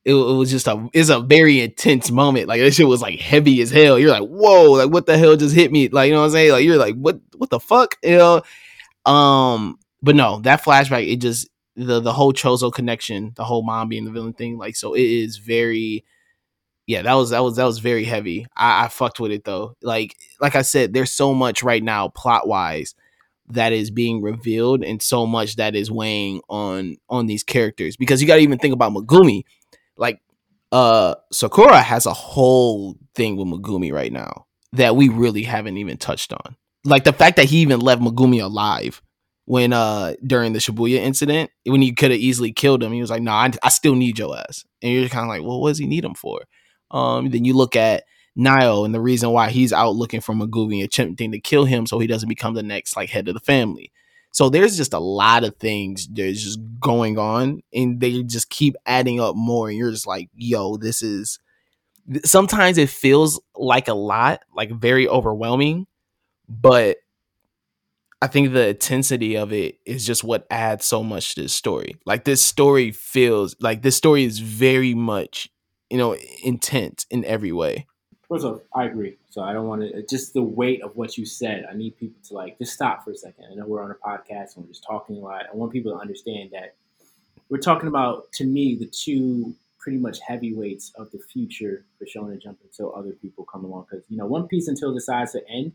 it, 0.05 0.13
it, 0.13 0.15
was 0.15 0.51
just 0.51 0.67
a 0.67 0.89
it's 0.93 1.09
a 1.09 1.21
very 1.21 1.61
intense 1.61 2.11
moment. 2.11 2.47
Like 2.47 2.61
that 2.61 2.73
shit 2.73 2.87
was 2.87 3.01
like 3.01 3.19
heavy 3.19 3.61
as 3.61 3.71
hell. 3.71 3.97
You're 3.97 4.11
like, 4.11 4.27
whoa, 4.27 4.71
like 4.71 4.89
what 4.91 5.05
the 5.05 5.17
hell 5.17 5.35
just 5.37 5.55
hit 5.55 5.71
me? 5.71 5.87
Like, 5.89 6.07
you 6.07 6.13
know 6.13 6.19
what 6.19 6.27
I'm 6.27 6.31
saying? 6.31 6.51
Like 6.51 6.65
you're 6.65 6.77
like, 6.77 6.95
what 6.95 7.19
what 7.37 7.49
the 7.49 7.59
fuck? 7.59 7.95
You 8.03 8.17
know? 8.17 8.41
Um, 9.11 9.79
but 10.01 10.15
no, 10.15 10.39
that 10.41 10.63
flashback, 10.63 11.11
it 11.11 11.17
just 11.17 11.49
the 11.75 11.99
the 11.99 12.13
whole 12.13 12.33
Choso 12.33 12.71
connection, 12.71 13.31
the 13.35 13.45
whole 13.45 13.63
mom 13.63 13.89
being 13.89 14.05
the 14.05 14.11
villain 14.11 14.33
thing, 14.33 14.57
like 14.57 14.75
so 14.75 14.93
it 14.93 15.01
is 15.01 15.37
very 15.37 16.03
yeah, 16.85 17.01
that 17.01 17.13
was 17.13 17.29
that 17.29 17.39
was 17.39 17.55
that 17.55 17.65
was 17.65 17.79
very 17.79 18.03
heavy. 18.03 18.45
I, 18.57 18.85
I 18.85 18.87
fucked 18.89 19.19
with 19.19 19.31
it 19.31 19.45
though. 19.45 19.75
Like 19.81 20.17
like 20.41 20.55
I 20.55 20.63
said, 20.63 20.93
there's 20.93 21.11
so 21.11 21.33
much 21.33 21.63
right 21.63 21.83
now 21.83 22.09
plot 22.09 22.47
wise 22.47 22.93
that 23.47 23.71
is 23.71 23.91
being 23.91 24.21
revealed 24.21 24.83
and 24.83 25.01
so 25.01 25.25
much 25.25 25.55
that 25.57 25.75
is 25.75 25.89
weighing 25.89 26.41
on 26.49 26.97
on 27.09 27.27
these 27.27 27.43
characters 27.43 27.95
because 27.95 28.21
you 28.21 28.27
got 28.27 28.35
to 28.35 28.41
even 28.41 28.57
think 28.57 28.73
about 28.73 28.91
Megumi 28.91 29.43
like 29.97 30.21
uh 30.71 31.15
Sukuna 31.33 31.81
has 31.81 32.05
a 32.05 32.13
whole 32.13 32.97
thing 33.15 33.37
with 33.37 33.47
Megumi 33.47 33.91
right 33.91 34.11
now 34.11 34.45
that 34.73 34.95
we 34.95 35.09
really 35.09 35.43
haven't 35.43 35.77
even 35.77 35.97
touched 35.97 36.33
on. 36.33 36.55
Like 36.83 37.03
the 37.03 37.13
fact 37.13 37.37
that 37.37 37.45
he 37.45 37.57
even 37.57 37.79
left 37.79 38.01
Megumi 38.01 38.41
alive 38.41 39.01
when 39.45 39.73
uh 39.73 40.13
during 40.25 40.53
the 40.53 40.59
Shibuya 40.59 40.97
incident, 40.97 41.51
when 41.65 41.81
he 41.81 41.93
could 41.93 42.11
have 42.11 42.19
easily 42.19 42.51
killed 42.51 42.81
him, 42.81 42.91
he 42.91 43.01
was 43.01 43.09
like, 43.09 43.21
"No, 43.21 43.31
nah, 43.31 43.37
I, 43.37 43.51
I, 43.63 43.69
still 43.69 43.95
need 43.95 44.17
your 44.17 44.37
ass." 44.37 44.65
And 44.81 44.91
you're 44.93 45.09
kind 45.09 45.23
of 45.23 45.29
like, 45.29 45.43
"Well, 45.43 45.61
what 45.61 45.69
does 45.69 45.79
he 45.79 45.85
need 45.85 46.05
him 46.05 46.15
for?" 46.15 46.41
Um, 46.91 47.29
then 47.29 47.43
you 47.45 47.53
look 47.53 47.75
at 47.75 48.03
Naoya 48.37 48.85
and 48.85 48.95
the 48.95 49.01
reason 49.01 49.31
why 49.31 49.49
he's 49.49 49.73
out 49.73 49.95
looking 49.95 50.21
for 50.21 50.33
Megumi, 50.33 50.83
attempting 50.83 51.31
to 51.31 51.39
kill 51.39 51.65
him 51.65 51.85
so 51.85 51.99
he 51.99 52.07
doesn't 52.07 52.29
become 52.29 52.53
the 52.53 52.63
next 52.63 52.95
like 52.95 53.09
head 53.09 53.27
of 53.27 53.33
the 53.33 53.39
family. 53.39 53.91
So 54.33 54.49
there's 54.49 54.75
just 54.75 54.93
a 54.93 54.99
lot 54.99 55.45
of 55.45 55.55
things 55.57 56.07
that's 56.07 56.43
just 56.43 56.59
going 56.81 57.19
on 57.19 57.61
and 57.73 58.01
they 58.01 58.23
just 58.23 58.49
keep 58.49 58.75
adding 58.87 59.21
up 59.21 59.35
more. 59.35 59.69
And 59.69 59.77
you're 59.77 59.91
just 59.91 60.07
like, 60.07 60.29
yo, 60.35 60.77
this 60.77 61.03
is 61.03 61.39
sometimes 62.25 62.77
it 62.77 62.89
feels 62.89 63.39
like 63.55 63.87
a 63.87 63.93
lot, 63.93 64.41
like 64.55 64.71
very 64.71 65.07
overwhelming, 65.07 65.87
but 66.49 66.97
I 68.21 68.27
think 68.27 68.53
the 68.53 68.69
intensity 68.69 69.35
of 69.35 69.51
it 69.51 69.79
is 69.85 70.05
just 70.05 70.23
what 70.23 70.47
adds 70.49 70.85
so 70.85 71.03
much 71.03 71.35
to 71.35 71.41
this 71.43 71.53
story. 71.53 71.95
Like 72.05 72.23
this 72.23 72.41
story 72.41 72.91
feels 72.91 73.55
like 73.59 73.81
this 73.81 73.97
story 73.97 74.23
is 74.23 74.39
very 74.39 74.93
much, 74.93 75.49
you 75.89 75.97
know, 75.97 76.15
intense 76.43 77.05
in 77.11 77.25
every 77.25 77.51
way. 77.51 77.85
First 78.29 78.45
I 78.73 78.85
agree. 78.85 79.17
So 79.33 79.41
I 79.41 79.51
don't 79.51 79.67
want 79.67 79.81
to 79.81 80.03
just 80.03 80.35
the 80.35 80.43
weight 80.43 80.83
of 80.83 80.95
what 80.95 81.17
you 81.17 81.25
said. 81.25 81.65
I 81.67 81.73
need 81.73 81.97
people 81.97 82.21
to 82.27 82.35
like 82.35 82.59
just 82.59 82.73
stop 82.73 83.03
for 83.03 83.09
a 83.09 83.17
second. 83.17 83.45
I 83.51 83.55
know 83.55 83.65
we're 83.65 83.81
on 83.81 83.89
a 83.89 83.95
podcast 83.95 84.55
and 84.55 84.63
we're 84.63 84.67
just 84.67 84.83
talking 84.83 85.17
a 85.17 85.19
lot. 85.21 85.45
I 85.51 85.55
want 85.55 85.71
people 85.71 85.91
to 85.91 85.97
understand 85.97 86.51
that 86.51 86.75
we're 87.49 87.57
talking 87.57 87.87
about 87.87 88.31
to 88.33 88.45
me 88.45 88.75
the 88.75 88.85
two 88.85 89.55
pretty 89.79 89.97
much 89.97 90.19
heavyweights 90.19 90.91
of 90.99 91.09
the 91.09 91.17
future 91.17 91.83
for 91.97 92.05
Shonen 92.05 92.39
Jump 92.39 92.59
until 92.63 92.93
other 92.95 93.13
people 93.13 93.43
come 93.43 93.65
along. 93.65 93.87
Because 93.89 94.05
you 94.07 94.17
know, 94.17 94.27
One 94.27 94.47
Piece 94.47 94.67
until 94.67 94.93
decides 94.93 95.31
to 95.31 95.41
end. 95.49 95.71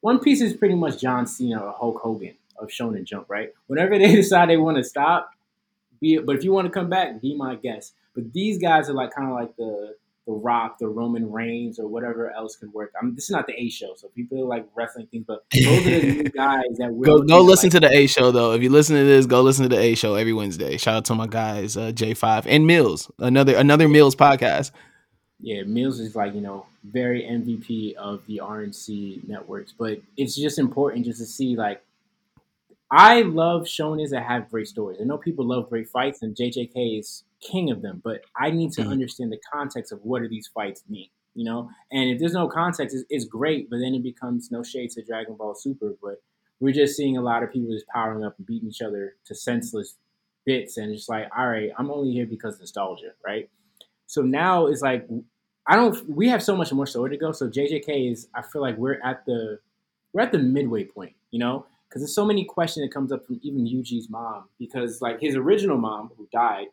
One 0.00 0.18
Piece 0.18 0.40
is 0.40 0.54
pretty 0.54 0.74
much 0.74 1.02
John 1.02 1.26
Cena 1.26 1.58
or 1.58 1.72
Hulk 1.72 2.00
Hogan 2.00 2.36
of 2.56 2.68
Shonen 2.68 3.04
Jump, 3.04 3.28
right? 3.28 3.52
Whenever 3.66 3.98
they 3.98 4.14
decide 4.14 4.48
they 4.48 4.56
want 4.56 4.78
to 4.78 4.84
stop, 4.84 5.32
be 6.00 6.14
it, 6.14 6.24
but 6.24 6.34
if 6.34 6.44
you 6.44 6.52
want 6.52 6.64
to 6.64 6.72
come 6.72 6.88
back, 6.88 7.20
be 7.20 7.36
my 7.36 7.56
guest. 7.56 7.92
But 8.14 8.32
these 8.32 8.56
guys 8.56 8.88
are 8.88 8.94
like 8.94 9.14
kind 9.14 9.28
of 9.28 9.34
like 9.34 9.54
the 9.56 9.96
the 10.30 10.36
Rock, 10.36 10.78
the 10.78 10.88
Roman 10.88 11.30
Reigns, 11.30 11.78
or 11.78 11.88
whatever 11.88 12.30
else 12.30 12.56
can 12.56 12.70
work. 12.72 12.92
I 13.00 13.04
mean, 13.04 13.14
this 13.14 13.24
is 13.24 13.30
not 13.30 13.46
the 13.46 13.60
A 13.60 13.68
show, 13.68 13.94
so 13.96 14.08
people 14.08 14.46
like 14.46 14.66
wrestling 14.74 15.06
things, 15.08 15.24
but 15.26 15.44
those 15.52 15.86
are 15.86 16.00
the 16.00 16.12
new 16.14 16.22
guys 16.24 16.76
that 16.78 17.00
go 17.04 17.22
go 17.22 17.40
listen 17.40 17.68
like. 17.68 17.80
to 17.82 17.88
the 17.88 17.92
A 17.92 18.06
show 18.06 18.30
though. 18.30 18.52
If 18.52 18.62
you 18.62 18.70
listen 18.70 18.96
to 18.96 19.04
this, 19.04 19.26
go 19.26 19.42
listen 19.42 19.68
to 19.68 19.74
the 19.74 19.80
A 19.80 19.94
show 19.94 20.14
every 20.14 20.32
Wednesday. 20.32 20.76
Shout 20.76 20.94
out 20.94 21.04
to 21.06 21.14
my 21.14 21.26
guys, 21.26 21.76
uh, 21.76 21.92
J 21.92 22.14
Five 22.14 22.46
and 22.46 22.66
Mills, 22.66 23.10
another 23.18 23.56
another 23.56 23.88
Mills 23.88 24.14
podcast. 24.14 24.70
Yeah, 25.40 25.62
Mills 25.62 25.98
is 25.98 26.14
like 26.14 26.34
you 26.34 26.40
know 26.40 26.66
very 26.84 27.22
MVP 27.22 27.94
of 27.94 28.24
the 28.26 28.40
RNC 28.42 29.26
networks, 29.28 29.72
but 29.76 30.00
it's 30.16 30.36
just 30.36 30.58
important 30.58 31.06
just 31.06 31.18
to 31.18 31.26
see 31.26 31.56
like 31.56 31.82
I 32.90 33.22
love 33.22 33.62
shonens 33.62 34.10
that 34.10 34.24
have 34.24 34.50
great 34.50 34.68
stories. 34.68 34.98
I 35.00 35.04
know 35.04 35.18
people 35.18 35.44
love 35.44 35.68
great 35.68 35.88
fights, 35.88 36.22
and 36.22 36.36
JJK 36.36 37.00
is 37.00 37.24
king 37.40 37.70
of 37.70 37.82
them. 37.82 38.00
But 38.04 38.22
I 38.36 38.50
need 38.50 38.72
to 38.72 38.82
Mhm. 38.82 38.90
understand 38.90 39.32
the 39.32 39.40
context 39.52 39.92
of 39.92 40.04
what 40.04 40.22
do 40.22 40.28
these 40.28 40.48
fights 40.48 40.84
mean, 40.88 41.08
you 41.34 41.44
know. 41.44 41.70
And 41.90 42.10
if 42.10 42.18
there's 42.18 42.32
no 42.34 42.48
context, 42.48 42.94
it's, 42.94 43.04
it's 43.10 43.24
great, 43.24 43.70
but 43.70 43.78
then 43.78 43.94
it 43.94 44.02
becomes 44.02 44.50
no 44.50 44.62
shade 44.62 44.90
to 44.92 45.02
Dragon 45.02 45.34
Ball 45.36 45.54
Super. 45.54 45.96
But 46.02 46.22
we're 46.60 46.74
just 46.74 46.96
seeing 46.96 47.16
a 47.16 47.22
lot 47.22 47.42
of 47.42 47.52
people 47.52 47.70
just 47.72 47.86
powering 47.88 48.24
up 48.24 48.36
and 48.38 48.46
beating 48.46 48.68
each 48.68 48.82
other 48.82 49.16
to 49.26 49.34
senseless 49.34 49.96
bits, 50.44 50.76
and 50.76 50.92
it's 50.92 51.08
like, 51.08 51.28
all 51.36 51.48
right, 51.48 51.70
I'm 51.78 51.90
only 51.90 52.12
here 52.12 52.26
because 52.26 52.54
of 52.54 52.60
nostalgia, 52.60 53.12
right? 53.24 53.48
So 54.06 54.22
now 54.22 54.66
it's 54.66 54.82
like 54.82 55.08
I 55.66 55.76
don't. 55.76 56.08
We 56.08 56.28
have 56.28 56.42
so 56.42 56.56
much 56.56 56.72
more 56.72 56.86
story 56.86 57.10
to 57.10 57.16
go. 57.16 57.32
So 57.32 57.48
JJK 57.48 58.10
is. 58.10 58.28
I 58.34 58.42
feel 58.42 58.60
like 58.62 58.76
we're 58.76 59.00
at 59.04 59.24
the 59.26 59.60
we're 60.12 60.22
at 60.22 60.32
the 60.32 60.38
midway 60.38 60.84
point, 60.84 61.14
you 61.30 61.38
know, 61.38 61.66
because 61.88 62.02
there's 62.02 62.14
so 62.14 62.24
many 62.24 62.44
questions 62.44 62.84
that 62.84 62.92
comes 62.92 63.12
up 63.12 63.24
from 63.24 63.38
even 63.42 63.66
Yuji's 63.66 64.08
mom 64.10 64.48
because 64.58 65.00
like 65.00 65.20
his 65.20 65.36
original 65.36 65.76
mom 65.76 66.10
who 66.16 66.26
died 66.32 66.66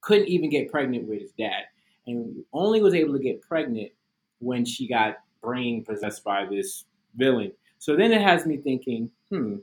couldn't 0.00 0.28
even 0.28 0.50
get 0.50 0.70
pregnant 0.70 1.08
with 1.08 1.20
his 1.20 1.32
dad, 1.32 1.64
and 2.06 2.44
only 2.52 2.80
was 2.80 2.94
able 2.94 3.12
to 3.14 3.22
get 3.22 3.42
pregnant 3.42 3.90
when 4.40 4.64
she 4.64 4.88
got 4.88 5.18
brain 5.42 5.84
possessed 5.84 6.24
by 6.24 6.46
this 6.46 6.84
villain. 7.16 7.52
So 7.78 7.96
then 7.96 8.12
it 8.12 8.20
has 8.20 8.46
me 8.46 8.56
thinking, 8.56 9.10
hmm, 9.30 9.56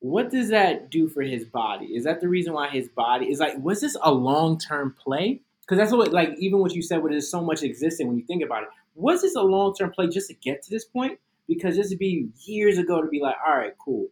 what 0.00 0.30
does 0.30 0.48
that 0.50 0.90
do 0.90 1.08
for 1.08 1.22
his 1.22 1.44
body? 1.44 1.86
Is 1.86 2.04
that 2.04 2.20
the 2.20 2.28
reason 2.28 2.52
why 2.52 2.68
his 2.68 2.88
body 2.88 3.26
is 3.26 3.40
like? 3.40 3.58
Was 3.58 3.80
this 3.80 3.96
a 4.02 4.12
long 4.12 4.58
term 4.58 4.94
play? 4.98 5.40
Because 5.62 5.78
that's 5.78 5.92
what 5.92 6.12
like 6.12 6.34
even 6.38 6.60
what 6.60 6.74
you 6.74 6.82
said, 6.82 7.02
where 7.02 7.10
there's 7.10 7.30
so 7.30 7.42
much 7.42 7.62
existing 7.62 8.06
when 8.06 8.16
you 8.16 8.24
think 8.24 8.42
about 8.42 8.62
it. 8.62 8.68
Was 8.94 9.22
this 9.22 9.34
a 9.34 9.42
long 9.42 9.74
term 9.74 9.90
play 9.90 10.08
just 10.08 10.28
to 10.28 10.34
get 10.34 10.62
to 10.62 10.70
this 10.70 10.84
point? 10.84 11.18
Because 11.46 11.76
this 11.76 11.88
would 11.90 11.98
be 11.98 12.28
years 12.44 12.78
ago 12.78 13.00
to 13.00 13.08
be 13.08 13.20
like, 13.20 13.36
all 13.46 13.56
right, 13.56 13.72
cool. 13.78 14.08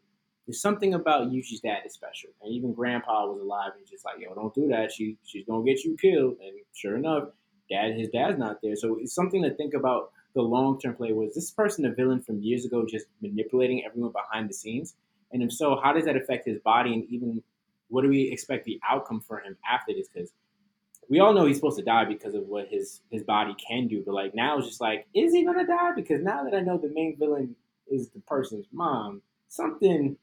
There's 0.47 0.61
something 0.61 0.94
about 0.94 1.30
Yuji's 1.30 1.61
dad 1.61 1.80
is 1.84 1.94
special, 1.94 2.30
and 2.42 2.53
even 2.53 2.72
Grandpa 2.72 3.26
was 3.26 3.40
alive 3.40 3.72
and 3.76 3.86
just 3.86 4.05
like, 4.05 4.16
yo, 4.20 4.34
don't 4.34 4.55
do 4.55 4.68
that. 4.68 4.92
She 4.92 5.18
she's 5.24 5.44
gonna 5.47 5.64
get 5.64 5.84
you 5.84 5.97
killed. 5.97 6.36
And 6.40 6.57
sure 6.72 6.97
enough, 6.97 7.28
dad 7.70 7.97
his 7.97 8.09
dad's 8.11 8.38
not 8.38 8.59
there. 8.62 8.76
So 8.76 8.99
it's 9.01 9.14
something 9.14 9.42
to 9.42 9.55
think 9.55 9.74
about. 9.74 10.12
The 10.34 10.42
long 10.42 10.78
term 10.78 10.94
play 10.94 11.12
was 11.12 11.34
this 11.34 11.51
person 11.51 11.86
a 11.86 11.94
villain 11.94 12.20
from 12.20 12.42
years 12.42 12.66
ago, 12.66 12.84
just 12.86 13.07
manipulating 13.22 13.82
everyone 13.86 14.12
behind 14.12 14.51
the 14.51 14.53
scenes 14.53 14.94
and 15.32 15.42
if 15.42 15.53
so, 15.53 15.78
how 15.82 15.92
does 15.92 16.05
that 16.05 16.16
affect 16.16 16.47
his 16.47 16.59
body? 16.61 16.94
And 16.94 17.05
even 17.11 17.42
what 17.88 18.03
do 18.03 18.09
we 18.09 18.30
expect 18.30 18.64
the 18.64 18.80
outcome 18.88 19.20
for 19.20 19.40
him 19.40 19.57
after 19.68 19.92
this? 19.92 20.09
Because 20.09 20.32
we 21.09 21.20
all 21.20 21.32
know 21.32 21.47
he's 21.47 21.57
supposed 21.57 21.78
to 21.78 21.84
die 21.84 22.05
because 22.05 22.34
of 22.34 22.47
what 22.47 22.68
his 22.68 23.01
his 23.11 23.22
body 23.22 23.55
can 23.55 23.86
do. 23.88 24.03
But 24.05 24.14
like 24.14 24.34
now, 24.34 24.59
it's 24.59 24.68
just 24.68 24.80
like, 24.80 25.07
is 25.14 25.32
he 25.32 25.44
gonna 25.44 25.66
die? 25.66 25.92
Because 25.94 26.22
now 26.22 26.44
that 26.44 26.55
I 26.55 26.61
know 26.61 26.78
the 26.78 26.88
main 26.88 27.16
villain 27.18 27.55
is 27.88 28.09
the 28.11 28.20
person's 28.20 28.66
mom, 28.72 29.22
something 29.49 30.16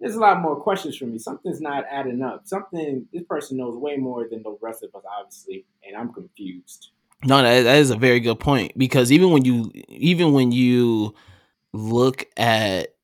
there's 0.00 0.14
a 0.14 0.20
lot 0.20 0.40
more 0.40 0.56
questions 0.56 0.96
for 0.96 1.06
me. 1.06 1.18
Something's 1.18 1.60
not 1.60 1.84
adding 1.90 2.22
up. 2.22 2.46
Something 2.46 3.06
this 3.12 3.22
person 3.24 3.56
knows 3.56 3.76
way 3.76 3.96
more 3.96 4.26
than 4.30 4.42
the 4.42 4.56
rest 4.60 4.82
of 4.82 4.94
us, 4.94 5.02
obviously, 5.18 5.64
and 5.86 5.96
I'm 5.96 6.12
confused. 6.12 6.90
No, 7.24 7.42
that, 7.42 7.62
that 7.62 7.78
is 7.78 7.90
a 7.90 7.96
very 7.96 8.20
good 8.20 8.38
point 8.38 8.76
because 8.76 9.10
even 9.10 9.30
when 9.30 9.44
you 9.44 9.72
even 9.88 10.32
when 10.32 10.52
you 10.52 11.14
look 11.72 12.26
at 12.36 12.94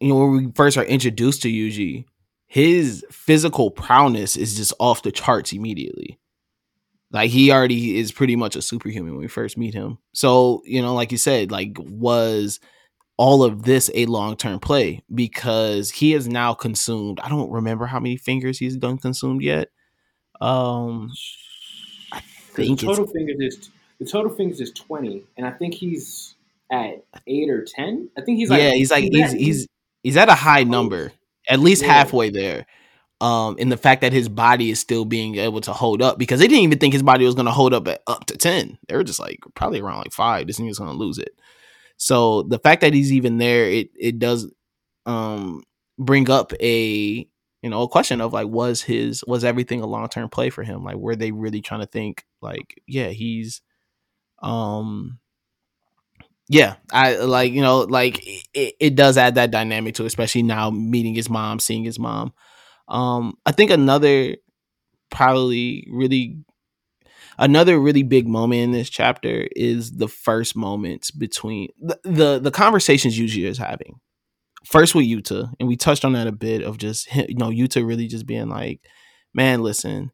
you 0.00 0.08
know 0.08 0.16
when 0.16 0.46
we 0.46 0.52
first 0.54 0.76
are 0.76 0.84
introduced 0.84 1.42
to 1.42 1.48
Yuji, 1.48 2.04
his 2.46 3.04
physical 3.10 3.70
prowess 3.70 4.36
is 4.36 4.56
just 4.56 4.74
off 4.78 5.02
the 5.02 5.12
charts 5.12 5.52
immediately. 5.52 6.18
Like 7.10 7.30
he 7.30 7.52
already 7.52 7.98
is 7.98 8.12
pretty 8.12 8.36
much 8.36 8.54
a 8.56 8.62
superhuman 8.62 9.12
when 9.12 9.20
we 9.20 9.28
first 9.28 9.56
meet 9.56 9.72
him. 9.72 9.98
So, 10.12 10.62
you 10.64 10.82
know, 10.82 10.94
like 10.94 11.12
you 11.12 11.18
said, 11.18 11.50
like 11.50 11.76
was 11.78 12.60
all 13.16 13.44
of 13.44 13.62
this 13.62 13.90
a 13.94 14.06
long-term 14.06 14.58
play 14.60 15.02
because 15.14 15.90
he 15.90 16.12
has 16.12 16.26
now 16.26 16.52
consumed, 16.54 17.20
I 17.20 17.28
don't 17.28 17.50
remember 17.50 17.86
how 17.86 18.00
many 18.00 18.16
fingers 18.16 18.58
he's 18.58 18.76
done 18.76 18.98
consumed 18.98 19.42
yet. 19.42 19.68
Um 20.40 21.10
I 22.12 22.20
think 22.20 22.80
the 22.80 22.86
total 22.86 23.06
fingers 23.06 23.36
is 23.40 23.70
the 24.00 24.06
total 24.06 24.30
fingers 24.34 24.60
is 24.60 24.72
twenty, 24.72 25.22
and 25.36 25.46
I 25.46 25.50
think 25.52 25.74
he's 25.74 26.34
at 26.70 27.04
eight 27.26 27.48
or 27.50 27.64
ten. 27.64 28.08
I 28.18 28.22
think 28.22 28.38
he's 28.38 28.50
like 28.50 28.60
yeah, 28.60 28.72
he's 28.72 28.90
like 28.90 29.04
he's 29.04 29.32
at- 29.32 29.38
he's 29.40 29.66
he's 30.02 30.16
at 30.16 30.28
a 30.28 30.34
high 30.34 30.64
number, 30.64 31.12
at 31.48 31.60
least 31.60 31.82
Yeah. 31.82 31.92
halfway 31.92 32.30
there. 32.30 32.66
Um, 33.20 33.56
in 33.58 33.68
the 33.68 33.76
fact 33.76 34.00
that 34.02 34.12
his 34.12 34.28
body 34.28 34.70
is 34.70 34.80
still 34.80 35.04
being 35.04 35.36
able 35.36 35.60
to 35.62 35.72
hold 35.72 36.02
up 36.02 36.18
because 36.18 36.40
they 36.40 36.48
didn't 36.48 36.64
even 36.64 36.78
think 36.78 36.92
his 36.92 37.02
body 37.02 37.24
was 37.24 37.34
going 37.36 37.46
to 37.46 37.52
hold 37.52 37.72
up 37.72 37.86
at 37.88 38.02
up 38.06 38.26
to 38.26 38.36
ten. 38.36 38.76
They 38.88 38.96
were 38.96 39.04
just 39.04 39.20
like 39.20 39.38
probably 39.54 39.80
around 39.80 39.98
like 39.98 40.12
five. 40.12 40.46
This 40.46 40.56
thing 40.56 40.66
is 40.66 40.78
going 40.78 40.90
to 40.90 40.96
lose 40.96 41.18
it. 41.18 41.30
So 41.96 42.42
the 42.42 42.58
fact 42.58 42.80
that 42.82 42.94
he's 42.94 43.12
even 43.12 43.38
there, 43.38 43.66
it 43.66 43.90
it 43.98 44.18
does 44.18 44.50
um 45.06 45.62
bring 45.98 46.30
up 46.30 46.52
a 46.60 47.28
you 47.62 47.70
know 47.70 47.82
a 47.82 47.88
question 47.88 48.20
of 48.20 48.32
like 48.32 48.48
was 48.48 48.82
his 48.82 49.24
was 49.26 49.44
everything 49.44 49.80
a 49.82 49.86
long 49.86 50.08
term 50.08 50.28
play 50.28 50.50
for 50.50 50.62
him? 50.64 50.84
Like 50.84 50.96
were 50.96 51.16
they 51.16 51.32
really 51.32 51.62
trying 51.62 51.80
to 51.80 51.86
think 51.86 52.24
like 52.42 52.80
yeah 52.86 53.08
he's 53.08 53.62
um 54.42 55.18
yeah 56.48 56.76
i 56.92 57.16
like 57.16 57.52
you 57.52 57.62
know 57.62 57.80
like 57.80 58.20
it, 58.54 58.74
it 58.78 58.94
does 58.94 59.16
add 59.16 59.36
that 59.36 59.50
dynamic 59.50 59.94
to 59.94 60.04
especially 60.04 60.42
now 60.42 60.70
meeting 60.70 61.14
his 61.14 61.30
mom 61.30 61.58
seeing 61.58 61.84
his 61.84 61.98
mom 61.98 62.32
um 62.88 63.34
i 63.46 63.52
think 63.52 63.70
another 63.70 64.36
probably 65.10 65.86
really 65.90 66.38
another 67.38 67.78
really 67.78 68.02
big 68.02 68.26
moment 68.26 68.60
in 68.60 68.72
this 68.72 68.90
chapter 68.90 69.48
is 69.54 69.92
the 69.92 70.08
first 70.08 70.56
moments 70.56 71.10
between 71.10 71.68
the 71.80 71.98
the, 72.04 72.38
the 72.38 72.50
conversations 72.50 73.18
Yuji 73.18 73.44
is 73.44 73.58
having 73.58 74.00
first 74.64 74.94
with 74.94 75.06
Yuta 75.06 75.52
and 75.58 75.68
we 75.68 75.76
touched 75.76 76.04
on 76.04 76.12
that 76.14 76.26
a 76.26 76.32
bit 76.32 76.62
of 76.62 76.78
just 76.78 77.14
you 77.14 77.36
know 77.36 77.50
Yuta 77.50 77.86
really 77.86 78.06
just 78.06 78.26
being 78.26 78.48
like 78.48 78.80
man 79.34 79.62
listen 79.62 80.10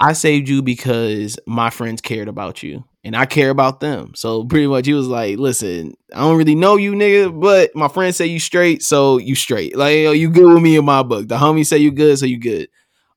I 0.00 0.14
saved 0.14 0.48
you 0.48 0.62
because 0.62 1.38
my 1.46 1.68
friends 1.68 2.00
cared 2.00 2.26
about 2.26 2.62
you 2.62 2.84
and 3.04 3.14
I 3.14 3.26
care 3.26 3.50
about 3.50 3.80
them. 3.80 4.12
So 4.14 4.44
pretty 4.44 4.66
much 4.66 4.86
he 4.86 4.94
was 4.94 5.06
like, 5.06 5.38
listen, 5.38 5.92
I 6.14 6.20
don't 6.20 6.38
really 6.38 6.54
know 6.54 6.76
you 6.76 6.92
nigga, 6.92 7.38
but 7.38 7.76
my 7.76 7.88
friends 7.88 8.16
say 8.16 8.24
you 8.24 8.40
straight, 8.40 8.82
so 8.82 9.18
you 9.18 9.34
straight. 9.34 9.76
Like 9.76 9.96
yo, 9.96 10.12
you 10.12 10.30
good 10.30 10.54
with 10.54 10.62
me 10.62 10.76
in 10.76 10.86
my 10.86 11.02
book. 11.02 11.28
The 11.28 11.36
homies 11.36 11.66
say 11.66 11.76
you 11.76 11.90
good, 11.90 12.18
so 12.18 12.24
you 12.24 12.40
good. 12.40 12.68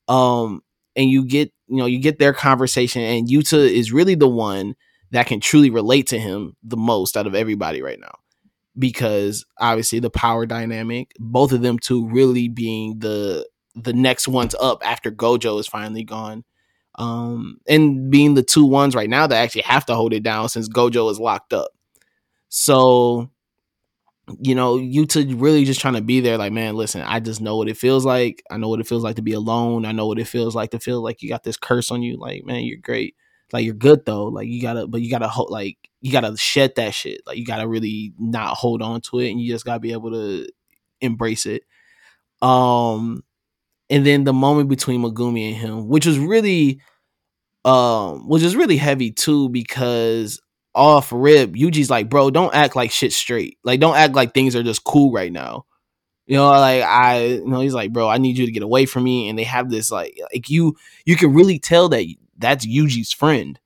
Um 0.09 0.61
and 0.97 1.09
you 1.09 1.25
get, 1.25 1.51
you 1.73 1.79
know, 1.79 1.85
you 1.85 1.99
get 1.99 2.19
their 2.19 2.33
conversation 2.33 3.01
and 3.01 3.27
Yuta 3.27 3.69
is 3.69 3.91
really 3.91 4.15
the 4.15 4.27
one 4.27 4.75
that 5.11 5.27
can 5.27 5.39
truly 5.39 5.69
relate 5.69 6.07
to 6.07 6.19
him 6.19 6.55
the 6.63 6.77
most 6.77 7.17
out 7.17 7.27
of 7.27 7.35
everybody 7.35 7.81
right 7.81 7.99
now. 7.99 8.15
Because 8.77 9.45
obviously 9.59 9.99
the 9.99 10.09
power 10.09 10.45
dynamic, 10.45 11.11
both 11.19 11.51
of 11.51 11.61
them 11.61 11.79
two 11.79 12.07
really 12.07 12.47
being 12.47 12.99
the 12.99 13.47
the 13.75 13.93
next 13.93 14.27
ones 14.27 14.55
up 14.59 14.85
after 14.85 15.11
Gojo 15.11 15.59
is 15.59 15.67
finally 15.67 16.03
gone 16.03 16.43
um, 16.95 17.59
and 17.67 18.11
being 18.11 18.35
the 18.35 18.43
two 18.43 18.65
ones 18.65 18.95
right 18.95 19.09
now 19.09 19.25
that 19.25 19.35
actually 19.43 19.63
have 19.63 19.85
to 19.87 19.95
hold 19.95 20.13
it 20.13 20.23
down 20.23 20.49
since 20.49 20.69
Gojo 20.69 21.09
is 21.09 21.19
locked 21.19 21.53
up. 21.53 21.71
So, 22.49 23.31
you 24.41 24.55
know, 24.55 24.77
Yuta 24.77 25.39
really 25.39 25.65
just 25.65 25.81
trying 25.81 25.95
to 25.95 26.01
be 26.01 26.21
there, 26.21 26.37
like, 26.37 26.53
man, 26.53 26.75
listen, 26.75 27.01
I 27.01 27.19
just 27.19 27.41
know 27.41 27.57
what 27.57 27.67
it 27.67 27.77
feels 27.77 28.05
like. 28.05 28.41
I 28.49 28.57
know 28.57 28.69
what 28.69 28.79
it 28.79 28.87
feels 28.87 29.03
like 29.03 29.17
to 29.17 29.21
be 29.21 29.33
alone. 29.33 29.85
I 29.85 29.91
know 29.91 30.07
what 30.07 30.19
it 30.19 30.27
feels 30.27 30.55
like 30.55 30.71
to 30.71 30.79
feel 30.79 31.01
like 31.03 31.21
you 31.21 31.29
got 31.29 31.43
this 31.43 31.57
curse 31.57 31.91
on 31.91 32.01
you. 32.03 32.17
Like, 32.17 32.45
man, 32.45 32.63
you're 32.63 32.77
great. 32.77 33.15
Like, 33.51 33.65
you're 33.65 33.73
good 33.73 34.05
though. 34.05 34.25
Like, 34.25 34.47
you 34.47 34.61
gotta, 34.61 34.87
but 34.87 35.01
you 35.01 35.09
gotta 35.11 35.29
like, 35.43 35.77
you 36.01 36.11
gotta 36.11 36.35
shed 36.37 36.73
that 36.77 36.93
shit. 36.93 37.21
Like, 37.27 37.37
you 37.37 37.45
gotta 37.45 37.67
really 37.67 38.13
not 38.17 38.55
hold 38.55 38.81
on 38.81 39.01
to 39.01 39.19
it, 39.19 39.29
and 39.31 39.41
you 39.41 39.51
just 39.51 39.65
gotta 39.65 39.79
be 39.81 39.91
able 39.91 40.11
to 40.11 40.47
embrace 41.01 41.45
it. 41.45 41.63
Um, 42.41 43.23
and 43.89 44.05
then 44.05 44.23
the 44.25 44.33
moment 44.33 44.69
between 44.69 45.03
Megumi 45.03 45.49
and 45.49 45.57
him, 45.57 45.87
which 45.89 46.05
was 46.05 46.19
really 46.19 46.81
um 47.65 48.27
which 48.27 48.43
is 48.43 48.55
really 48.55 48.77
heavy 48.77 49.11
too 49.11 49.49
because 49.49 50.41
off 50.75 51.11
rip 51.11 51.51
Yuji's 51.51 51.89
like 51.89 52.09
bro 52.09 52.29
don't 52.31 52.53
act 52.53 52.75
like 52.75 52.91
shit 52.91 53.13
straight. 53.13 53.57
Like 53.63 53.79
don't 53.79 53.95
act 53.95 54.15
like 54.15 54.33
things 54.33 54.55
are 54.55 54.63
just 54.63 54.83
cool 54.83 55.11
right 55.11 55.31
now. 55.31 55.65
You 56.25 56.37
know 56.37 56.49
like 56.49 56.83
I 56.83 57.25
you 57.25 57.47
know 57.47 57.59
he's 57.59 57.73
like 57.73 57.93
bro 57.93 58.07
I 58.07 58.17
need 58.17 58.37
you 58.37 58.45
to 58.45 58.51
get 58.51 58.63
away 58.63 58.85
from 58.85 59.03
me 59.03 59.29
and 59.29 59.37
they 59.37 59.43
have 59.43 59.69
this 59.69 59.91
like 59.91 60.17
like 60.31 60.49
you 60.49 60.75
you 61.05 61.15
can 61.15 61.33
really 61.33 61.59
tell 61.59 61.89
that 61.89 62.05
that's 62.37 62.65
Yuji's 62.65 63.13
friend. 63.13 63.59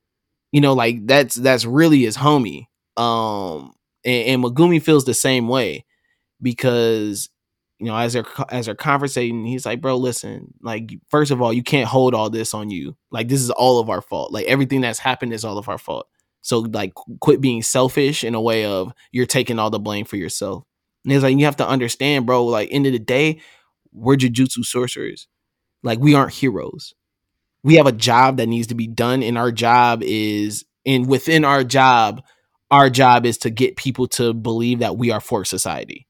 You 0.51 0.61
know 0.61 0.73
like 0.73 1.05
that's 1.05 1.35
that's 1.35 1.65
really 1.65 2.01
his 2.01 2.17
homie. 2.17 2.67
Um 2.97 3.73
and, 4.03 4.43
and 4.43 4.83
feels 4.83 5.05
the 5.05 5.13
same 5.13 5.47
way 5.47 5.85
because 6.41 7.29
you 7.79 7.85
know 7.85 7.95
as 7.95 8.13
they're 8.13 8.25
as 8.49 8.65
they're 8.65 8.75
conversating 8.75 9.45
he's 9.45 9.65
like 9.65 9.81
bro 9.81 9.97
listen 9.97 10.53
like 10.61 10.97
first 11.09 11.31
of 11.31 11.41
all 11.41 11.53
you 11.53 11.63
can't 11.63 11.87
hold 11.87 12.13
all 12.13 12.29
this 12.29 12.53
on 12.53 12.69
you. 12.69 12.97
Like 13.11 13.29
this 13.29 13.41
is 13.41 13.51
all 13.51 13.79
of 13.79 13.89
our 13.89 14.01
fault. 14.01 14.33
Like 14.33 14.47
everything 14.47 14.81
that's 14.81 14.99
happened 14.99 15.31
is 15.31 15.45
all 15.45 15.57
of 15.57 15.69
our 15.69 15.77
fault 15.77 16.07
so 16.47 16.59
like 16.59 16.93
quit 17.19 17.41
being 17.41 17.61
selfish 17.61 18.23
in 18.23 18.33
a 18.33 18.39
way 18.39 18.63
of 18.63 18.93
you're 19.11 19.25
taking 19.25 19.59
all 19.59 19.69
the 19.69 19.79
blame 19.79 20.05
for 20.05 20.15
yourself. 20.15 20.63
And 21.03 21.11
it's 21.11 21.21
like 21.21 21.37
you 21.37 21.43
have 21.43 21.57
to 21.57 21.67
understand 21.67 22.25
bro 22.25 22.45
like 22.45 22.69
end 22.71 22.85
of 22.85 22.93
the 22.93 22.99
day 22.99 23.41
we're 23.91 24.15
jujutsu 24.15 24.63
sorcerers. 24.63 25.27
Like 25.83 25.99
we 25.99 26.15
aren't 26.15 26.31
heroes. 26.31 26.93
We 27.63 27.75
have 27.75 27.85
a 27.85 27.91
job 27.91 28.37
that 28.37 28.47
needs 28.47 28.67
to 28.67 28.75
be 28.75 28.87
done 28.87 29.23
and 29.23 29.37
our 29.37 29.51
job 29.51 30.01
is 30.03 30.63
and 30.85 31.05
within 31.09 31.43
our 31.43 31.65
job 31.65 32.23
our 32.71 32.89
job 32.89 33.25
is 33.25 33.37
to 33.39 33.49
get 33.49 33.75
people 33.75 34.07
to 34.07 34.33
believe 34.33 34.79
that 34.79 34.95
we 34.97 35.11
are 35.11 35.19
for 35.19 35.43
society. 35.43 36.07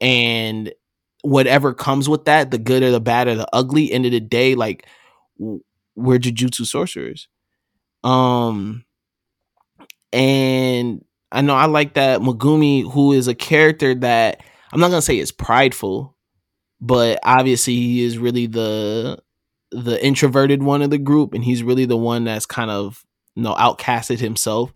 And 0.00 0.72
whatever 1.20 1.74
comes 1.74 2.08
with 2.08 2.24
that, 2.24 2.50
the 2.50 2.58
good 2.58 2.82
or 2.82 2.90
the 2.90 3.00
bad 3.02 3.28
or 3.28 3.34
the 3.34 3.48
ugly, 3.52 3.92
end 3.92 4.06
of 4.06 4.12
the 4.12 4.20
day, 4.20 4.54
like 4.54 4.86
we're 5.36 6.18
jujutsu 6.18 6.64
sorcerers. 6.64 7.28
Um 8.02 8.86
and 10.12 11.04
I 11.30 11.40
know 11.40 11.54
I 11.54 11.66
like 11.66 11.94
that 11.94 12.20
Megumi, 12.20 12.90
who 12.90 13.12
is 13.12 13.28
a 13.28 13.34
character 13.34 13.94
that 13.96 14.42
I'm 14.72 14.80
not 14.80 14.88
gonna 14.88 15.02
say 15.02 15.18
is 15.18 15.32
prideful, 15.32 16.16
but 16.80 17.18
obviously 17.22 17.74
he 17.76 18.02
is 18.02 18.18
really 18.18 18.46
the 18.46 19.18
the 19.70 20.04
introverted 20.04 20.62
one 20.62 20.82
of 20.82 20.90
the 20.90 20.98
group, 20.98 21.32
and 21.32 21.42
he's 21.42 21.62
really 21.62 21.86
the 21.86 21.96
one 21.96 22.24
that's 22.24 22.46
kind 22.46 22.70
of 22.70 23.04
you 23.34 23.42
know 23.42 23.54
outcasted 23.54 24.18
himself. 24.20 24.72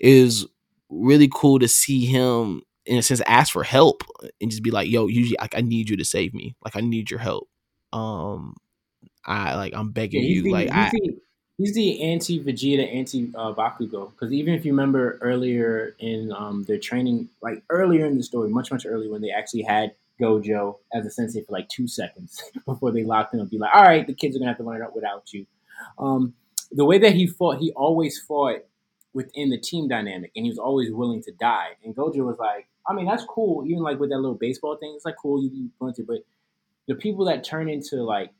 Is 0.00 0.46
really 0.88 1.28
cool 1.32 1.58
to 1.58 1.68
see 1.68 2.04
him 2.04 2.62
in 2.84 2.98
a 2.98 3.02
sense 3.02 3.20
ask 3.26 3.52
for 3.52 3.64
help 3.64 4.02
and 4.40 4.50
just 4.50 4.62
be 4.62 4.70
like, 4.70 4.88
"Yo, 4.88 5.06
usually 5.06 5.36
like 5.40 5.56
I 5.56 5.60
need 5.60 5.88
you 5.88 5.96
to 5.96 6.04
save 6.04 6.34
me. 6.34 6.56
Like 6.64 6.76
I 6.76 6.80
need 6.80 7.10
your 7.10 7.20
help. 7.20 7.48
Um, 7.92 8.54
I 9.24 9.54
like 9.56 9.74
I'm 9.74 9.92
begging 9.92 10.22
yeah, 10.22 10.28
you. 10.28 10.52
Like 10.52 10.70
I." 10.70 10.90
The, 10.90 11.16
he's 11.58 11.74
the 11.74 12.02
anti 12.02 12.42
Vegeta, 12.42 12.94
anti 12.94 13.32
uh, 13.34 13.52
Bakugo. 13.52 14.10
Because 14.10 14.32
even 14.32 14.54
if 14.54 14.64
you 14.64 14.72
remember 14.72 15.18
earlier 15.20 15.94
in 15.98 16.32
um, 16.32 16.64
their 16.64 16.78
training, 16.78 17.28
like 17.42 17.62
earlier 17.70 18.06
in 18.06 18.16
the 18.16 18.22
story, 18.22 18.48
much 18.48 18.70
much 18.70 18.86
earlier 18.86 19.10
when 19.10 19.22
they 19.22 19.30
actually 19.30 19.62
had 19.62 19.94
Gojo 20.20 20.78
as 20.92 21.06
a 21.06 21.10
sensei 21.10 21.42
for 21.42 21.52
like 21.52 21.68
two 21.68 21.88
seconds 21.88 22.42
before 22.66 22.90
they 22.92 23.04
locked 23.04 23.34
him 23.34 23.40
and 23.40 23.50
be 23.50 23.58
like, 23.58 23.74
all 23.74 23.84
right, 23.84 24.06
the 24.06 24.14
kids 24.14 24.36
are 24.36 24.38
gonna 24.38 24.50
have 24.50 24.58
to 24.58 24.64
learn 24.64 24.80
it 24.80 24.84
up 24.84 24.94
without 24.94 25.32
you. 25.32 25.46
Um, 25.98 26.34
the 26.72 26.84
way 26.84 26.98
that 26.98 27.14
he 27.14 27.26
fought, 27.26 27.58
he 27.58 27.72
always 27.72 28.18
fought 28.18 28.64
within 29.12 29.50
the 29.50 29.58
team 29.58 29.88
dynamic, 29.88 30.30
and 30.36 30.44
he 30.44 30.50
was 30.50 30.58
always 30.58 30.92
willing 30.92 31.22
to 31.22 31.32
die. 31.32 31.70
And 31.84 31.94
Gojo 31.94 32.26
was 32.26 32.38
like, 32.38 32.66
I 32.88 32.92
mean, 32.92 33.06
that's 33.06 33.24
cool. 33.24 33.64
Even 33.66 33.82
like 33.82 33.98
with 33.98 34.10
that 34.10 34.18
little 34.18 34.36
baseball 34.36 34.76
thing, 34.76 34.92
it's 34.94 35.04
like 35.04 35.16
cool 35.20 35.42
you, 35.42 35.50
you 35.80 35.92
to, 35.92 36.02
but 36.02 36.18
the 36.86 36.94
people 36.94 37.24
that 37.24 37.42
turn 37.42 37.68
into 37.68 37.96
like 38.02 38.30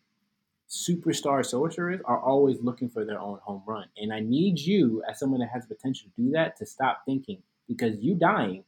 superstar 0.69 1.45
sorcerers 1.45 2.01
are 2.05 2.21
always 2.21 2.61
looking 2.61 2.89
for 2.89 3.05
their 3.05 3.21
own 3.21 3.39
home 3.43 3.63
run. 3.67 3.87
And 3.97 4.13
I 4.13 4.21
need 4.21 4.59
you, 4.59 5.03
as 5.09 5.19
someone 5.19 5.41
that 5.41 5.51
has 5.51 5.67
the 5.67 5.75
potential 5.75 6.09
to 6.17 6.23
do 6.23 6.31
that, 6.33 6.57
to 6.59 6.67
stop 6.67 7.03
thinking 7.07 7.43
because 7.69 7.99
you 7.99 8.15
dying 8.15 8.65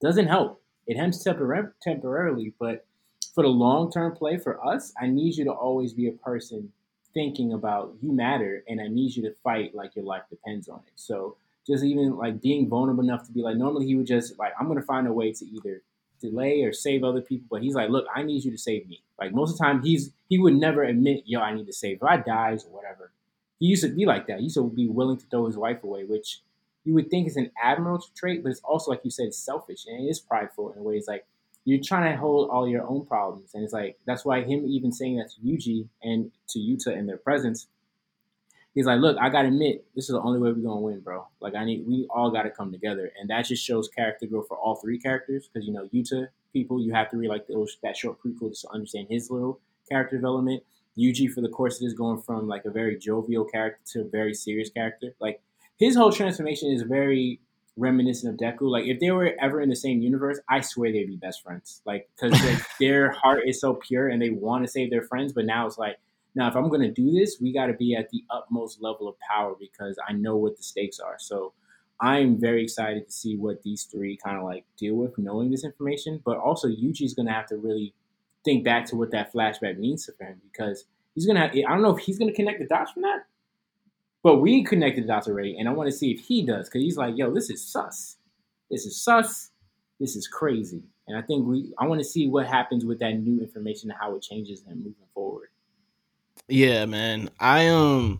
doesn't 0.00 0.26
help. 0.26 0.62
It 0.86 0.96
helps 0.96 1.24
tempor- 1.24 1.72
temporarily, 1.82 2.54
but 2.58 2.86
for 3.34 3.42
the 3.42 3.48
long 3.48 3.92
term 3.92 4.16
play 4.16 4.38
for 4.38 4.64
us, 4.66 4.92
I 5.00 5.06
need 5.06 5.36
you 5.36 5.44
to 5.44 5.52
always 5.52 5.92
be 5.92 6.08
a 6.08 6.12
person 6.12 6.72
thinking 7.14 7.52
about 7.52 7.94
you 8.00 8.12
matter, 8.12 8.64
and 8.68 8.80
I 8.80 8.88
need 8.88 9.16
you 9.16 9.22
to 9.24 9.34
fight 9.42 9.74
like 9.74 9.96
your 9.96 10.04
life 10.04 10.22
depends 10.30 10.68
on 10.68 10.80
it. 10.86 10.92
So 10.96 11.36
just 11.66 11.84
even 11.84 12.16
like 12.16 12.40
being 12.40 12.68
vulnerable 12.68 13.02
enough 13.02 13.26
to 13.26 13.32
be 13.32 13.42
like, 13.42 13.56
normally 13.56 13.86
he 13.86 13.94
would 13.96 14.06
just 14.06 14.38
like, 14.38 14.52
I'm 14.58 14.68
gonna 14.68 14.82
find 14.82 15.06
a 15.06 15.12
way 15.12 15.32
to 15.32 15.44
either 15.44 15.82
delay 16.20 16.62
or 16.62 16.72
save 16.72 17.04
other 17.04 17.20
people, 17.20 17.46
but 17.50 17.62
he's 17.62 17.74
like, 17.74 17.90
look, 17.90 18.06
I 18.14 18.22
need 18.22 18.44
you 18.44 18.50
to 18.50 18.58
save 18.58 18.88
me. 18.88 19.02
Like 19.18 19.32
most 19.32 19.52
of 19.52 19.58
the 19.58 19.64
time, 19.64 19.82
he's 19.82 20.12
he 20.28 20.38
would 20.38 20.54
never 20.54 20.82
admit, 20.82 21.24
yo, 21.26 21.40
I 21.40 21.54
need 21.54 21.66
to 21.66 21.72
save. 21.72 21.96
If 21.96 22.04
I 22.04 22.16
dies 22.18 22.64
or 22.64 22.70
whatever, 22.70 23.10
he 23.58 23.66
used 23.66 23.82
to 23.82 23.88
be 23.88 24.06
like 24.06 24.26
that. 24.26 24.38
He 24.38 24.44
used 24.44 24.56
to 24.56 24.68
be 24.68 24.88
willing 24.88 25.18
to 25.18 25.26
throw 25.26 25.46
his 25.46 25.56
wife 25.56 25.82
away, 25.82 26.04
which 26.04 26.40
you 26.84 26.94
would 26.94 27.10
think 27.10 27.26
is 27.26 27.36
an 27.36 27.50
admirable 27.62 28.04
trait, 28.16 28.42
but 28.42 28.50
it's 28.50 28.60
also 28.62 28.90
like 28.90 29.00
you 29.04 29.10
said, 29.10 29.34
selfish 29.34 29.86
and 29.86 30.04
it 30.04 30.08
is 30.08 30.20
prideful 30.20 30.72
in 30.72 30.84
ways 30.84 31.06
like 31.08 31.26
you're 31.64 31.82
trying 31.82 32.10
to 32.10 32.16
hold 32.18 32.48
all 32.48 32.66
your 32.66 32.86
own 32.88 33.04
problems, 33.04 33.50
and 33.54 33.62
it's 33.62 33.74
like 33.74 33.98
that's 34.06 34.24
why 34.24 34.42
him 34.42 34.64
even 34.66 34.90
saying 34.90 35.18
that 35.18 35.30
to 35.30 35.40
Yuji 35.40 35.88
and 36.02 36.30
to 36.48 36.58
Yuta 36.58 36.96
in 36.96 37.06
their 37.06 37.18
presence, 37.18 37.66
he's 38.74 38.86
like, 38.86 39.00
look, 39.00 39.16
I 39.20 39.28
gotta 39.28 39.48
admit, 39.48 39.84
this 39.94 40.04
is 40.04 40.14
the 40.14 40.20
only 40.20 40.38
way 40.38 40.52
we're 40.52 40.66
gonna 40.66 40.80
win, 40.80 41.00
bro. 41.00 41.26
Like 41.40 41.54
I 41.54 41.64
need, 41.64 41.86
we 41.86 42.06
all 42.10 42.30
gotta 42.30 42.50
come 42.50 42.72
together, 42.72 43.10
and 43.20 43.28
that 43.30 43.46
just 43.46 43.64
shows 43.64 43.88
character 43.88 44.26
growth 44.26 44.48
for 44.48 44.56
all 44.56 44.76
three 44.76 44.98
characters, 44.98 45.48
because 45.48 45.66
you 45.66 45.72
know 45.72 45.88
Yuta 45.92 46.28
people, 46.52 46.80
you 46.80 46.92
have 46.92 47.10
to 47.10 47.16
read 47.16 47.28
like 47.28 47.46
those, 47.46 47.76
that 47.82 47.96
short 47.96 48.18
prequel 48.24 48.58
to 48.58 48.68
understand 48.70 49.06
his 49.10 49.30
little 49.30 49.60
character 49.88 50.16
development. 50.16 50.62
Yuji 50.98 51.30
for 51.30 51.40
the 51.40 51.48
course 51.48 51.76
of 51.76 51.82
this 51.82 51.92
going 51.92 52.20
from 52.20 52.48
like 52.48 52.64
a 52.64 52.70
very 52.70 52.98
jovial 52.98 53.44
character 53.44 53.80
to 53.92 54.00
a 54.00 54.04
very 54.04 54.34
serious 54.34 54.68
character. 54.68 55.14
Like 55.20 55.40
his 55.78 55.94
whole 55.94 56.10
transformation 56.10 56.72
is 56.72 56.82
very 56.82 57.40
reminiscent 57.76 58.34
of 58.34 58.40
Deku. 58.40 58.62
Like 58.68 58.86
if 58.86 58.98
they 58.98 59.12
were 59.12 59.32
ever 59.40 59.60
in 59.60 59.68
the 59.68 59.76
same 59.76 60.00
universe, 60.00 60.40
I 60.48 60.60
swear 60.60 60.90
they'd 60.90 61.06
be 61.06 61.16
best 61.16 61.42
friends. 61.42 61.80
Like 61.86 62.08
because 62.16 62.32
like, 62.44 62.62
their 62.80 63.12
heart 63.12 63.42
is 63.46 63.60
so 63.60 63.74
pure 63.74 64.08
and 64.08 64.20
they 64.20 64.30
want 64.30 64.64
to 64.64 64.70
save 64.70 64.90
their 64.90 65.02
friends, 65.02 65.32
but 65.32 65.46
now 65.46 65.66
it's 65.66 65.78
like, 65.78 65.98
now 66.38 66.48
if 66.48 66.56
I'm 66.56 66.70
gonna 66.70 66.90
do 66.90 67.10
this, 67.12 67.38
we 67.40 67.52
got 67.52 67.66
to 67.66 67.74
be 67.74 67.94
at 67.94 68.08
the 68.10 68.24
utmost 68.30 68.80
level 68.80 69.08
of 69.08 69.16
power 69.20 69.54
because 69.58 69.98
I 70.08 70.12
know 70.12 70.36
what 70.36 70.56
the 70.56 70.62
stakes 70.62 71.00
are. 71.00 71.16
So 71.18 71.52
I'm 72.00 72.40
very 72.40 72.62
excited 72.62 73.06
to 73.06 73.12
see 73.12 73.36
what 73.36 73.62
these 73.62 73.84
three 73.84 74.16
kind 74.16 74.38
of 74.38 74.44
like 74.44 74.64
deal 74.78 74.94
with 74.94 75.18
knowing 75.18 75.50
this 75.50 75.64
information. 75.64 76.22
But 76.24 76.38
also 76.38 76.68
Yuji's 76.68 77.14
gonna 77.14 77.32
have 77.32 77.46
to 77.46 77.56
really 77.56 77.94
think 78.44 78.64
back 78.64 78.86
to 78.86 78.96
what 78.96 79.10
that 79.10 79.32
flashback 79.32 79.78
means 79.78 80.06
to 80.06 80.12
him 80.24 80.40
because 80.50 80.84
he's 81.14 81.26
gonna. 81.26 81.40
Have, 81.40 81.50
I 81.52 81.72
don't 81.72 81.82
know 81.82 81.94
if 81.94 82.02
he's 82.02 82.18
gonna 82.18 82.32
connect 82.32 82.60
the 82.60 82.66
dots 82.66 82.92
from 82.92 83.02
that 83.02 83.24
but 84.22 84.38
we 84.38 84.64
connected 84.64 85.04
the 85.04 85.08
dots 85.08 85.28
already, 85.28 85.56
and 85.58 85.68
I 85.68 85.72
want 85.72 85.90
to 85.90 85.96
see 85.96 86.10
if 86.10 86.20
he 86.20 86.42
does 86.44 86.68
because 86.68 86.82
he's 86.82 86.96
like, 86.96 87.16
"Yo, 87.16 87.32
this 87.32 87.50
is 87.50 87.66
sus. 87.66 88.16
This 88.70 88.84
is 88.84 89.00
sus. 89.00 89.50
This 90.00 90.16
is 90.16 90.26
crazy." 90.26 90.82
And 91.06 91.16
I 91.16 91.22
think 91.22 91.46
we, 91.46 91.72
I 91.78 91.86
want 91.86 92.00
to 92.00 92.04
see 92.04 92.28
what 92.28 92.46
happens 92.46 92.84
with 92.84 92.98
that 92.98 93.12
new 93.12 93.40
information 93.40 93.90
and 93.90 93.98
how 93.98 94.14
it 94.16 94.22
changes 94.22 94.62
him 94.62 94.78
moving 94.78 95.08
forward. 95.14 95.48
Yeah, 96.48 96.86
man. 96.86 97.30
I 97.38 97.68
um, 97.68 98.18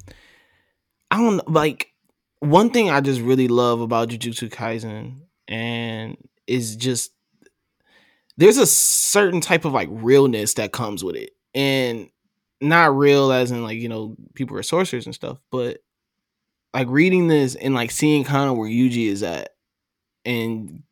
I 1.11 1.19
don't 1.19 1.49
like 1.51 1.93
one 2.41 2.71
thing 2.71 2.91
I 2.91 3.01
just 3.01 3.21
really 3.21 3.49
love 3.49 3.81
about 3.81 4.09
Jujutsu 4.11 4.51
Kaisen 4.51 5.21
and 5.49 6.17
is 6.47 6.77
just 6.77 7.13
there's 8.37 8.59
a 8.59 8.67
certain 8.67 9.41
type 9.41 9.65
of 9.65 9.73
like 9.73 9.89
realness 9.91 10.55
that 10.55 10.73
comes 10.73 11.03
with 11.03 11.17
it, 11.17 11.31
and 11.55 12.09
not 12.61 12.97
real 12.97 13.33
as 13.33 13.51
in 13.51 13.63
like 13.63 13.79
you 13.79 13.89
know 13.89 14.17
people 14.35 14.57
are 14.57 14.63
sorcerers 14.63 15.07
and 15.07 15.15
stuff, 15.15 15.39
but 15.51 15.79
like 16.75 16.89
reading 16.91 17.29
this 17.29 17.55
and 17.55 17.75
like 17.75 17.91
seeing 17.91 18.25
kind 18.25 18.51
of 18.51 18.57
where 18.57 18.69
Yuji 18.69 19.09
is 19.09 19.23
at 19.23 19.51
and 20.25 20.83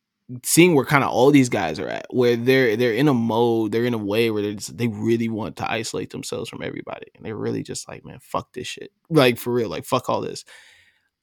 seeing 0.43 0.74
where 0.74 0.85
kind 0.85 1.05
of 1.05 1.11
all 1.11 1.31
these 1.31 1.49
guys 1.49 1.79
are 1.79 1.89
at 1.89 2.07
where 2.11 2.37
they're 2.37 2.77
they're 2.77 2.93
in 2.93 3.07
a 3.07 3.14
mode 3.14 3.70
they're 3.70 3.85
in 3.85 3.95
a 3.95 3.99
way 3.99 4.31
where 4.31 4.43
they 4.43 4.55
they 4.72 4.89
really 4.89 5.29
want 5.29 5.57
to 5.57 5.70
isolate 5.70 6.11
themselves 6.11 6.51
from 6.51 6.62
everybody 6.62 7.07
and 7.14 7.24
they're 7.24 7.37
really 7.37 7.62
just 7.62 7.89
like 7.89 8.05
man 8.05 8.18
fuck 8.20 8.53
this 8.53 8.66
shit. 8.66 8.91
Like 9.09 9.39
for 9.39 9.53
real 9.53 9.68
like 9.68 9.85
fuck 9.85 10.09
all 10.09 10.20
this. 10.20 10.45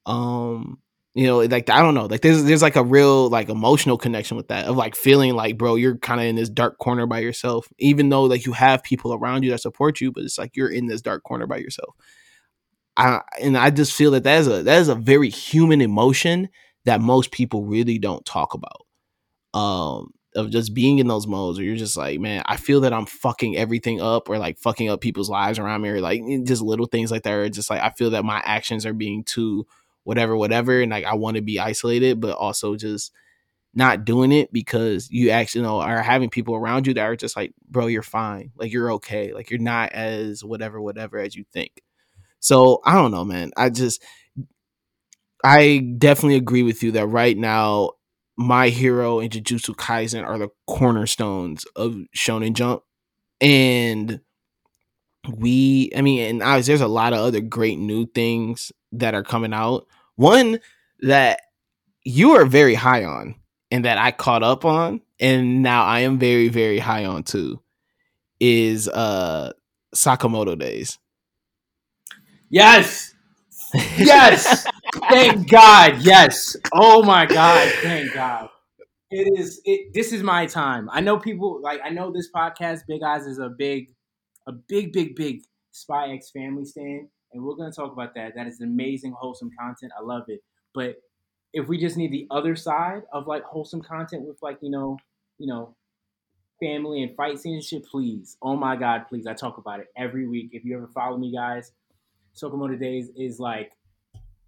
Um 0.06 0.80
you 1.16 1.28
know 1.28 1.42
like 1.42 1.70
i 1.70 1.80
don't 1.80 1.94
know 1.94 2.08
like 2.08 2.22
there's 2.22 2.44
there's 2.44 2.64
like 2.64 2.76
a 2.76 2.84
real 2.84 3.30
like 3.30 3.48
emotional 3.48 4.00
connection 4.00 4.36
with 4.36 4.48
that 4.48 4.66
of 4.66 4.76
like 4.76 4.96
feeling 4.96 5.36
like 5.36 5.60
bro 5.60 5.76
you're 5.76 5.96
kind 5.98 6.20
of 6.20 6.26
in 6.26 6.36
this 6.36 6.50
dark 6.50 6.80
corner 6.80 7.06
by 7.06 7.20
yourself 7.20 7.68
even 7.78 8.10
though 8.10 8.24
like 8.24 8.48
you 8.48 8.52
have 8.52 8.82
people 8.82 9.14
around 9.14 9.44
you 9.44 9.52
that 9.52 9.62
support 9.62 10.02
you 10.02 10.12
but 10.12 10.24
it's 10.24 10.40
like 10.40 10.56
you're 10.56 10.72
in 10.72 10.88
this 10.88 11.04
dark 11.04 11.22
corner 11.22 11.46
by 11.46 11.58
yourself. 11.58 11.94
I 12.98 13.22
and 13.42 13.58
I 13.58 13.70
just 13.70 13.94
feel 13.94 14.12
that 14.12 14.24
that 14.24 14.40
is 14.40 14.48
a 14.48 14.64
that 14.64 14.80
is 14.80 14.88
a 14.90 14.96
very 14.96 15.30
human 15.30 15.82
emotion 15.82 16.50
that 16.86 17.02
most 17.02 17.32
people 17.32 17.66
really 17.66 17.98
don't 17.98 18.26
talk 18.26 18.54
about. 18.54 18.83
Um, 19.54 20.14
of 20.36 20.50
just 20.50 20.74
being 20.74 20.98
in 20.98 21.08
those 21.08 21.28
modes 21.28 21.60
where 21.60 21.66
you're 21.66 21.76
just 21.76 21.96
like, 21.96 22.20
man, 22.20 22.42
I 22.48 22.58
feel 22.58 22.82
that 22.82 22.94
I'm 22.94 23.06
fucking 23.06 23.56
everything 23.56 24.02
up 24.02 24.30
or 24.30 24.40
like 24.40 24.58
fucking 24.58 24.90
up 24.90 25.00
people's 25.00 25.30
lives 25.30 25.60
around 25.60 25.82
me 25.82 25.90
or 25.90 26.02
like 26.02 26.22
eh, 26.28 26.40
just 26.44 26.64
little 26.64 26.88
things 26.88 27.12
like 27.12 27.22
that. 27.24 27.34
Or 27.34 27.50
just 27.50 27.70
like 27.70 27.82
I 27.82 27.92
feel 27.92 28.10
that 28.12 28.26
my 28.26 28.42
actions 28.44 28.86
are 28.86 28.94
being 28.94 29.24
too 29.24 29.68
whatever, 30.06 30.36
whatever, 30.36 30.82
and 30.82 30.92
like 30.92 31.06
I 31.06 31.14
want 31.14 31.36
to 31.38 31.44
be 31.44 31.60
isolated, 31.60 32.20
but 32.20 32.36
also 32.36 32.76
just 32.76 33.12
not 33.74 34.06
doing 34.06 34.32
it 34.32 34.54
because 34.54 35.10
you 35.12 35.32
actually 35.32 35.62
you 35.62 35.68
know 35.68 35.80
are 35.82 36.02
having 36.04 36.30
people 36.30 36.56
around 36.56 36.86
you 36.88 36.94
that 36.94 37.02
are 37.04 37.16
just 37.16 37.36
like, 37.36 37.54
bro, 37.70 37.88
you're 37.88 38.04
fine, 38.04 38.52
like 38.58 38.72
you're 38.72 38.92
okay, 38.94 39.34
like 39.34 39.50
you're 39.50 39.60
not 39.60 39.92
as 39.94 40.44
whatever, 40.44 40.82
whatever 40.82 41.18
as 41.20 41.36
you 41.36 41.44
think. 41.54 41.82
So 42.40 42.82
I 42.86 42.96
don't 42.96 43.12
know, 43.12 43.26
man. 43.26 43.52
I 43.58 43.70
just 43.70 44.04
I 45.44 45.94
definitely 45.98 46.36
agree 46.38 46.64
with 46.64 46.84
you 46.84 46.92
that 46.94 47.08
right 47.08 47.38
now 47.38 47.92
my 48.38 48.70
hero 48.70 49.20
and 49.20 49.32
Jujutsu 49.32 49.76
Kaisen 49.76 50.26
are 50.26 50.38
the 50.38 50.50
cornerstones 50.68 51.66
of 51.76 51.96
Shonen 52.16 52.54
Jump. 52.54 52.84
And 53.40 54.22
we 55.38 55.92
I 55.96 56.02
mean, 56.02 56.22
and 56.30 56.44
I, 56.44 56.62
there's 56.62 56.82
a 56.82 56.88
lot 56.88 57.14
of 57.14 57.20
other 57.20 57.42
great 57.42 57.80
new 57.80 58.06
things 58.08 58.72
that 58.92 59.14
are 59.14 59.24
coming 59.24 59.54
out. 59.54 59.88
One 60.16 60.60
that 61.00 61.42
you 62.04 62.32
are 62.32 62.46
very 62.46 62.76
high 62.76 63.04
on 63.04 63.36
and 63.72 63.86
that 63.86 63.98
I 63.98 64.12
caught 64.12 64.44
up 64.44 64.66
on, 64.66 65.02
and 65.20 65.64
now 65.64 65.84
I 65.84 66.02
am 66.02 66.20
very, 66.20 66.50
very 66.50 66.80
high 66.80 67.06
on 67.06 67.24
too, 67.24 67.62
is 68.40 68.88
uh 68.90 69.54
Sakamoto 69.96 70.58
Days. 70.58 70.98
Yes. 72.50 73.10
Yes. 73.98 74.68
Thank 75.10 75.50
God. 75.50 76.02
Yes. 76.02 76.56
Oh 76.74 77.04
my 77.04 77.26
God. 77.26 77.72
Thank 77.82 78.14
God. 78.14 78.50
It 79.12 79.40
is 79.40 79.62
it 79.66 79.94
this 79.94 80.12
is 80.12 80.24
my 80.24 80.46
time. 80.46 80.90
I 80.92 81.02
know 81.02 81.20
people 81.20 81.62
like 81.62 81.82
I 81.84 81.90
know 81.90 82.12
this 82.12 82.30
podcast, 82.32 82.82
Big 82.88 83.04
Eyes, 83.04 83.26
is 83.28 83.40
a 83.40 83.50
big, 83.50 83.90
a 84.48 84.52
big, 84.52 84.92
big, 84.92 85.16
big 85.16 85.42
Spy 85.72 86.12
X 86.14 86.32
family 86.32 86.66
stand. 86.66 87.08
And 87.32 87.44
we're 87.44 87.56
gonna 87.56 87.72
talk 87.72 87.92
about 87.92 88.16
that. 88.16 88.34
That 88.36 88.48
is 88.48 88.62
amazing, 88.62 89.14
wholesome 89.18 89.52
content. 89.60 89.92
I 89.98 90.04
love 90.04 90.24
it. 90.30 90.42
But 90.74 90.96
if 91.54 91.68
we 91.68 91.80
just 91.80 91.98
need 91.98 92.12
the 92.12 92.28
other 92.32 92.56
side 92.56 93.04
of 93.12 93.28
like 93.28 93.44
wholesome 93.44 93.82
content 93.82 94.28
with 94.28 94.38
like, 94.42 94.58
you 94.62 94.72
know, 94.72 94.98
you 95.38 95.48
know, 95.48 95.76
family 96.60 97.04
and 97.04 97.16
fight 97.16 97.40
scenes 97.40 97.72
and 97.72 97.82
shit, 97.82 97.90
please. 97.90 98.38
Oh 98.42 98.56
my 98.56 98.76
god, 98.76 99.06
please. 99.08 99.28
I 99.28 99.34
talk 99.34 99.58
about 99.58 99.80
it 99.80 99.88
every 99.96 100.28
week. 100.28 100.50
If 100.54 100.66
you 100.66 100.76
ever 100.76 100.88
follow 100.88 101.18
me, 101.18 101.32
guys, 101.32 101.72
Sakamoto 102.36 102.80
Days 102.80 103.10
is 103.16 103.40
like 103.40 103.72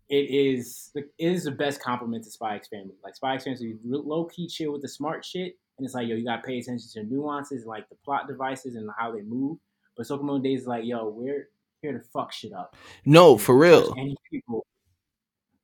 it 0.09 0.29
is 0.29 0.91
it 0.95 1.11
is 1.17 1.45
the 1.45 1.51
best 1.51 1.81
compliment 1.81 2.23
to 2.25 2.31
Spy 2.31 2.55
X 2.55 2.67
Family. 2.67 2.93
Like 3.03 3.15
Spy 3.15 3.35
X 3.35 3.45
Family, 3.45 3.77
low 3.83 4.25
key 4.25 4.47
chill 4.47 4.73
with 4.73 4.81
the 4.81 4.87
smart 4.87 5.25
shit, 5.25 5.57
and 5.77 5.85
it's 5.85 5.95
like 5.95 6.07
yo, 6.07 6.15
you 6.15 6.25
gotta 6.25 6.43
pay 6.43 6.59
attention 6.59 6.87
to 6.93 7.03
nuances, 7.03 7.65
like 7.65 7.89
the 7.89 7.95
plot 8.03 8.27
devices 8.27 8.75
and 8.75 8.89
how 8.97 9.11
they 9.11 9.21
move. 9.21 9.57
But 9.97 10.05
Sakamoto 10.05 10.43
Days 10.43 10.61
is 10.61 10.67
like 10.67 10.85
yo, 10.85 11.09
we're 11.09 11.49
here 11.81 11.93
to 11.93 11.99
fuck 11.99 12.31
shit 12.31 12.53
up. 12.53 12.75
No, 13.05 13.37
for 13.37 13.57
real. 13.57 13.93
Any 13.97 14.15
people. 14.29 14.65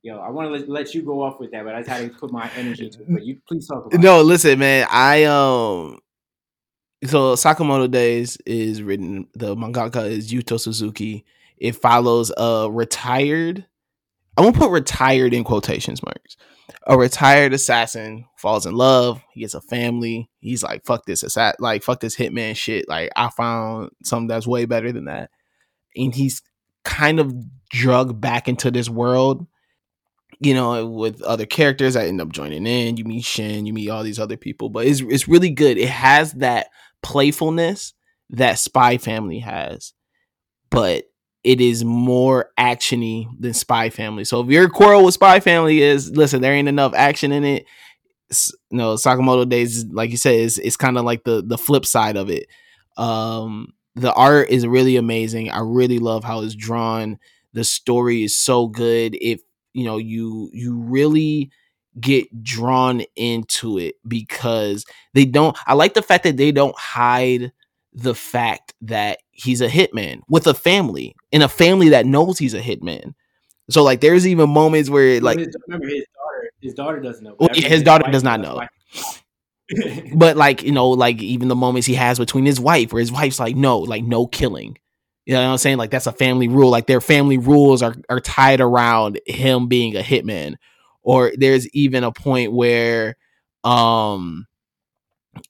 Yo, 0.03 0.17
I 0.17 0.29
want 0.29 0.47
to 0.47 0.51
let, 0.51 0.67
let 0.67 0.95
you 0.95 1.03
go 1.03 1.21
off 1.21 1.39
with 1.39 1.51
that, 1.51 1.63
but 1.63 1.75
I 1.75 1.81
just 1.81 1.89
had 1.89 2.11
to 2.11 2.17
put 2.17 2.31
my 2.31 2.49
energy 2.55 2.85
into 2.85 3.01
it. 3.01 3.05
But 3.07 3.23
you 3.23 3.39
please 3.47 3.67
talk 3.67 3.85
about. 3.85 3.99
No, 3.99 4.21
it. 4.21 4.23
listen, 4.23 4.57
man. 4.57 4.87
I 4.89 5.25
um. 5.25 5.99
So 7.05 7.35
Sakamoto 7.35 7.89
Days 7.89 8.37
is 8.45 8.81
written. 8.81 9.27
The 9.33 9.55
mangaka 9.55 10.09
is 10.09 10.31
Yuto 10.31 10.59
Suzuki. 10.59 11.25
It 11.57 11.75
follows 11.75 12.31
a 12.35 12.67
retired. 12.71 13.67
I 14.41 14.43
won't 14.43 14.55
put 14.55 14.71
retired 14.71 15.35
in 15.35 15.43
quotations 15.43 16.01
marks. 16.01 16.35
A 16.87 16.97
retired 16.97 17.53
assassin 17.53 18.25
falls 18.37 18.65
in 18.65 18.73
love. 18.73 19.21
He 19.33 19.41
gets 19.41 19.53
a 19.53 19.61
family. 19.61 20.31
He's 20.39 20.63
like, 20.63 20.83
"Fuck 20.83 21.05
this 21.05 21.21
assassin! 21.21 21.57
Like, 21.59 21.83
fuck 21.83 21.99
this 21.99 22.15
hitman 22.15 22.55
shit! 22.55 22.89
Like, 22.89 23.11
I 23.15 23.29
found 23.29 23.91
something 24.03 24.27
that's 24.27 24.47
way 24.47 24.65
better 24.65 24.91
than 24.91 25.05
that." 25.05 25.29
And 25.95 26.15
he's 26.15 26.41
kind 26.83 27.19
of 27.19 27.35
drug 27.69 28.19
back 28.19 28.47
into 28.47 28.71
this 28.71 28.89
world 28.89 29.45
you 30.39 30.55
know, 30.55 30.87
with 30.87 31.21
other 31.21 31.45
characters. 31.45 31.95
I 31.95 32.07
end 32.07 32.19
up 32.19 32.31
joining 32.31 32.65
in. 32.65 32.97
You 32.97 33.03
meet 33.05 33.23
Shin, 33.23 33.67
you 33.67 33.73
meet 33.73 33.89
all 33.89 34.01
these 34.01 34.19
other 34.19 34.37
people, 34.37 34.69
but 34.69 34.87
it's 34.87 35.01
it's 35.01 35.27
really 35.27 35.51
good. 35.51 35.77
It 35.77 35.89
has 35.89 36.33
that 36.33 36.69
playfulness 37.03 37.93
that 38.31 38.57
Spy 38.57 38.97
Family 38.97 39.37
has, 39.37 39.93
but 40.71 41.10
it 41.43 41.59
is 41.59 41.83
more 41.83 42.51
actiony 42.57 43.27
than 43.39 43.53
Spy 43.53 43.89
Family. 43.89 44.23
So 44.23 44.41
if 44.41 44.49
your 44.49 44.69
quarrel 44.69 45.03
with 45.03 45.15
Spy 45.15 45.39
Family 45.39 45.81
is, 45.81 46.11
listen, 46.11 46.41
there 46.41 46.53
ain't 46.53 46.67
enough 46.67 46.93
action 46.95 47.31
in 47.31 47.43
it. 47.43 47.65
Know, 48.69 48.95
Sakamoto 48.95 49.47
Days, 49.49 49.85
like 49.85 50.11
you 50.11 50.17
said, 50.17 50.35
is 50.35 50.57
it's 50.59 50.77
kind 50.77 50.97
of 50.97 51.03
like 51.03 51.23
the 51.25 51.43
the 51.45 51.57
flip 51.57 51.85
side 51.85 52.15
of 52.15 52.29
it. 52.29 52.47
Um, 52.95 53.73
the 53.95 54.13
art 54.13 54.49
is 54.49 54.65
really 54.65 54.95
amazing. 54.95 55.51
I 55.51 55.59
really 55.59 55.99
love 55.99 56.23
how 56.23 56.41
it's 56.41 56.55
drawn. 56.55 57.19
The 57.53 57.65
story 57.65 58.23
is 58.23 58.37
so 58.37 58.67
good. 58.67 59.17
If 59.19 59.41
you 59.73 59.83
know 59.83 59.97
you 59.97 60.49
you 60.53 60.77
really 60.77 61.51
get 61.99 62.41
drawn 62.41 63.03
into 63.17 63.77
it 63.77 63.95
because 64.07 64.85
they 65.13 65.25
don't 65.25 65.57
I 65.67 65.73
like 65.73 65.93
the 65.93 66.01
fact 66.01 66.23
that 66.23 66.37
they 66.37 66.53
don't 66.53 66.77
hide 66.77 67.51
the 67.93 68.15
fact 68.15 68.73
that 68.81 69.19
he's 69.41 69.61
a 69.61 69.67
hitman 69.67 70.21
with 70.29 70.47
a 70.47 70.53
family 70.53 71.15
in 71.31 71.41
a 71.41 71.47
family 71.49 71.89
that 71.89 72.05
knows 72.05 72.37
he's 72.37 72.53
a 72.53 72.61
hitman. 72.61 73.13
So 73.69 73.83
like 73.83 74.01
there's 74.01 74.27
even 74.27 74.49
moments 74.49 74.89
where 74.89 75.19
like 75.21 75.37
remember 75.37 75.87
his 75.87 76.05
daughter 76.05 76.51
his 76.61 76.73
daughter 76.73 76.99
doesn't 76.99 77.23
know. 77.23 77.35
Well, 77.39 77.49
yeah, 77.53 77.67
his 77.67 77.83
daughter 77.83 78.11
does 78.11 78.23
not 78.23 78.39
know. 78.39 78.61
but 80.15 80.37
like, 80.37 80.63
you 80.63 80.71
know, 80.71 80.89
like 80.89 81.21
even 81.21 81.47
the 81.47 81.55
moments 81.55 81.87
he 81.87 81.93
has 81.95 82.19
between 82.19 82.45
his 82.45 82.59
wife 82.59 82.91
where 82.91 82.99
his 82.99 83.11
wife's 83.11 83.39
like, 83.39 83.55
no, 83.55 83.79
like 83.79 84.03
no 84.03 84.27
killing. 84.27 84.77
You 85.25 85.35
know 85.35 85.43
what 85.43 85.51
I'm 85.51 85.57
saying? 85.57 85.77
Like 85.77 85.91
that's 85.91 86.07
a 86.07 86.11
family 86.11 86.47
rule. 86.47 86.69
Like 86.69 86.87
their 86.87 87.01
family 87.01 87.37
rules 87.37 87.81
are 87.81 87.95
are 88.09 88.19
tied 88.19 88.59
around 88.59 89.19
him 89.25 89.67
being 89.67 89.95
a 89.95 90.01
hitman. 90.01 90.55
Or 91.03 91.31
there's 91.35 91.67
even 91.69 92.03
a 92.03 92.11
point 92.11 92.51
where 92.51 93.15
um 93.63 94.47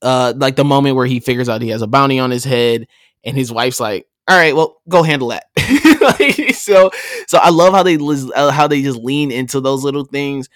uh 0.02 0.34
like 0.36 0.56
the 0.56 0.66
moment 0.66 0.96
where 0.96 1.06
he 1.06 1.20
figures 1.20 1.50
out 1.50 1.62
he 1.62 1.70
has 1.70 1.82
a 1.82 1.88
bounty 1.88 2.20
on 2.20 2.30
his 2.30 2.44
head 2.44 2.88
and 3.24 3.36
his 3.36 3.52
wife's 3.52 3.80
like, 3.80 4.08
"All 4.28 4.38
right, 4.38 4.56
well, 4.56 4.82
go 4.90 5.04
handle 5.04 5.30
that." 5.30 5.46
like, 6.20 6.56
so 6.56 6.92
so 7.28 7.38
I 7.38 7.50
love 7.50 7.74
how 7.74 7.84
they 7.84 7.98
uh, 8.36 8.52
how 8.52 8.68
they 8.68 8.82
just 8.82 9.00
lean 9.00 9.32
into 9.32 9.60
those 9.60 9.84
little 9.84 10.06
things. 10.06 10.50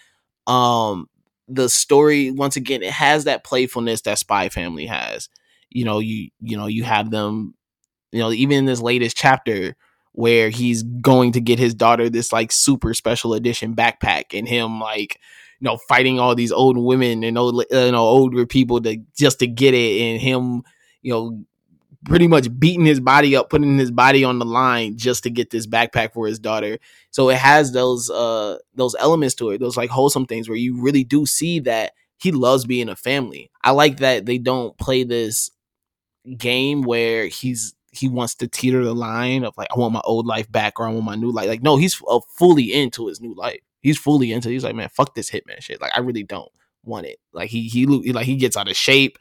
Um 0.47 1.07
the 1.47 1.70
story 1.70 2.32
once 2.32 2.55
again 2.55 2.82
it 2.82 2.91
has 2.91 3.26
that 3.26 3.43
playfulness 3.43 4.01
that 4.01 4.20
Spy 4.20 4.49
Family 4.49 4.86
has. 4.86 5.30
You 5.70 5.86
know, 5.86 5.99
you 5.99 6.30
you 6.41 6.57
know, 6.57 6.68
you 6.68 6.84
have 6.84 7.11
them 7.11 7.55
you 8.11 8.20
know, 8.20 8.32
even 8.32 8.59
in 8.59 8.66
this 8.66 8.82
latest 8.82 9.18
chapter 9.18 9.76
where 10.13 10.49
he's 10.49 10.84
going 10.84 11.34
to 11.34 11.41
get 11.41 11.59
his 11.59 11.74
daughter 11.74 12.09
this 12.09 12.32
like 12.32 12.51
super 12.51 12.93
special 12.93 13.34
edition 13.34 13.76
backpack 13.76 14.38
and 14.38 14.47
him 14.47 14.80
like 14.80 15.20
you 15.59 15.66
know 15.66 15.78
fighting 15.89 16.20
all 16.20 16.34
these 16.34 16.53
old 16.53 16.78
women 16.78 17.24
and 17.24 17.38
old 17.38 17.59
uh, 17.74 17.78
you 17.78 17.91
know 17.91 18.03
older 18.03 18.45
people 18.45 18.80
to 18.82 18.97
just 19.18 19.39
to 19.39 19.47
get 19.47 19.74
it 19.74 20.01
and 20.01 20.22
him 20.22 20.63
you 21.01 21.11
know 21.11 21.43
pretty 22.06 22.28
much 22.28 22.47
beating 22.60 22.86
his 22.86 22.99
body 22.99 23.36
up 23.36 23.49
putting 23.49 23.78
his 23.78 23.91
body 23.91 24.24
on 24.24 24.39
the 24.39 24.45
line 24.45 24.97
just 24.97 25.24
to 25.24 25.30
get 25.30 25.49
this 25.49 25.68
backpack 25.68 26.14
for 26.14 26.28
his 26.28 26.39
daughter 26.39 26.78
so 27.12 27.30
it 27.30 27.38
has 27.38 27.72
those 27.72 28.10
uh 28.10 28.58
those 28.76 28.95
elements 28.99 29.36
to 29.36 29.49
it 29.49 29.60
those 29.60 29.78
like 29.78 29.89
wholesome 29.89 30.26
things 30.26 30.47
where 30.47 30.58
you 30.58 30.82
really 30.82 31.03
do 31.03 31.26
see 31.26 31.60
that 31.60 31.93
he 32.18 32.32
loves 32.32 32.66
being 32.66 32.89
a 32.89 32.95
family 32.95 33.49
i 33.64 33.72
like 33.72 33.97
that 33.97 34.26
they 34.26 34.38
don't 34.38 34.78
play 34.78 35.03
this 35.03 35.51
game 36.38 36.82
where 36.82 37.28
he's 37.28 37.76
he 37.91 38.10
wants 38.10 38.36
to 38.36 38.47
teeter 38.47 38.84
the 38.84 38.93
line 38.93 39.43
of 39.43 39.53
like 39.58 39.70
I 39.76 39.80
want 39.80 39.93
my 39.93 40.01
old 40.03 40.26
life 40.26 40.51
back 40.51 40.80
or 40.80 40.88
I 40.88 40.91
want 40.91 41.06
my 41.06 41.16
new 41.16 41.32
life. 41.32 41.47
Like 41.47 41.64
no, 41.64 41.78
he's 41.78 42.01
uh, 42.08 42.20
fully 42.38 42.74
into 42.74 43.08
his 43.08 43.22
new 43.22 43.34
life. 43.34 43.60
He's 43.82 43.97
fully 43.97 44.32
into. 44.32 44.49
He's 44.49 44.64
like 44.64 44.76
man, 44.76 44.89
fuck 44.89 45.16
this 45.16 45.30
hitman 45.32 45.62
shit. 45.62 45.82
Like 45.82 45.91
I 45.95 45.99
really 45.99 46.24
don't 46.24 46.51
want 46.84 47.06
it. 47.06 47.20
Like 47.34 47.49
he 47.49 47.68
he 47.68 47.86
like 47.86 48.26
he 48.26 48.36
gets 48.36 48.58
out 48.58 48.68
of 48.68 48.76
shape. 48.76 49.18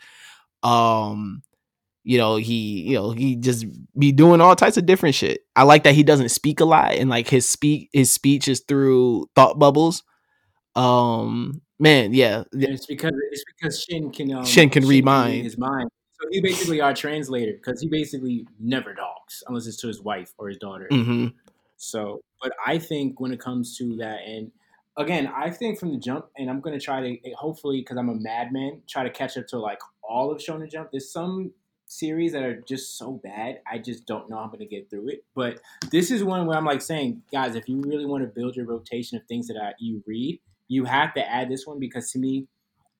Um, 0.63 1.43
you 2.05 2.19
know 2.19 2.37
he 2.37 2.83
you 2.83 2.95
know 2.95 3.11
he 3.11 3.37
just 3.37 3.67
be 3.99 4.13
doing 4.13 4.41
all 4.41 4.55
types 4.55 4.77
of 4.77 4.87
different 4.87 5.15
shit. 5.15 5.41
I 5.57 5.65
like 5.65 5.85
that 5.85 5.95
he 5.95 6.03
doesn't 6.03 6.29
speak 6.29 6.61
a 6.61 6.65
lot 6.65 6.95
and 6.95 7.11
like 7.11 7.29
his 7.29 7.49
speak 7.49 7.91
his 7.93 8.13
speech 8.13 8.49
is 8.49 8.61
through 8.61 9.29
thought 9.35 9.59
bubbles. 9.59 10.03
Um, 10.77 11.63
man, 11.79 12.15
yeah, 12.15 12.45
it's 12.53 12.87
because 12.87 13.13
it's 13.31 13.45
because 13.57 13.83
Shin 13.83 14.11
can 14.11 14.33
um, 14.33 14.45
Shin 14.45 14.71
can 14.71 14.83
Shin 14.83 14.91
read 14.91 15.05
mind. 15.05 15.45
his 15.45 15.59
mind 15.59 15.91
so 16.25 16.29
he's 16.31 16.43
basically 16.43 16.81
our 16.81 16.95
translator 16.95 17.53
because 17.53 17.81
he 17.81 17.89
basically 17.89 18.47
never 18.61 18.95
talks 18.95 19.43
unless 19.47 19.67
it's 19.67 19.77
to 19.79 19.89
his 19.89 20.01
wife 20.01 20.33
or 20.39 20.49
his 20.49 20.59
daughter. 20.59 20.89
Mm-hmm. 20.91 21.29
So, 21.77 22.23
but 22.41 22.53
I 22.65 22.79
think 22.79 23.21
when 23.21 23.33
it 23.33 23.41
comes 23.41 23.77
to 23.79 23.97
that, 23.97 24.21
and 24.27 24.51
again, 24.97 25.31
I 25.35 25.51
think 25.51 25.79
from 25.79 25.91
the 25.91 25.99
jump, 25.99 26.27
and 26.37 26.49
I'm 26.49 26.61
going 26.61 26.79
to 26.79 26.85
try 26.85 27.01
to 27.01 27.31
hopefully 27.37 27.81
because 27.81 27.97
I'm 27.97 28.09
a 28.09 28.15
madman, 28.15 28.83
try 28.89 29.03
to 29.03 29.11
catch 29.11 29.37
up 29.37 29.47
to 29.49 29.59
like 29.59 29.81
all 30.03 30.31
of 30.31 30.39
Shonen 30.39 30.71
Jump. 30.71 30.91
There's 30.93 31.13
some 31.13 31.53
series 31.99 32.33
that 32.33 32.43
are 32.43 32.61
just 32.61 32.99
so 32.99 33.13
bad, 33.13 33.61
I 33.71 33.79
just 33.79 34.07
don't 34.07 34.29
know 34.29 34.39
I'm 34.39 34.49
going 34.49 34.61
to 34.61 34.67
get 34.67 34.91
through 34.91 35.09
it. 35.09 35.25
But 35.35 35.61
this 35.91 36.11
is 36.11 36.25
one 36.25 36.47
where 36.47 36.57
I'm 36.57 36.65
like 36.65 36.83
saying, 36.83 37.23
guys, 37.33 37.55
if 37.55 37.69
you 37.69 37.81
really 37.81 38.07
want 38.07 38.23
to 38.23 38.29
build 38.29 38.57
your 38.57 38.67
rotation 38.67 39.17
of 39.17 39.25
things 39.27 39.49
that 39.49 39.57
I, 39.57 39.73
you 39.79 40.03
read, 40.07 40.41
you 40.69 40.85
have 40.85 41.15
to 41.15 41.29
add 41.29 41.49
this 41.49 41.67
one 41.67 41.79
because 41.79 42.11
to 42.13 42.19
me, 42.19 42.47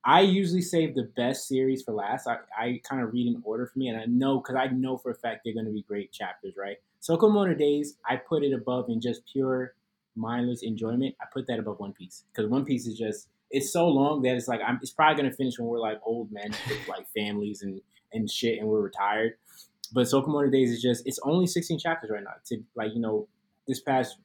I 0.03 0.21
usually 0.21 0.61
save 0.61 0.93
the 0.93 1.09
best 1.17 1.47
series 1.47 1.81
for 1.81 1.91
last. 1.91 2.27
I, 2.27 2.37
I 2.57 2.81
kind 2.87 3.01
of 3.01 3.11
read 3.11 3.27
in 3.27 3.41
order 3.43 3.65
for 3.65 3.79
me, 3.79 3.87
and 3.87 3.99
I 3.99 4.05
know 4.05 4.39
because 4.39 4.55
I 4.55 4.67
know 4.67 4.97
for 4.97 5.09
a 5.09 5.15
fact 5.15 5.41
they're 5.43 5.53
going 5.53 5.65
to 5.65 5.71
be 5.71 5.81
great 5.81 6.11
chapters, 6.11 6.53
right? 6.55 6.77
Sakamoto 7.01 7.57
Days, 7.57 7.97
I 8.07 8.17
put 8.17 8.43
it 8.43 8.53
above 8.53 8.89
in 8.89 9.01
just 9.01 9.21
pure 9.31 9.73
mindless 10.15 10.61
enjoyment. 10.61 11.15
I 11.19 11.25
put 11.33 11.47
that 11.47 11.57
above 11.57 11.79
One 11.79 11.93
Piece 11.93 12.23
because 12.31 12.49
One 12.49 12.65
Piece 12.65 12.85
is 12.85 12.97
just 12.97 13.29
it's 13.49 13.71
so 13.71 13.87
long 13.87 14.21
that 14.23 14.35
it's 14.35 14.47
like 14.47 14.61
I'm. 14.65 14.79
It's 14.81 14.91
probably 14.91 15.21
going 15.21 15.31
to 15.31 15.35
finish 15.35 15.57
when 15.57 15.67
we're 15.67 15.79
like 15.79 15.99
old 16.05 16.31
men 16.31 16.51
with 16.67 16.87
like 16.87 17.07
families 17.15 17.63
and 17.63 17.81
and 18.15 18.29
shit, 18.29 18.59
and 18.59 18.67
we're 18.67 18.81
retired. 18.81 19.33
But 19.93 20.07
Sakamoto 20.07 20.51
Days 20.51 20.71
is 20.71 20.81
just 20.81 21.05
it's 21.05 21.19
only 21.23 21.47
16 21.47 21.79
chapters 21.79 22.09
right 22.09 22.23
now. 22.23 22.33
To 22.47 22.63
like 22.75 22.93
you 22.93 23.01
know, 23.01 23.27
this 23.67 23.79
past 23.79 24.17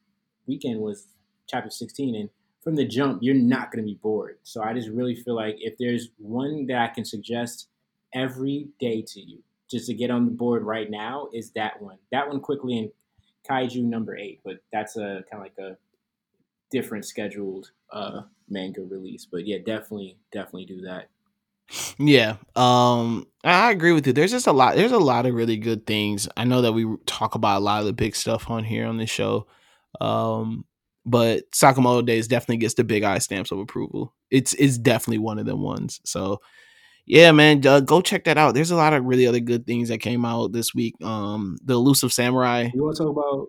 weekend 0.46 0.80
was 0.80 1.06
chapter 1.46 1.70
16, 1.70 2.14
and 2.14 2.30
from 2.62 2.76
the 2.76 2.86
jump, 2.86 3.22
you're 3.22 3.34
not 3.34 3.70
going 3.70 3.82
to 3.82 3.86
be 3.88 3.98
bored. 4.02 4.38
So 4.42 4.62
I 4.62 4.74
just 4.74 4.88
really 4.88 5.14
feel 5.14 5.34
like 5.34 5.56
if 5.58 5.76
there's 5.78 6.10
one 6.18 6.66
that 6.66 6.78
I 6.78 6.88
can 6.88 7.04
suggest 7.04 7.68
every 8.14 8.68
day 8.78 9.02
to 9.06 9.20
you, 9.20 9.42
just 9.70 9.86
to 9.86 9.94
get 9.94 10.10
on 10.10 10.26
the 10.26 10.32
board 10.32 10.62
right 10.64 10.90
now, 10.90 11.28
is 11.32 11.50
that 11.52 11.80
one. 11.80 11.98
That 12.12 12.28
one 12.28 12.40
quickly 12.40 12.78
in 12.78 12.90
Kaiju 13.48 13.84
number 13.84 14.16
eight, 14.16 14.40
but 14.44 14.56
that's 14.72 14.96
a 14.96 15.24
kind 15.30 15.34
of 15.34 15.40
like 15.40 15.58
a 15.58 15.76
different 16.70 17.04
scheduled 17.04 17.70
uh, 17.92 18.22
manga 18.48 18.82
release. 18.82 19.26
But 19.30 19.46
yeah, 19.46 19.58
definitely, 19.58 20.16
definitely 20.32 20.66
do 20.66 20.80
that. 20.82 21.08
Yeah, 21.98 22.36
um, 22.56 23.26
I 23.44 23.70
agree 23.70 23.92
with 23.92 24.06
you. 24.06 24.12
There's 24.12 24.32
just 24.32 24.46
a 24.46 24.52
lot. 24.52 24.76
There's 24.76 24.92
a 24.92 24.98
lot 24.98 25.26
of 25.26 25.34
really 25.34 25.56
good 25.56 25.86
things. 25.86 26.28
I 26.36 26.44
know 26.44 26.62
that 26.62 26.72
we 26.72 26.86
talk 27.06 27.34
about 27.34 27.58
a 27.58 27.64
lot 27.64 27.80
of 27.80 27.86
the 27.86 27.92
big 27.92 28.16
stuff 28.16 28.50
on 28.50 28.64
here 28.64 28.86
on 28.86 28.96
this 28.96 29.10
show. 29.10 29.46
Um, 30.00 30.64
but 31.06 31.50
Sakamoto 31.52 32.04
Days 32.04 32.28
definitely 32.28 32.58
gets 32.58 32.74
the 32.74 32.84
big 32.84 33.02
eye 33.02 33.18
stamps 33.18 33.50
of 33.52 33.58
approval. 33.58 34.14
It's 34.30 34.52
it's 34.54 34.78
definitely 34.78 35.18
one 35.18 35.38
of 35.38 35.46
them 35.46 35.62
ones. 35.62 36.00
So 36.04 36.40
yeah, 37.06 37.32
man, 37.32 37.66
uh, 37.66 37.80
go 37.80 38.00
check 38.00 38.24
that 38.24 38.38
out. 38.38 38.54
There's 38.54 38.70
a 38.70 38.76
lot 38.76 38.92
of 38.92 39.04
really 39.04 39.26
other 39.26 39.40
good 39.40 39.66
things 39.66 39.88
that 39.88 39.98
came 39.98 40.24
out 40.24 40.52
this 40.52 40.74
week. 40.74 40.94
Um, 41.02 41.56
the 41.64 41.74
Elusive 41.74 42.12
Samurai. 42.12 42.70
You 42.72 42.84
want 42.84 42.96
to 42.96 43.04
talk 43.04 43.10
about? 43.10 43.48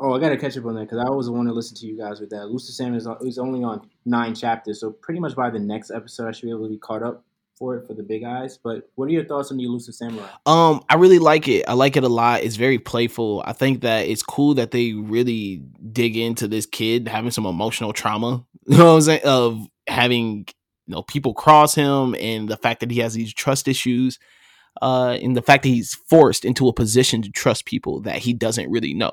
Oh, 0.00 0.14
I 0.14 0.18
gotta 0.18 0.36
catch 0.36 0.56
up 0.58 0.64
on 0.66 0.74
that 0.74 0.82
because 0.82 0.98
I 0.98 1.06
always 1.08 1.30
want 1.30 1.48
to 1.48 1.54
listen 1.54 1.76
to 1.76 1.86
you 1.86 1.96
guys 1.96 2.20
with 2.20 2.30
that. 2.30 2.42
Elusive 2.42 2.74
Samurai 2.74 2.96
is, 2.96 3.06
is 3.22 3.38
only 3.38 3.62
on 3.62 3.88
nine 4.04 4.34
chapters, 4.34 4.80
so 4.80 4.90
pretty 4.90 5.20
much 5.20 5.36
by 5.36 5.50
the 5.50 5.58
next 5.60 5.90
episode, 5.90 6.28
I 6.28 6.32
should 6.32 6.46
be 6.46 6.50
able 6.50 6.64
to 6.64 6.70
be 6.70 6.78
caught 6.78 7.02
up 7.02 7.24
for 7.56 7.76
it 7.76 7.86
for 7.86 7.94
the 7.94 8.02
big 8.02 8.24
eyes. 8.24 8.58
But 8.58 8.88
what 8.96 9.06
are 9.06 9.12
your 9.12 9.24
thoughts 9.24 9.50
on 9.50 9.56
the 9.56 9.64
elusive 9.64 9.94
samurai? 9.94 10.28
Um, 10.46 10.82
I 10.88 10.96
really 10.96 11.18
like 11.18 11.48
it. 11.48 11.64
I 11.68 11.74
like 11.74 11.96
it 11.96 12.04
a 12.04 12.08
lot. 12.08 12.42
It's 12.42 12.56
very 12.56 12.78
playful. 12.78 13.42
I 13.46 13.52
think 13.52 13.82
that 13.82 14.08
it's 14.08 14.22
cool 14.22 14.54
that 14.54 14.72
they 14.72 14.92
really 14.92 15.62
dig 15.92 16.16
into 16.16 16.48
this 16.48 16.66
kid 16.66 17.08
having 17.08 17.30
some 17.30 17.46
emotional 17.46 17.92
trauma. 17.92 18.44
You 18.66 18.78
know 18.78 18.86
what 18.86 18.94
I'm 18.94 19.00
saying? 19.02 19.20
Of 19.24 19.68
having 19.86 20.46
you 20.86 20.94
know 20.94 21.02
people 21.02 21.34
cross 21.34 21.74
him 21.74 22.14
and 22.18 22.48
the 22.48 22.56
fact 22.56 22.80
that 22.80 22.90
he 22.90 23.00
has 23.00 23.12
these 23.12 23.34
trust 23.34 23.68
issues. 23.68 24.18
Uh, 24.80 25.18
and 25.22 25.36
the 25.36 25.42
fact 25.42 25.64
that 25.64 25.68
he's 25.68 25.94
forced 25.94 26.46
into 26.46 26.66
a 26.66 26.72
position 26.72 27.20
to 27.20 27.30
trust 27.30 27.66
people 27.66 28.00
that 28.00 28.16
he 28.16 28.32
doesn't 28.32 28.70
really 28.70 28.94
know. 28.94 29.12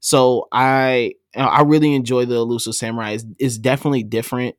So 0.00 0.48
I 0.52 1.14
I 1.36 1.62
really 1.62 1.94
enjoy 1.94 2.24
the 2.24 2.36
elusive 2.36 2.74
samurai. 2.74 3.12
It's, 3.12 3.24
it's 3.38 3.58
definitely 3.58 4.02
different. 4.02 4.56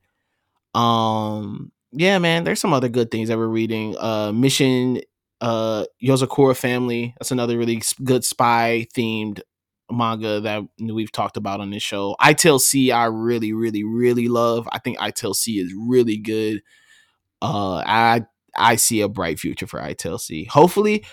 Um, 0.74 1.72
yeah, 1.92 2.18
man, 2.20 2.44
there's 2.44 2.62
some 2.62 2.74
other 2.74 2.90
good 2.90 3.12
things 3.12 3.30
that 3.30 3.38
we're 3.38 3.48
reading. 3.48 3.96
Uh, 3.98 4.32
Mission 4.32 5.02
uh 5.42 5.86
Yozakura 6.04 6.56
Family. 6.56 7.14
That's 7.20 7.32
another 7.32 7.58
really 7.58 7.82
good 8.04 8.24
spy 8.24 8.88
themed 8.96 9.42
manga 9.92 10.40
that 10.42 10.64
we've 10.80 11.12
talked 11.12 11.38
about 11.38 11.60
on 11.60 11.72
this 11.72 11.84
show. 11.84 12.16
ITIL 12.22 12.60
C, 12.60 12.92
I 12.92 13.06
really, 13.06 13.54
really, 13.54 13.84
really 13.84 14.28
love. 14.28 14.68
I 14.72 14.80
think 14.80 14.98
ITIL 15.00 15.36
C 15.36 15.60
is 15.60 15.74
really 15.78 16.18
good. 16.18 16.62
Uh, 17.42 17.84
I 17.86 18.26
I 18.56 18.76
see 18.76 19.02
a 19.02 19.10
bright 19.10 19.40
future 19.40 19.68
for 19.68 19.80
ITIL 19.80 20.20
C. 20.20 20.46
Hopefully, 20.46 21.06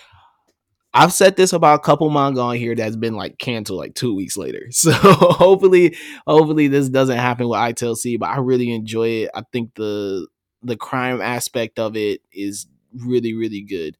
I've 0.93 1.13
said 1.13 1.35
this 1.35 1.53
about 1.53 1.79
a 1.79 1.83
couple 1.83 2.09
manga 2.09 2.41
on 2.41 2.55
here 2.55 2.73
that's 2.73 2.95
been 2.95 3.15
like 3.15 3.37
canceled 3.37 3.79
like 3.79 3.93
two 3.93 4.15
weeks 4.15 4.37
later. 4.37 4.67
So 4.71 4.91
hopefully, 4.91 5.95
hopefully 6.25 6.67
this 6.67 6.89
doesn't 6.89 7.17
happen 7.17 7.47
with 7.47 7.59
ITIL 7.59 7.95
C. 7.95 8.17
But 8.17 8.29
I 8.29 8.37
really 8.37 8.73
enjoy 8.73 9.07
it. 9.09 9.31
I 9.35 9.43
think 9.51 9.75
the 9.75 10.27
the 10.63 10.75
crime 10.75 11.21
aspect 11.21 11.79
of 11.79 11.95
it 11.95 12.21
is 12.31 12.67
really 12.93 13.33
really 13.33 13.61
good. 13.61 13.97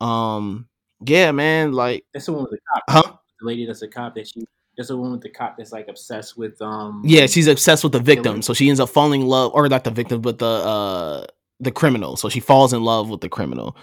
Um, 0.00 0.68
yeah, 1.04 1.32
man, 1.32 1.72
like 1.72 2.04
that's 2.12 2.26
the 2.26 2.32
one 2.32 2.42
with 2.42 2.52
the 2.52 2.58
cop. 2.72 2.82
Huh? 2.88 3.16
The 3.40 3.46
lady 3.46 3.66
that's 3.66 3.82
a 3.82 3.88
cop 3.88 4.14
that 4.14 4.28
she. 4.28 4.44
That's 4.76 4.88
the 4.88 4.96
one 4.96 5.12
with 5.12 5.22
the 5.22 5.28
cop 5.28 5.56
that's 5.56 5.72
like 5.72 5.88
obsessed 5.88 6.36
with 6.36 6.60
um. 6.62 7.02
Yeah, 7.04 7.26
she's 7.26 7.46
obsessed 7.46 7.82
with 7.82 7.92
the 7.92 8.00
victim, 8.00 8.42
so 8.42 8.54
she 8.54 8.68
ends 8.68 8.80
up 8.80 8.88
falling 8.88 9.22
in 9.22 9.26
love, 9.26 9.52
or 9.54 9.68
not 9.68 9.84
the 9.84 9.90
victim, 9.90 10.20
but 10.20 10.38
the 10.38 10.46
uh 10.46 11.26
the 11.58 11.70
criminal. 11.70 12.16
So 12.16 12.28
she 12.28 12.40
falls 12.40 12.72
in 12.72 12.82
love 12.82 13.10
with 13.10 13.20
the 13.20 13.28
criminal, 13.28 13.76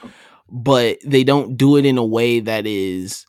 but 0.49 0.97
they 1.05 1.23
don't 1.23 1.57
do 1.57 1.77
it 1.77 1.85
in 1.85 1.97
a 1.97 2.05
way 2.05 2.39
that 2.39 2.65
is 2.65 3.25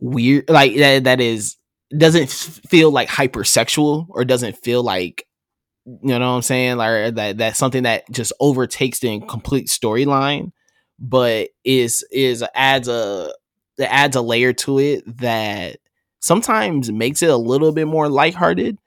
weird, 0.00 0.48
like 0.48 0.76
that 0.76 1.04
that 1.04 1.20
is 1.20 1.56
doesn't 1.96 2.30
feel 2.30 2.90
like 2.90 3.08
hypersexual 3.08 4.06
or 4.10 4.24
doesn't 4.24 4.56
feel 4.58 4.82
like 4.82 5.26
you 5.84 5.98
know 6.02 6.18
what 6.18 6.36
I'm 6.36 6.42
saying, 6.42 6.76
like 6.78 7.14
that 7.14 7.38
that's 7.38 7.58
something 7.58 7.84
that 7.84 8.10
just 8.10 8.32
overtakes 8.40 8.98
the 8.98 9.20
complete 9.20 9.68
storyline 9.68 10.52
but 10.98 11.50
is 11.64 12.04
is 12.10 12.44
adds 12.54 12.88
a 12.88 13.32
adds 13.78 14.16
a 14.16 14.20
layer 14.22 14.52
to 14.52 14.78
it 14.78 15.04
that 15.18 15.76
sometimes 16.20 16.90
makes 16.90 17.22
it 17.22 17.30
a 17.30 17.36
little 17.36 17.72
bit 17.72 17.86
more 17.86 18.08
lighthearted 18.08 18.78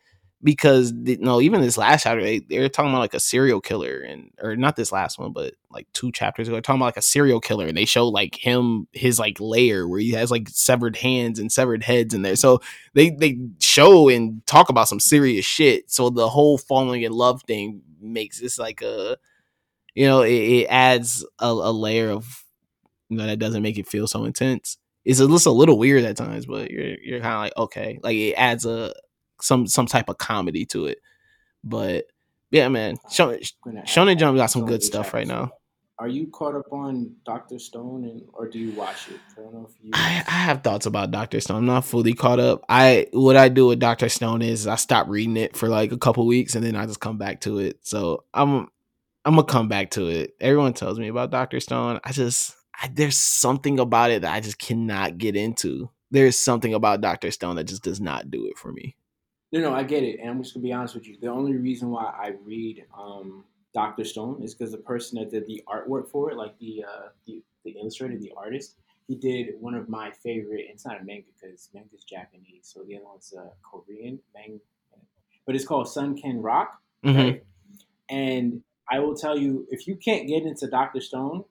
because 0.42 0.94
you 1.04 1.18
know 1.18 1.42
even 1.42 1.62
this 1.62 1.78
last 1.78 2.04
chapter 2.04 2.22
they, 2.22 2.40
they're 2.40 2.70
talking 2.70 2.92
about 2.92 3.00
like 3.00 3.14
a 3.14 3.20
serial 3.20 3.60
killer 3.60 4.00
and 4.00 4.32
or 4.42 4.56
not 4.56 4.76
this 4.78 4.92
last 4.92 5.20
one 5.20 5.34
but 5.34 5.54
like 5.72 5.86
two 5.94 6.12
chapters 6.12 6.48
ago 6.48 6.60
talking 6.60 6.80
about 6.80 6.86
like 6.86 6.98
a 6.98 7.02
serial 7.02 7.40
killer 7.40 7.68
and 7.68 7.78
they 7.78 7.86
show 7.86 8.08
like 8.08 8.36
him 8.36 8.88
his 8.94 9.20
like 9.20 9.38
layer 9.40 9.88
where 9.88 10.00
he 10.00 10.12
has 10.12 10.32
like 10.32 10.48
severed 10.50 10.96
hands 10.96 11.40
and 11.40 11.52
severed 11.52 11.84
heads 11.84 12.14
in 12.14 12.22
there. 12.22 12.36
So 12.36 12.62
they 12.94 13.10
they 13.12 13.38
show 13.60 14.10
and 14.10 14.46
talk 14.48 14.70
about 14.70 14.88
some 14.88 15.00
serious 15.00 15.46
shit. 15.46 15.92
So 15.92 16.10
the 16.10 16.30
whole 16.30 16.58
falling 16.58 17.04
in 17.04 17.12
love 17.12 17.44
thing 17.44 17.82
makes 18.02 18.40
this 18.40 18.58
like 18.58 18.82
a 18.82 19.18
you 19.96 20.08
know, 20.08 20.22
it, 20.22 20.32
it 20.32 20.68
adds 20.68 21.26
a, 21.40 21.48
a, 21.48 21.74
layer 21.74 22.10
of 22.10 22.46
you 23.10 23.18
know 23.18 23.26
that 23.26 23.40
doesn't 23.40 23.64
make 23.64 23.78
it 23.78 23.88
feel 23.88 24.08
so 24.08 24.24
intense. 24.24 24.78
It's 25.04 25.20
just 25.20 25.46
a 25.46 25.52
little 25.52 25.78
weird 25.78 26.04
at 26.06 26.18
times, 26.18 26.46
but 26.46 26.72
you're 26.72 26.98
you're 27.02 27.20
kind 27.20 27.34
of 27.34 27.42
like 27.42 27.58
okay, 27.58 28.00
like 28.02 28.16
it 28.16 28.34
adds 28.34 28.66
a 28.66 28.94
some 29.42 29.68
some 29.68 29.86
type 29.86 30.10
of 30.10 30.18
comedy 30.18 30.66
to 30.68 30.86
it. 30.86 31.00
But 31.64 32.06
yeah, 32.52 32.68
man, 32.70 32.98
Shonen, 33.10 33.52
Shonen 33.86 34.18
Jump 34.18 34.38
got 34.38 34.48
some 34.48 34.66
good 34.66 34.84
stuff 34.84 35.14
right 35.14 35.28
now. 35.28 35.52
Are 36.00 36.08
you 36.08 36.28
caught 36.28 36.56
up 36.56 36.72
on 36.72 37.14
Doctor 37.26 37.60
Stone, 37.60 38.06
and 38.06 38.22
or 38.32 38.48
do 38.48 38.58
you 38.58 38.72
watch 38.72 39.10
it? 39.10 39.20
I 39.38 39.42
don't 39.42 39.54
know 39.54 39.70
if 39.70 39.76
you. 39.84 39.92
I, 39.94 40.24
I 40.26 40.32
have 40.32 40.64
thoughts 40.64 40.86
about 40.86 41.12
Doctor 41.12 41.42
Stone. 41.42 41.58
I'm 41.58 41.66
not 41.66 41.84
fully 41.84 42.14
caught 42.14 42.40
up. 42.40 42.64
I 42.70 43.08
what 43.12 43.36
I 43.36 43.50
do 43.50 43.68
with 43.68 43.80
Doctor 43.80 44.08
Stone 44.08 44.42
is 44.42 44.66
I 44.66 44.76
stop 44.76 45.10
reading 45.10 45.36
it 45.36 45.58
for 45.58 45.68
like 45.68 45.92
a 45.92 45.98
couple 45.98 46.26
weeks, 46.26 46.56
and 46.56 46.64
then 46.64 46.78
I 46.78 46.86
just 46.86 47.02
come 47.02 47.18
back 47.18 47.42
to 47.42 47.60
it. 47.60 47.80
So 47.86 48.24
I'm 48.34 48.70
I'm 49.26 49.36
gonna 49.36 49.44
come 49.44 49.68
back 49.68 49.92
to 49.92 50.08
it. 50.08 50.36
Everyone 50.40 50.72
tells 50.72 50.98
me 50.98 51.10
about 51.10 51.32
Doctor 51.32 51.60
Stone. 51.60 52.00
I 52.06 52.14
just 52.14 52.56
I, 52.82 52.90
there's 52.94 53.18
something 53.18 53.78
about 53.78 54.12
it 54.12 54.22
that 54.22 54.34
I 54.34 54.40
just 54.40 54.58
cannot 54.58 55.18
get 55.18 55.36
into. 55.36 55.90
There's 56.12 56.40
something 56.40 56.74
about 56.74 57.02
Doctor 57.02 57.30
Stone 57.30 57.58
that 57.58 57.66
just 57.66 57.84
does 57.84 58.00
not 58.00 58.32
do 58.32 58.46
it 58.46 58.58
for 58.58 58.72
me. 58.72 58.96
No, 59.52 59.62
no, 59.62 59.74
I 59.74 59.84
get 59.84 60.04
it, 60.04 60.20
and 60.20 60.30
I'm 60.30 60.43
just 60.43 60.54
gonna 60.54 60.64
be 60.64 60.74
honest 60.74 60.93
with 60.93 61.08
you. 61.08 61.18
The 61.20 61.28
only 61.28 61.56
reason 61.56 61.89
why 61.89 62.04
I 62.04 62.34
read 62.43 62.86
um, 62.95 63.45
Doctor 63.74 64.04
Stone 64.04 64.43
is 64.43 64.54
because 64.54 64.72
the 64.72 64.78
person 64.78 65.20
that 65.20 65.32
did 65.32 65.47
the 65.47 65.64
artwork 65.68 66.10
for 66.10 66.32
it, 66.32 66.38
like 66.38 66.58
the 66.60 66.84
uh, 66.88 67.10
the, 67.26 67.41
the 67.66 67.72
illustrator, 67.72 68.18
the 68.18 68.34
artist, 68.38 68.76
he 69.08 69.16
did 69.16 69.56
one 69.60 69.74
of 69.74 69.89
my 69.89 70.12
favorite. 70.12 70.68
It's 70.70 70.86
not 70.86 71.02
a 71.02 71.04
manga 71.04 71.26
because 71.39 71.70
manga 71.74 71.89
is 71.95 72.04
Japanese, 72.04 72.70
so 72.72 72.84
the 72.88 72.97
other 72.97 73.06
one's 73.06 73.34
uh, 73.36 73.50
Korean 73.64 74.20
manga, 74.36 74.60
but 75.45 75.56
it's 75.56 75.66
called 75.66 75.89
Sunken 75.89 76.41
Rock, 76.41 76.80
mm-hmm. 77.04 77.18
right? 77.18 77.43
And 78.10 78.62
I 78.91 79.00
will 79.00 79.16
tell 79.16 79.38
you, 79.38 79.68
if 79.70 79.88
you 79.88 79.95
can't 79.95 80.28
get 80.28 80.43
into 80.43 80.68
Doctor 80.68 81.02
Stone, 81.02 81.43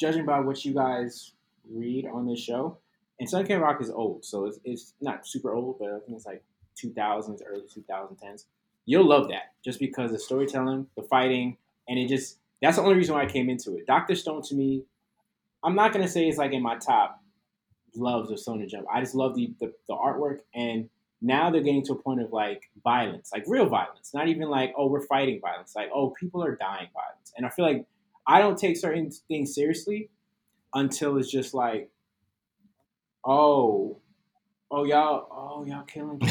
judging 0.00 0.26
by 0.26 0.40
what 0.40 0.64
you 0.64 0.74
guys 0.74 1.32
read 1.70 2.06
on 2.06 2.26
this 2.26 2.40
show, 2.40 2.78
and 3.20 3.28
Sunken 3.28 3.60
Rock 3.60 3.80
is 3.80 3.90
old, 3.90 4.24
so 4.24 4.46
it's, 4.46 4.58
it's 4.64 4.94
not 5.00 5.26
super 5.26 5.52
old, 5.52 5.78
but 5.78 5.88
I 5.88 5.98
think 6.00 6.16
it's 6.16 6.26
like 6.26 6.42
2000s, 6.82 7.40
early 7.46 7.62
2010s. 7.62 8.44
You'll 8.86 9.06
love 9.06 9.28
that 9.28 9.52
just 9.64 9.78
because 9.78 10.12
the 10.12 10.18
storytelling, 10.18 10.86
the 10.96 11.02
fighting, 11.02 11.56
and 11.88 11.98
it 11.98 12.08
just 12.08 12.38
that's 12.60 12.76
the 12.76 12.82
only 12.82 12.96
reason 12.96 13.14
why 13.14 13.22
I 13.22 13.26
came 13.26 13.48
into 13.48 13.76
it. 13.76 13.86
Doctor 13.86 14.14
Stone 14.14 14.42
to 14.44 14.54
me, 14.54 14.84
I'm 15.62 15.74
not 15.74 15.92
gonna 15.92 16.08
say 16.08 16.28
it's 16.28 16.38
like 16.38 16.52
in 16.52 16.62
my 16.62 16.76
top 16.78 17.22
loves 17.94 18.30
of 18.30 18.38
Shonen 18.38 18.68
Jump. 18.68 18.86
I 18.92 19.00
just 19.00 19.14
love 19.14 19.34
the, 19.34 19.52
the, 19.60 19.72
the 19.88 19.94
artwork 19.94 20.38
and 20.54 20.88
now 21.20 21.50
they're 21.50 21.62
getting 21.62 21.84
to 21.86 21.92
a 21.92 21.96
point 21.96 22.20
of 22.20 22.32
like 22.32 22.70
violence, 22.84 23.30
like 23.32 23.44
real 23.46 23.66
violence, 23.68 24.12
not 24.14 24.28
even 24.28 24.48
like, 24.48 24.72
oh, 24.76 24.86
we're 24.86 25.02
fighting 25.02 25.40
violence, 25.40 25.74
like, 25.74 25.90
oh, 25.92 26.10
people 26.10 26.42
are 26.44 26.54
dying 26.54 26.88
violence. 26.94 27.32
And 27.36 27.44
I 27.44 27.50
feel 27.50 27.64
like 27.64 27.84
I 28.26 28.40
don't 28.40 28.58
take 28.58 28.76
certain 28.76 29.10
things 29.26 29.54
seriously 29.54 30.10
until 30.74 31.16
it's 31.16 31.30
just 31.30 31.54
like, 31.54 31.90
oh, 33.24 33.98
oh, 34.70 34.84
y'all, 34.84 35.28
oh, 35.30 35.64
y'all 35.66 35.84
killing. 35.84 36.20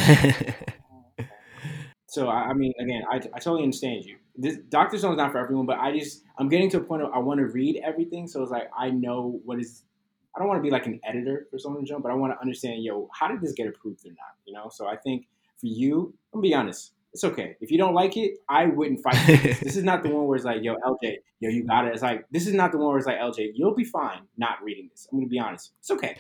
so, 2.08 2.28
I, 2.28 2.50
I, 2.50 2.54
mean, 2.54 2.74
again, 2.80 3.04
I, 3.12 3.16
I 3.16 3.40
totally 3.40 3.64
understand 3.64 4.06
you. 4.06 4.18
This 4.36 4.58
Doctor 4.70 4.98
Stone's 4.98 5.18
not 5.18 5.32
for 5.32 5.40
everyone, 5.40 5.66
but 5.66 5.80
I 5.80 5.98
just, 5.98 6.24
I'm 6.38 6.50
getting 6.50 6.70
to 6.72 6.78
a 6.78 6.82
point 6.82 7.02
of 7.02 7.12
I 7.14 7.20
want 7.20 7.40
to 7.40 7.48
read 7.48 7.82
everything. 7.84 8.28
So 8.28 8.42
it's 8.44 8.52
like, 8.52 8.70
I 8.78 8.90
know 8.92 9.40
what 9.44 9.60
is 9.60 9.84
I 10.38 10.40
don't 10.40 10.50
want 10.50 10.60
to 10.60 10.64
be 10.64 10.70
like 10.70 10.86
an 10.86 11.00
editor 11.04 11.48
for 11.50 11.58
Shonen 11.58 11.84
Jump, 11.84 12.04
but 12.04 12.12
I 12.12 12.16
want 12.16 12.32
to 12.32 12.40
understand, 12.40 12.84
yo, 12.84 13.10
how 13.12 13.28
did 13.28 13.42
this 13.42 13.54
get 13.54 13.66
approved 13.66 14.06
or 14.06 14.10
not? 14.10 14.36
You 14.46 14.54
know, 14.54 14.70
so 14.72 14.86
I 14.86 14.96
think 14.96 15.26
for 15.60 15.66
you, 15.66 16.14
I'm 16.32 16.42
gonna 16.42 16.50
be 16.50 16.54
honest, 16.54 16.94
it's 17.12 17.24
okay. 17.24 17.56
If 17.60 17.72
you 17.72 17.80
don't 17.80 17.96
like 17.96 18.18
it, 18.18 18.34
I 18.48 18.68
wouldn't 18.68 19.02
fight. 19.02 19.18
this. 19.26 19.60
this 19.62 19.76
is 19.76 19.84
not 19.84 20.04
the 20.04 20.10
one 20.10 20.28
where 20.28 20.36
it's 20.36 20.46
like, 20.46 20.62
yo, 20.62 20.76
LJ, 20.76 21.16
yo, 21.40 21.50
you 21.50 21.66
got 21.66 21.88
it. 21.88 21.94
It's 21.94 22.04
like 22.04 22.26
this 22.30 22.46
is 22.46 22.54
not 22.54 22.72
the 22.72 22.78
one 22.78 22.90
where 22.90 23.00
it's 23.00 23.08
like, 23.08 23.18
LJ, 23.18 23.54
you'll 23.56 23.74
be 23.74 23.84
fine 23.84 24.22
not 24.38 24.62
reading 24.62 24.90
this. 24.92 25.08
I'm 25.12 25.18
gonna 25.18 25.28
be 25.28 25.40
honest, 25.40 25.72
it's 25.80 25.90
okay. 25.90 26.18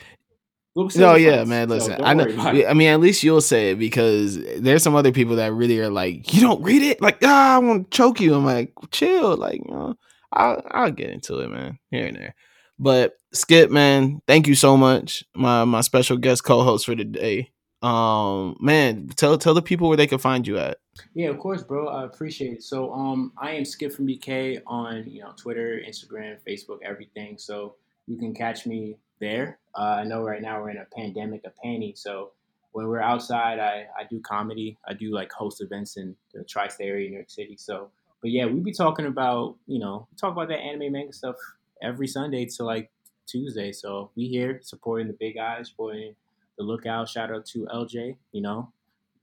No, 0.95 1.15
yeah, 1.15 1.43
man. 1.43 1.69
Listen, 1.69 1.97
so 1.97 2.03
I 2.03 2.13
know. 2.13 2.25
I 2.39 2.73
mean, 2.73 2.89
at 2.89 2.99
least 2.99 3.23
you'll 3.23 3.41
say 3.41 3.71
it 3.71 3.80
because 3.80 4.38
there's 4.59 4.84
some 4.84 4.95
other 4.95 5.11
people 5.11 5.38
that 5.38 5.51
really 5.53 5.80
are 5.80 5.89
like, 5.89 6.34
you 6.34 6.41
don't 6.41 6.61
read 6.61 6.84
it, 6.84 7.01
like, 7.01 7.17
ah, 7.23 7.55
I 7.55 7.57
want 7.57 7.89
to 7.89 7.97
choke 7.97 8.19
you. 8.19 8.36
I'm 8.36 8.45
like, 8.45 8.73
chill, 8.91 9.36
like, 9.38 9.61
you 9.65 9.71
know, 9.71 9.95
I'll 10.32 10.61
I'll 10.69 10.91
get 10.91 11.09
into 11.09 11.39
it, 11.39 11.49
man, 11.49 11.80
here 11.89 12.05
and 12.05 12.17
there. 12.17 12.36
But 12.78 13.17
Skip, 13.34 13.71
man, 13.71 14.21
thank 14.28 14.47
you 14.47 14.55
so 14.55 14.78
much. 14.78 15.23
My 15.36 15.65
my 15.65 15.82
special 15.82 16.17
guest 16.17 16.43
co-host 16.43 16.86
for 16.86 16.95
today. 16.95 17.51
Um, 17.82 18.55
man, 18.59 19.09
tell 19.15 19.38
tell 19.38 19.53
the 19.53 19.61
people 19.61 19.88
where 19.88 19.97
they 19.97 20.07
can 20.07 20.19
find 20.19 20.45
you 20.45 20.59
at. 20.59 20.78
Yeah, 21.13 21.30
of 21.30 21.39
course, 21.39 21.63
bro. 21.63 21.88
I 21.88 22.05
appreciate 22.05 22.53
it. 22.53 22.63
So, 22.63 22.91
um, 22.93 23.32
I 23.38 23.51
am 23.51 23.65
Skip 23.65 23.93
from 23.93 24.07
BK 24.07 24.61
on 24.67 25.09
you 25.09 25.21
know 25.21 25.34
Twitter, 25.38 25.82
Instagram, 25.88 26.38
Facebook, 26.47 26.80
everything. 26.84 27.38
So 27.38 27.75
you 28.05 28.17
can 28.17 28.34
catch 28.34 28.65
me 28.65 28.97
there. 29.20 29.59
Uh, 29.78 29.99
I 29.99 30.03
know 30.03 30.24
right 30.24 30.41
now 30.41 30.61
we're 30.61 30.72
in 30.72 30.78
a 30.78 30.86
pandemic 30.95 31.45
of 31.45 31.53
panty, 31.63 31.97
so 31.97 32.32
when 32.72 32.88
we're 32.88 33.01
outside, 33.01 33.59
I, 33.59 33.88
I 33.97 34.03
do 34.09 34.20
comedy. 34.20 34.78
I 34.88 34.93
do 34.93 35.11
like 35.11 35.32
host 35.32 35.61
events 35.61 35.97
in 35.97 36.15
the 36.34 36.43
tri-state 36.43 36.88
area, 36.88 37.09
New 37.09 37.15
York 37.15 37.30
City. 37.30 37.55
So, 37.57 37.89
but 38.22 38.32
yeah, 38.32 38.45
we 38.45 38.59
be 38.59 38.72
talking 38.72 39.07
about 39.07 39.55
you 39.65 39.80
know 39.80 40.07
talk 40.20 40.32
about 40.32 40.47
that 40.49 40.59
anime 40.59 40.91
manga 40.91 41.13
stuff 41.13 41.36
every 41.82 42.07
Sunday 42.07 42.45
to 42.45 42.63
like 42.63 42.91
Tuesday. 43.26 43.72
So 43.72 44.11
we 44.15 44.28
here 44.28 44.59
supporting 44.63 45.07
the 45.07 45.13
big 45.13 45.36
guys, 45.36 45.70
supporting 45.70 46.15
the 46.57 46.63
lookout. 46.63 47.09
Shout 47.09 47.32
out 47.32 47.45
to 47.47 47.68
LJ. 47.74 48.18
You 48.32 48.41
know, 48.41 48.72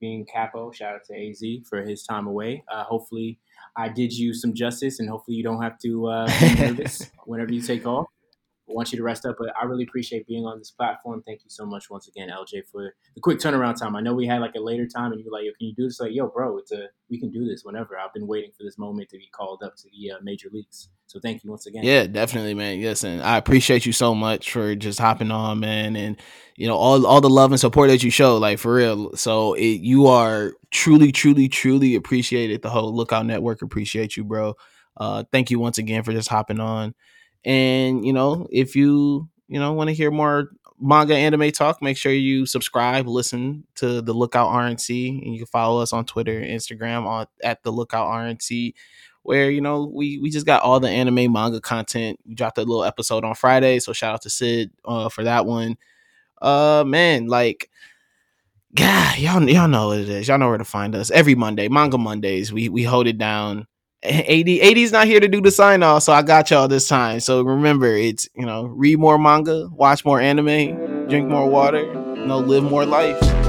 being 0.01 0.27
capo. 0.27 0.73
Shout 0.73 0.97
out 0.97 1.05
to 1.07 1.15
AZ 1.15 1.43
for 1.69 1.83
his 1.83 2.03
time 2.03 2.27
away. 2.27 2.65
Uh, 2.69 2.85
hopefully, 2.85 3.39
I 3.77 3.89
did 3.89 4.13
you 4.13 4.35
some 4.35 4.55
justice, 4.55 5.01
and 5.01 5.09
hopefully, 5.09 5.37
you 5.37 5.43
don't 5.43 5.63
have 5.63 5.79
to 5.81 6.09
uh, 6.09 6.27
be 6.41 6.55
nervous 6.59 7.11
whenever 7.25 7.53
you 7.53 7.63
take 7.63 7.87
off. 7.87 8.07
I 8.69 8.73
want 8.73 8.93
you 8.93 8.99
to 8.99 9.05
rest 9.05 9.27
up, 9.27 9.37
but 9.39 9.53
I 9.61 9.67
really 9.67 9.85
appreciate 9.85 10.27
being 10.27 10.47
on 10.47 10.59
this 10.59 10.71
platform. 10.71 11.23
Thank 11.27 11.41
you 11.45 11.51
so 11.51 11.67
much 11.67 11.91
once 11.91 12.09
again, 12.09 12.31
LJ, 12.31 12.63
for 12.73 12.95
the 13.15 13.21
quick 13.21 13.39
turnaround 13.39 13.79
time. 13.79 13.95
I 13.95 14.01
know 14.01 14.15
we 14.15 14.27
had 14.27 14.41
like 14.41 14.55
a 14.57 14.61
later 14.61 14.87
time, 14.87 15.13
and 15.13 15.21
you 15.21 15.27
were 15.27 15.37
like, 15.37 15.45
"Yo, 15.45 15.53
can 15.59 15.69
you 15.69 15.75
do 15.75 15.85
this?" 15.85 16.01
Like, 16.01 16.13
"Yo, 16.15 16.29
bro, 16.29 16.57
it's 16.59 16.73
a 16.73 16.89
we 17.11 17.21
can 17.21 17.31
do 17.31 17.45
this 17.45 17.63
whenever." 17.63 17.99
I've 17.99 18.15
been 18.15 18.27
waiting 18.27 18.53
for 18.57 18.65
this 18.65 18.79
moment 18.79 19.11
to 19.11 19.19
be 19.19 19.29
called 19.33 19.63
up 19.63 19.77
to 19.77 19.89
the 19.91 20.13
uh, 20.13 20.17
major 20.23 20.49
leagues. 20.51 20.89
So 21.07 21.21
thank 21.21 21.45
you 21.45 21.51
once 21.51 21.67
again. 21.67 21.85
Yeah, 21.85 22.07
definitely, 22.07 22.55
man. 22.55 22.79
Yes, 22.81 23.05
and 23.05 23.23
I 23.23 23.37
appreciate 23.37 23.85
you 23.85 23.93
so 23.93 24.15
much 24.15 24.51
for 24.51 24.75
just 24.75 24.99
hopping 24.99 25.31
on, 25.31 25.61
man, 25.61 25.95
and 25.95 26.21
you 26.57 26.67
know 26.67 26.77
all 26.77 27.07
all 27.07 27.21
the 27.21 27.29
love 27.29 27.53
and 27.53 27.61
support 27.61 27.91
that 27.91 28.03
you 28.03 28.11
show, 28.11 28.39
like 28.39 28.59
for 28.59 28.75
real. 28.75 29.15
So 29.15 29.53
it, 29.55 29.81
you 29.81 30.07
are 30.07 30.55
truly, 30.71 31.13
truly, 31.13 31.49
truly 31.49 31.97
appreciated. 31.97 32.63
The 32.63 32.71
whole 32.71 32.95
Lookout 32.95 33.27
Network 33.27 33.61
appreciate 33.61 34.17
you, 34.17 34.25
bro. 34.25 34.55
Uh, 34.97 35.25
thank 35.33 35.51
you 35.51 35.59
once 35.59 35.77
again 35.79 36.03
for 36.03 36.13
just 36.13 36.29
hopping 36.29 36.61
on. 36.61 36.95
And 37.45 38.05
you 38.05 38.13
know, 38.13 38.47
if 38.51 38.75
you 38.77 39.29
you 39.49 39.59
know 39.59 39.73
want 39.73 39.89
to 39.89 39.95
hear 39.95 40.11
more 40.11 40.51
manga 40.81 41.15
anime 41.15 41.51
talk, 41.51 41.81
make 41.83 41.97
sure 41.97 42.13
you 42.13 42.47
subscribe, 42.47 43.07
listen 43.07 43.65
to 43.77 44.03
the 44.03 44.13
Lookout 44.13 44.49
RNC, 44.51 45.23
and 45.25 45.33
you 45.33 45.41
can 45.41 45.47
follow 45.47 45.81
us 45.81 45.93
on 45.93 46.05
Twitter, 46.05 46.41
Instagram 46.41 47.07
on 47.07 47.27
at 47.43 47.63
the 47.63 47.71
Lookout 47.71 48.09
RNC 48.09 48.75
where 49.25 49.51
you 49.51 49.61
know 49.61 49.91
we 49.93 50.19
we 50.19 50.31
just 50.31 50.47
got 50.47 50.63
all 50.63 50.79
the 50.79 50.89
anime 50.89 51.33
manga 51.33 51.61
content. 51.61 52.21
We 52.27 52.35
dropped 52.35 52.59
a 52.59 52.63
little 52.63 52.85
episode 52.85 53.25
on 53.25 53.35
Friday, 53.35 53.81
so 53.81 53.93
shout 53.93 54.15
out 54.15 54.23
to 54.23 54.31
Sid 54.31 54.71
uh, 54.85 55.09
for 55.09 55.25
that 55.25 55.47
one. 55.47 55.77
Uh, 56.41 56.85
man, 56.87 57.27
like, 57.27 57.71
God, 58.75 59.19
y'all 59.19 59.43
y'all 59.49 59.67
know 59.67 59.89
what 59.89 59.99
it 59.99 60.09
is. 60.09 60.29
Y'all 60.29 60.39
know 60.39 60.49
where 60.49 60.59
to 60.59 60.65
find 60.65 60.95
us 60.95 61.11
every 61.11 61.35
Monday, 61.35 61.69
Manga 61.69 61.99
Mondays. 61.99 62.53
We 62.53 62.69
we 62.69 62.85
hold 62.85 63.07
it 63.07 63.19
down. 63.19 63.67
AZ 64.05 64.45
AZ's 64.47 64.93
not 64.93 65.07
here 65.07 65.21
to 65.21 65.29
do 65.29 65.41
the 65.41 65.51
sign 65.51 65.83
off, 65.83 66.03
so 66.03 66.13
I 66.13 66.23
got 66.23 66.51
y'all 66.51 66.69
this 66.69 66.89
time. 66.89 67.21
So 67.21 67.43
remember, 67.43 67.89
it's 67.89 68.29
you 68.37 68.45
know, 68.45 68.65
read 68.65 68.99
more 68.99 69.19
manga, 69.19 69.69
watch 69.73 70.05
more 70.05 70.21
anime, 70.21 71.09
drink 71.09 71.29
more 71.29 71.49
water, 71.49 71.83
you 71.83 72.27
know, 72.27 72.39
live 72.39 72.65
more 72.65 72.85
life. 72.85 73.44